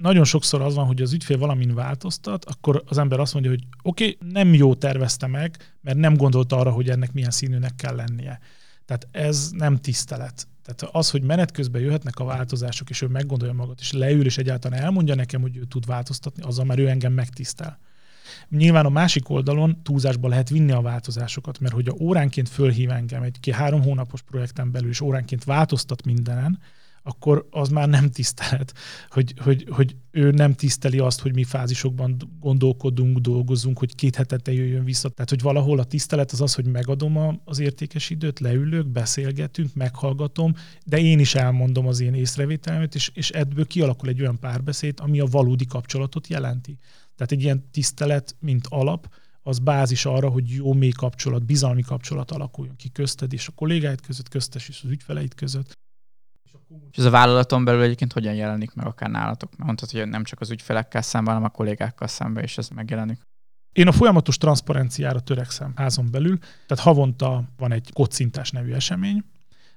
nagyon 0.00 0.24
sokszor 0.24 0.60
az 0.60 0.74
van, 0.74 0.86
hogy 0.86 1.02
az 1.02 1.12
ügyfél 1.12 1.38
valamin 1.38 1.74
változtat, 1.74 2.44
akkor 2.44 2.82
az 2.86 2.98
ember 2.98 3.20
azt 3.20 3.32
mondja, 3.32 3.50
hogy 3.50 3.64
oké, 3.82 4.16
okay, 4.16 4.32
nem 4.32 4.54
jó 4.54 4.74
tervezte 4.74 5.26
meg, 5.26 5.56
mert 5.80 5.98
nem 5.98 6.16
gondolta 6.16 6.56
arra, 6.56 6.70
hogy 6.70 6.90
ennek 6.90 7.12
milyen 7.12 7.30
színűnek 7.30 7.74
kell 7.74 7.94
lennie. 7.94 8.40
Tehát 8.84 9.08
ez 9.10 9.50
nem 9.50 9.76
tisztelet. 9.76 10.48
Tehát 10.64 10.94
az, 10.94 11.10
hogy 11.10 11.22
menet 11.22 11.50
közben 11.50 11.82
jöhetnek 11.82 12.18
a 12.18 12.24
változások, 12.24 12.90
és 12.90 13.02
ő 13.02 13.06
meggondolja 13.06 13.54
magát, 13.54 13.80
és 13.80 13.92
leül, 13.92 14.24
és 14.24 14.38
egyáltalán 14.38 14.80
elmondja 14.80 15.14
nekem, 15.14 15.40
hogy 15.40 15.56
ő 15.56 15.64
tud 15.64 15.86
változtatni, 15.86 16.42
azzal 16.42 16.64
már 16.64 16.78
ő 16.78 16.88
engem 16.88 17.12
megtisztel. 17.12 17.78
Nyilván 18.48 18.86
a 18.86 18.88
másik 18.88 19.28
oldalon 19.28 19.82
túlzásba 19.82 20.28
lehet 20.28 20.48
vinni 20.48 20.72
a 20.72 20.80
változásokat, 20.80 21.60
mert 21.60 21.74
hogyha 21.74 21.96
óránként 22.00 22.48
fölhív 22.48 22.90
engem 22.90 23.22
egy 23.22 23.40
ki 23.40 23.52
három 23.52 23.82
hónapos 23.82 24.22
projekten 24.22 24.70
belül, 24.70 24.88
és 24.88 25.00
óránként 25.00 25.44
változtat 25.44 26.04
mindenen, 26.04 26.58
akkor 27.02 27.46
az 27.50 27.68
már 27.68 27.88
nem 27.88 28.10
tisztelet, 28.10 28.74
hogy, 29.08 29.34
hogy, 29.38 29.66
hogy 29.70 29.96
ő 30.10 30.30
nem 30.30 30.54
tiszteli 30.54 30.98
azt, 30.98 31.20
hogy 31.20 31.34
mi 31.34 31.44
fázisokban 31.44 32.16
gondolkodunk, 32.40 33.18
dolgozunk, 33.18 33.78
hogy 33.78 33.94
két 33.94 34.16
hetete 34.16 34.52
jöjjön 34.52 34.84
vissza. 34.84 35.08
Tehát, 35.08 35.30
hogy 35.30 35.42
valahol 35.42 35.78
a 35.78 35.84
tisztelet 35.84 36.30
az 36.30 36.40
az, 36.40 36.54
hogy 36.54 36.66
megadom 36.66 37.40
az 37.44 37.58
értékes 37.58 38.10
időt, 38.10 38.40
leülök, 38.40 38.86
beszélgetünk, 38.86 39.74
meghallgatom, 39.74 40.54
de 40.86 40.98
én 40.98 41.18
is 41.18 41.34
elmondom 41.34 41.86
az 41.86 42.00
én 42.00 42.14
észrevételmet, 42.14 42.94
és, 42.94 43.10
és 43.14 43.30
ebből 43.30 43.66
kialakul 43.66 44.08
egy 44.08 44.20
olyan 44.20 44.38
párbeszéd, 44.38 44.98
ami 45.00 45.20
a 45.20 45.26
valódi 45.26 45.66
kapcsolatot 45.66 46.26
jelenti. 46.26 46.78
Tehát 47.16 47.32
egy 47.32 47.42
ilyen 47.42 47.68
tisztelet, 47.70 48.36
mint 48.40 48.66
alap, 48.68 49.08
az 49.42 49.58
bázis 49.58 50.04
arra, 50.04 50.28
hogy 50.28 50.48
jó 50.48 50.72
mély 50.72 50.90
kapcsolat, 50.90 51.44
bizalmi 51.44 51.82
kapcsolat 51.82 52.30
alakuljon 52.30 52.76
ki 52.76 52.88
közted 52.88 53.32
és 53.32 53.48
a 53.48 53.52
kollégáid 53.52 54.00
között, 54.00 54.28
köztes 54.28 54.68
és 54.68 54.80
az 54.84 54.90
ügyfeleid 54.90 55.34
között. 55.34 55.78
És 56.90 56.98
ez 56.98 57.04
a 57.04 57.10
vállalaton 57.10 57.64
belül 57.64 57.82
egyébként 57.82 58.12
hogyan 58.12 58.34
jelenik 58.34 58.74
meg 58.74 58.86
akár 58.86 59.10
nálatok? 59.10 59.50
Mert 59.50 59.64
mondtad, 59.64 59.90
hogy 59.90 60.08
nem 60.08 60.24
csak 60.24 60.40
az 60.40 60.50
ügyfelekkel 60.50 61.02
szemben, 61.02 61.34
hanem 61.34 61.50
a 61.52 61.56
kollégákkal 61.56 62.08
szemben 62.08 62.44
is 62.44 62.58
ez 62.58 62.68
megjelenik. 62.68 63.20
Én 63.72 63.88
a 63.88 63.92
folyamatos 63.92 64.36
transzparenciára 64.36 65.20
törekszem 65.20 65.72
házon 65.76 66.10
belül, 66.10 66.38
tehát 66.38 66.84
havonta 66.84 67.44
van 67.56 67.72
egy 67.72 67.90
kocintás 67.92 68.50
nevű 68.50 68.72
esemény, 68.72 69.24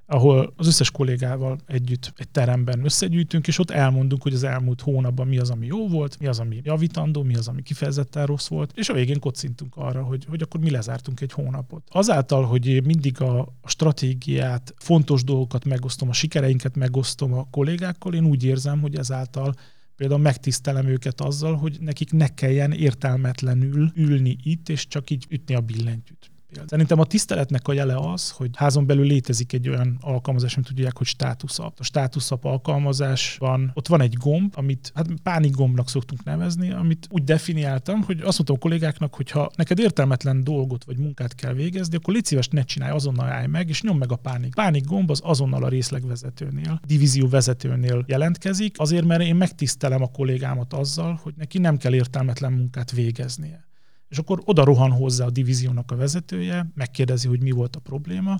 ahol 0.06 0.54
az 0.58 0.68
összes 0.68 0.92
kollégával 0.92 1.60
együtt 1.66 2.14
egy 2.16 2.30
teremben 2.30 2.86
összegyűjtünk, 2.86 3.48
és 3.48 3.60
ott 3.60 3.72
elmondunk, 3.72 4.22
hogy 4.22 4.34
az 4.34 4.44
elmúlt 4.44 4.82
hónapban 4.82 5.28
mi 5.28 5.38
az, 5.38 5.50
ami 5.50 5.66
jó 5.66 5.88
volt, 5.88 6.20
mi 6.20 6.28
az, 6.28 6.40
ami 6.40 6.62
javítandó, 6.64 7.24
mi 7.24 7.36
az, 7.36 7.48
ami 7.48 7.62
kifejezetten 7.62 8.26
rossz 8.26 8.48
volt, 8.48 8.72
és 8.76 8.90
a 8.90 8.94
végén 8.94 9.20
kocintunk 9.20 9.76
arra, 9.76 10.04
hogy, 10.04 10.26
hogy 10.26 10.42
akkor 10.42 10.60
mi 10.60 10.70
lezártunk 10.70 11.22
egy 11.22 11.32
hónapot. 11.32 11.84
Azáltal, 11.92 12.44
hogy 12.44 12.84
mindig 12.86 13.22
a, 13.22 13.54
stratégiát, 13.66 14.74
fontos 14.78 15.24
dolgokat 15.24 15.66
megosztom, 15.66 16.10
a 16.10 16.14
sikereinket 16.14 16.76
megosztom 16.76 17.34
a 17.34 17.48
kollégákkal, 17.52 18.14
én 18.14 18.26
úgy 18.26 18.44
érzem, 18.44 18.82
hogy 18.82 18.96
ezáltal 18.96 19.54
például 19.96 20.22
megtisztelem 20.22 20.88
őket 20.88 21.22
azzal, 21.22 21.56
hogy 21.56 21.78
nekik 21.80 22.12
ne 22.12 22.28
kelljen 22.28 22.72
értelmetlenül 22.72 23.92
ülni 23.96 24.38
itt, 24.44 24.70
és 24.70 24.88
csak 24.88 25.10
így 25.10 25.26
ütni 25.30 25.56
a 25.56 25.62
billentyűt 25.62 26.33
példa. 26.54 26.70
Szerintem 26.70 27.00
a 27.00 27.06
tiszteletnek 27.06 27.68
a 27.68 27.74
jele 27.74 27.96
az, 27.96 28.32
hogy 28.32 28.50
házon 28.56 28.86
belül 28.86 29.06
létezik 29.06 29.54
egy 29.54 29.70
olyan 29.70 29.98
alkalmazás, 30.02 30.56
amit 30.56 30.68
tudják, 30.68 30.98
hogy 30.98 31.08
státuszap. 31.08 31.80
A 31.80 31.84
státuszap 31.84 32.46
alkalmazásban 32.46 33.72
ott 33.74 33.88
van 33.88 34.02
egy 34.02 34.14
gomb, 34.14 34.54
amit 34.56 34.92
hát 34.96 35.08
pánik 35.24 35.52
gombnak 35.52 35.90
szoktunk 35.90 36.24
nevezni, 36.24 36.72
amit 36.72 37.08
úgy 37.10 37.24
definiáltam, 37.24 38.02
hogy 38.02 38.18
azt 38.18 38.38
mondtam 38.38 38.56
a 38.56 38.60
kollégáknak, 38.60 39.16
hogy 39.16 39.32
ha 39.32 39.52
neked 39.56 39.80
értelmetlen 39.80 40.44
dolgot 40.44 40.84
vagy 40.84 40.98
munkát 40.98 41.36
kell 41.36 41.54
végezni, 41.54 41.96
akkor 41.96 42.14
légy 42.14 42.26
szíves, 42.26 42.48
ne 42.48 42.64
csinálj, 42.64 42.92
azonnal 42.92 43.28
állj 43.30 43.48
meg, 43.48 43.70
és 43.70 43.82
nyom 43.82 43.98
meg 43.98 44.12
a 44.12 44.16
pánik. 44.16 44.54
Pánik 44.54 44.86
gomb 44.86 45.10
az 45.10 45.22
azonnal 45.24 45.64
a 45.64 45.68
részlegvezetőnél, 45.68 46.80
divízió 46.86 47.28
vezetőnél 47.28 48.04
jelentkezik, 48.08 48.80
azért 48.80 49.06
mert 49.06 49.22
én 49.22 49.36
megtisztelem 49.36 50.02
a 50.02 50.12
kollégámat 50.12 50.74
azzal, 50.74 51.20
hogy 51.22 51.34
neki 51.38 51.58
nem 51.58 51.78
kell 51.78 51.94
értelmetlen 51.94 52.52
munkát 52.52 52.92
végeznie 52.92 53.72
és 54.14 54.20
akkor 54.20 54.42
oda 54.46 54.64
rohan 54.64 54.92
hozzá 54.92 55.26
a 55.26 55.30
divíziónak 55.30 55.92
a 55.92 55.96
vezetője, 55.96 56.72
megkérdezi, 56.76 57.28
hogy 57.28 57.42
mi 57.42 57.52
volt 57.52 57.76
a 57.76 57.80
probléma, 57.80 58.40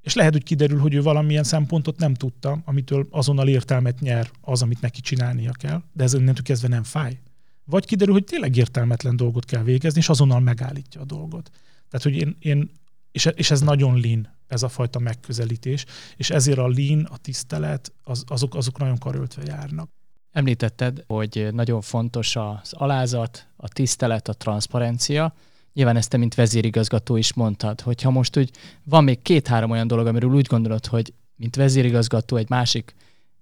és 0.00 0.14
lehet, 0.14 0.32
hogy 0.32 0.42
kiderül, 0.42 0.78
hogy 0.78 0.94
ő 0.94 1.02
valamilyen 1.02 1.44
szempontot 1.44 1.98
nem 1.98 2.14
tudta, 2.14 2.62
amitől 2.64 3.06
azonnal 3.10 3.48
értelmet 3.48 4.00
nyer 4.00 4.30
az, 4.40 4.62
amit 4.62 4.80
neki 4.80 5.00
csinálnia 5.00 5.52
kell, 5.52 5.82
de 5.92 6.04
ez 6.04 6.14
innentől 6.14 6.44
kezdve 6.44 6.68
nem 6.68 6.82
fáj. 6.82 7.20
Vagy 7.64 7.86
kiderül, 7.86 8.14
hogy 8.14 8.24
tényleg 8.24 8.56
értelmetlen 8.56 9.16
dolgot 9.16 9.44
kell 9.44 9.62
végezni, 9.62 10.00
és 10.00 10.08
azonnal 10.08 10.40
megállítja 10.40 11.00
a 11.00 11.04
dolgot. 11.04 11.50
Tehát, 11.90 12.02
hogy 12.02 12.16
én, 12.16 12.36
én 12.38 12.70
és, 13.12 13.28
és 13.34 13.50
ez 13.50 13.60
nagyon 13.60 14.00
lean, 14.00 14.28
ez 14.46 14.62
a 14.62 14.68
fajta 14.68 14.98
megközelítés, 14.98 15.84
és 16.16 16.30
ezért 16.30 16.58
a 16.58 16.68
lean, 16.68 17.04
a 17.04 17.16
tisztelet, 17.16 17.92
az, 18.02 18.24
azok, 18.26 18.54
azok 18.54 18.78
nagyon 18.78 18.98
karöltve 18.98 19.42
járnak. 19.46 19.90
Említetted, 20.32 21.04
hogy 21.06 21.48
nagyon 21.52 21.80
fontos 21.80 22.36
az 22.36 22.72
alázat, 22.72 23.46
a 23.56 23.68
tisztelet, 23.68 24.28
a 24.28 24.32
transzparencia. 24.32 25.34
Nyilván 25.72 25.96
ezt 25.96 26.10
te, 26.10 26.16
mint 26.16 26.34
vezérigazgató 26.34 27.16
is 27.16 27.34
mondtad, 27.34 27.80
hogyha 27.80 28.10
most 28.10 28.36
úgy 28.36 28.50
van 28.84 29.04
még 29.04 29.22
két-három 29.22 29.70
olyan 29.70 29.86
dolog, 29.86 30.06
amiről 30.06 30.30
úgy 30.30 30.46
gondolod, 30.46 30.86
hogy 30.86 31.12
mint 31.36 31.56
vezérigazgató 31.56 32.36
egy 32.36 32.48
másik 32.48 32.94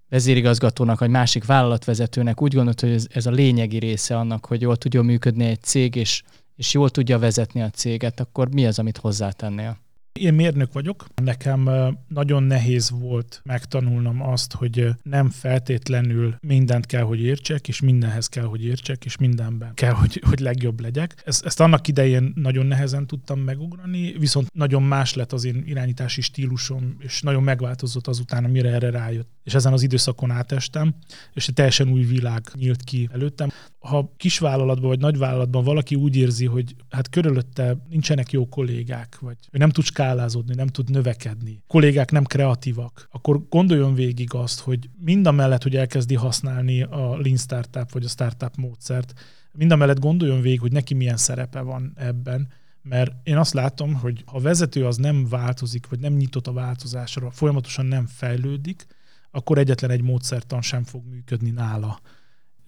vezérigazgatónak, 0.09 0.99
vagy 0.99 1.11
másik 1.11 1.45
vállalatvezetőnek 1.45 2.43
úgy 2.43 2.53
gondolod, 2.53 2.81
hogy 2.81 2.91
ez, 2.91 3.07
ez 3.11 3.27
a 3.27 3.31
lényegi 3.31 3.79
része 3.79 4.17
annak, 4.17 4.47
hogy 4.47 4.61
jól 4.61 4.77
tudja 4.77 5.03
működni 5.03 5.45
egy 5.45 5.63
cég, 5.63 5.95
és, 5.95 6.23
és 6.57 6.75
jól 6.75 6.91
tudja 6.91 7.19
vezetni 7.19 7.63
a 7.63 7.71
céget, 7.71 8.21
akkor 8.21 8.49
mi 8.53 8.67
az, 8.67 8.79
amit 8.79 8.97
hozzátennél? 8.97 9.79
Én 10.21 10.35
mérnök 10.35 10.73
vagyok. 10.73 11.07
Nekem 11.23 11.71
nagyon 12.09 12.43
nehéz 12.43 12.91
volt 12.91 13.41
megtanulnom 13.45 14.23
azt, 14.23 14.53
hogy 14.53 14.89
nem 15.03 15.31
feltétlenül 15.31 16.37
mindent 16.41 16.87
kell, 16.87 17.03
hogy 17.03 17.21
értsek, 17.21 17.69
és 17.69 17.81
mindenhez 17.81 18.27
kell, 18.27 18.45
hogy 18.45 18.65
értsek, 18.65 19.05
és 19.05 19.17
mindenben 19.17 19.75
kell, 19.75 19.93
hogy, 19.93 20.23
hogy 20.27 20.39
legjobb 20.41 20.81
legyek. 20.81 21.23
Ezt, 21.25 21.45
ezt 21.45 21.61
annak 21.61 21.89
idején 21.89 22.33
nagyon 22.35 22.67
nehezen 22.67 23.07
tudtam 23.07 23.41
megugrani, 23.41 24.15
viszont 24.19 24.55
nagyon 24.55 24.83
más 24.83 25.15
lett 25.15 25.33
az 25.33 25.45
én 25.45 25.63
irányítási 25.67 26.21
stílusom, 26.21 26.97
és 26.99 27.21
nagyon 27.23 27.43
megváltozott 27.43 28.07
azután, 28.07 28.45
amire 28.45 28.71
erre 28.71 28.91
rájött. 28.91 29.29
És 29.45 29.55
ezen 29.55 29.73
az 29.73 29.83
időszakon 29.83 30.31
átestem, 30.31 30.95
és 31.35 31.49
egy 31.49 31.55
teljesen 31.55 31.89
új 31.89 32.03
világ 32.03 32.43
nyílt 32.55 32.83
ki 32.83 33.09
előttem 33.13 33.51
ha 33.79 34.13
kisvállalatban 34.17 34.89
vagy 34.89 34.99
nagyvállalatban 34.99 35.65
valaki 35.65 35.95
úgy 35.95 36.17
érzi, 36.17 36.47
hogy 36.47 36.75
hát 36.91 37.11
körülötte 37.11 37.77
nincsenek 37.89 38.33
jó 38.33 38.49
kollégák, 38.49 39.19
vagy 39.21 39.37
ő 39.51 39.59
nem 39.59 39.71
tud 39.71 39.85
skálázódni, 39.85 40.55
nem 40.55 40.67
tud 40.67 40.91
növekedni, 40.91 41.63
kollégák 41.67 42.11
nem 42.11 42.25
kreatívak, 42.25 43.09
akkor 43.13 43.49
gondoljon 43.49 43.95
végig 43.95 44.35
azt, 44.35 44.61
hogy 44.61 44.89
mind 45.01 45.27
a 45.27 45.33
mellett, 45.33 45.63
hogy 45.63 45.77
elkezdi 45.77 46.15
használni 46.15 46.83
a 46.83 47.17
Lean 47.17 47.37
Startup 47.37 47.93
vagy 47.93 48.05
a 48.05 48.09
startup 48.09 48.57
módszert, 48.57 49.13
mind 49.53 49.71
a 49.71 49.77
mellett 49.77 50.01
gondoljon 50.01 50.41
végig, 50.41 50.61
hogy 50.61 50.73
neki 50.73 50.95
milyen 50.95 51.17
szerepe 51.17 51.61
van 51.61 51.93
ebben, 51.97 52.49
mert 52.83 53.13
én 53.23 53.37
azt 53.37 53.53
látom, 53.53 53.95
hogy 53.95 54.23
ha 54.27 54.37
a 54.37 54.41
vezető 54.41 54.87
az 54.87 54.97
nem 54.97 55.29
változik, 55.29 55.89
vagy 55.89 55.99
nem 55.99 56.13
nyitott 56.13 56.47
a 56.47 56.53
változásra, 56.53 57.31
folyamatosan 57.31 57.87
nem 57.87 58.07
fejlődik, 58.07 58.87
akkor 59.31 59.59
egyetlen 59.59 59.91
egy 59.91 60.03
módszertan 60.03 60.63
sem 60.63 60.85
fog 60.85 61.03
működni 61.11 61.51
nála. 61.51 62.01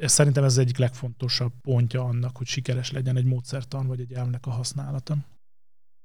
Szerintem 0.00 0.44
ez 0.44 0.52
az 0.52 0.58
egyik 0.58 0.78
legfontosabb 0.78 1.52
pontja 1.62 2.04
annak, 2.04 2.36
hogy 2.36 2.46
sikeres 2.46 2.90
legyen 2.90 3.16
egy 3.16 3.24
módszertan 3.24 3.86
vagy 3.86 4.00
egy 4.00 4.12
elvnek 4.12 4.46
a 4.46 4.50
használata. 4.50 5.16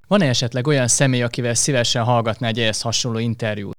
Van-e 0.08 0.28
esetleg 0.28 0.68
olyan 0.68 0.88
személy, 0.88 1.22
akivel 1.22 1.54
szívesen 1.54 2.04
hallgatná 2.04 2.48
egy 2.48 2.60
ehhez 2.60 2.82
hasonló 2.82 3.18
interjút? 3.18 3.74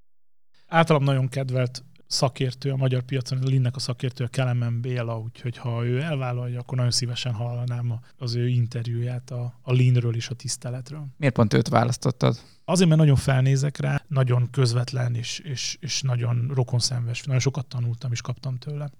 Általam 0.66 1.04
nagyon 1.04 1.28
kedvelt 1.28 1.84
szakértő 2.06 2.70
a 2.70 2.76
magyar 2.76 3.02
piacon, 3.02 3.38
a 3.38 3.44
Linnek 3.46 3.76
a 3.76 3.78
szakértő 3.78 4.24
a 4.24 4.28
Kelemen 4.28 4.80
Béla, 4.80 5.18
úgyhogy 5.18 5.56
ha 5.56 5.84
ő 5.84 6.00
elvállalja, 6.00 6.60
akkor 6.60 6.76
nagyon 6.76 6.92
szívesen 6.92 7.32
hallanám 7.32 8.00
az 8.16 8.34
ő 8.34 8.48
interjúját 8.48 9.30
a, 9.30 9.58
a 9.62 9.72
Leanről 9.72 10.14
és 10.14 10.28
a 10.28 10.34
tiszteletről. 10.34 11.06
Miért 11.16 11.34
pont 11.34 11.54
őt 11.54 11.68
választottad? 11.68 12.40
Azért, 12.64 12.88
mert 12.88 13.00
nagyon 13.00 13.16
felnézek 13.16 13.78
rá, 13.78 14.04
nagyon 14.08 14.50
közvetlen 14.50 15.14
és, 15.14 15.38
és, 15.38 15.76
és 15.80 16.02
nagyon 16.02 16.50
rokonszenves. 16.54 17.22
Nagyon 17.22 17.40
sokat 17.40 17.66
tanultam 17.66 18.12
és 18.12 18.20
kaptam 18.20 18.58
tőle. 18.58 18.90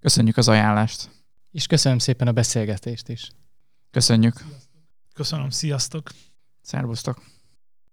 Köszönjük 0.00 0.36
az 0.36 0.48
ajánlást. 0.48 1.10
És 1.50 1.66
köszönöm 1.66 1.98
szépen 1.98 2.28
a 2.28 2.32
beszélgetést 2.32 3.08
is. 3.08 3.30
Köszönjük. 3.90 4.44
Köszönöm, 5.14 5.50
sziasztok. 5.50 6.10
Szervusztok. 6.60 7.22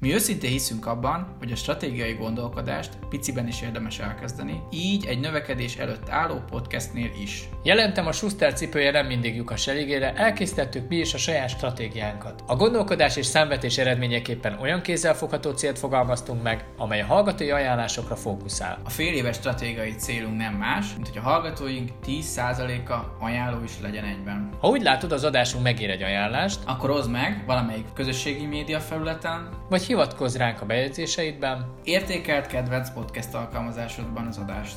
Mi 0.05 0.13
őszintén 0.13 0.51
hiszünk 0.51 0.85
abban, 0.85 1.35
hogy 1.39 1.51
a 1.51 1.55
stratégiai 1.55 2.13
gondolkodást 2.13 2.97
piciben 3.09 3.47
is 3.47 3.61
érdemes 3.61 3.99
elkezdeni, 3.99 4.61
így 4.71 5.05
egy 5.05 5.19
növekedés 5.19 5.75
előtt 5.75 6.09
álló 6.09 6.41
podcastnél 6.49 7.11
is. 7.21 7.49
Jelentem 7.63 8.07
a 8.07 8.11
Schuster 8.11 8.53
cipője 8.53 8.91
nem 8.91 9.05
mindig 9.05 9.35
lyukas 9.35 9.67
elégére, 9.67 10.13
elkészítettük 10.13 10.87
mi 10.87 10.95
is 10.95 11.13
a 11.13 11.17
saját 11.17 11.49
stratégiánkat. 11.49 12.43
A 12.47 12.55
gondolkodás 12.55 13.15
és 13.15 13.25
számvetés 13.25 13.77
eredményeképpen 13.77 14.57
olyan 14.61 14.81
kézzelfogható 14.81 15.51
célt 15.51 15.79
fogalmaztunk 15.79 16.43
meg, 16.43 16.65
amely 16.77 17.01
a 17.01 17.05
hallgatói 17.05 17.51
ajánlásokra 17.51 18.15
fókuszál. 18.15 18.79
A 18.83 18.89
fél 18.89 19.13
éves 19.13 19.35
stratégiai 19.35 19.95
célunk 19.95 20.37
nem 20.37 20.53
más, 20.53 20.85
mint 20.95 21.07
hogy 21.07 21.17
a 21.17 21.21
hallgatóink 21.21 21.89
10%-a 22.05 23.23
ajánló 23.25 23.63
is 23.63 23.73
legyen 23.81 24.03
egyben. 24.03 24.49
Ha 24.59 24.67
úgy 24.67 24.81
látod, 24.81 25.11
az 25.11 25.23
adásunk 25.23 25.63
megér 25.63 25.89
egy 25.89 26.03
ajánlást, 26.03 26.59
Akkor 26.65 26.89
hozd 26.89 27.11
meg 27.11 27.43
valamelyik 27.45 27.85
közösségi 27.93 28.45
média 28.45 28.79
felületen, 28.79 29.49
vagy 29.69 29.83
hivatkozz 29.95 30.35
ránk 30.35 30.61
a 30.61 30.65
bejegyzéseidben, 30.65 31.65
értékelt 31.83 32.47
kedvenc 32.47 32.93
podcast 32.93 33.33
alkalmazásodban 33.33 34.27
az 34.27 34.37
adást. 34.37 34.75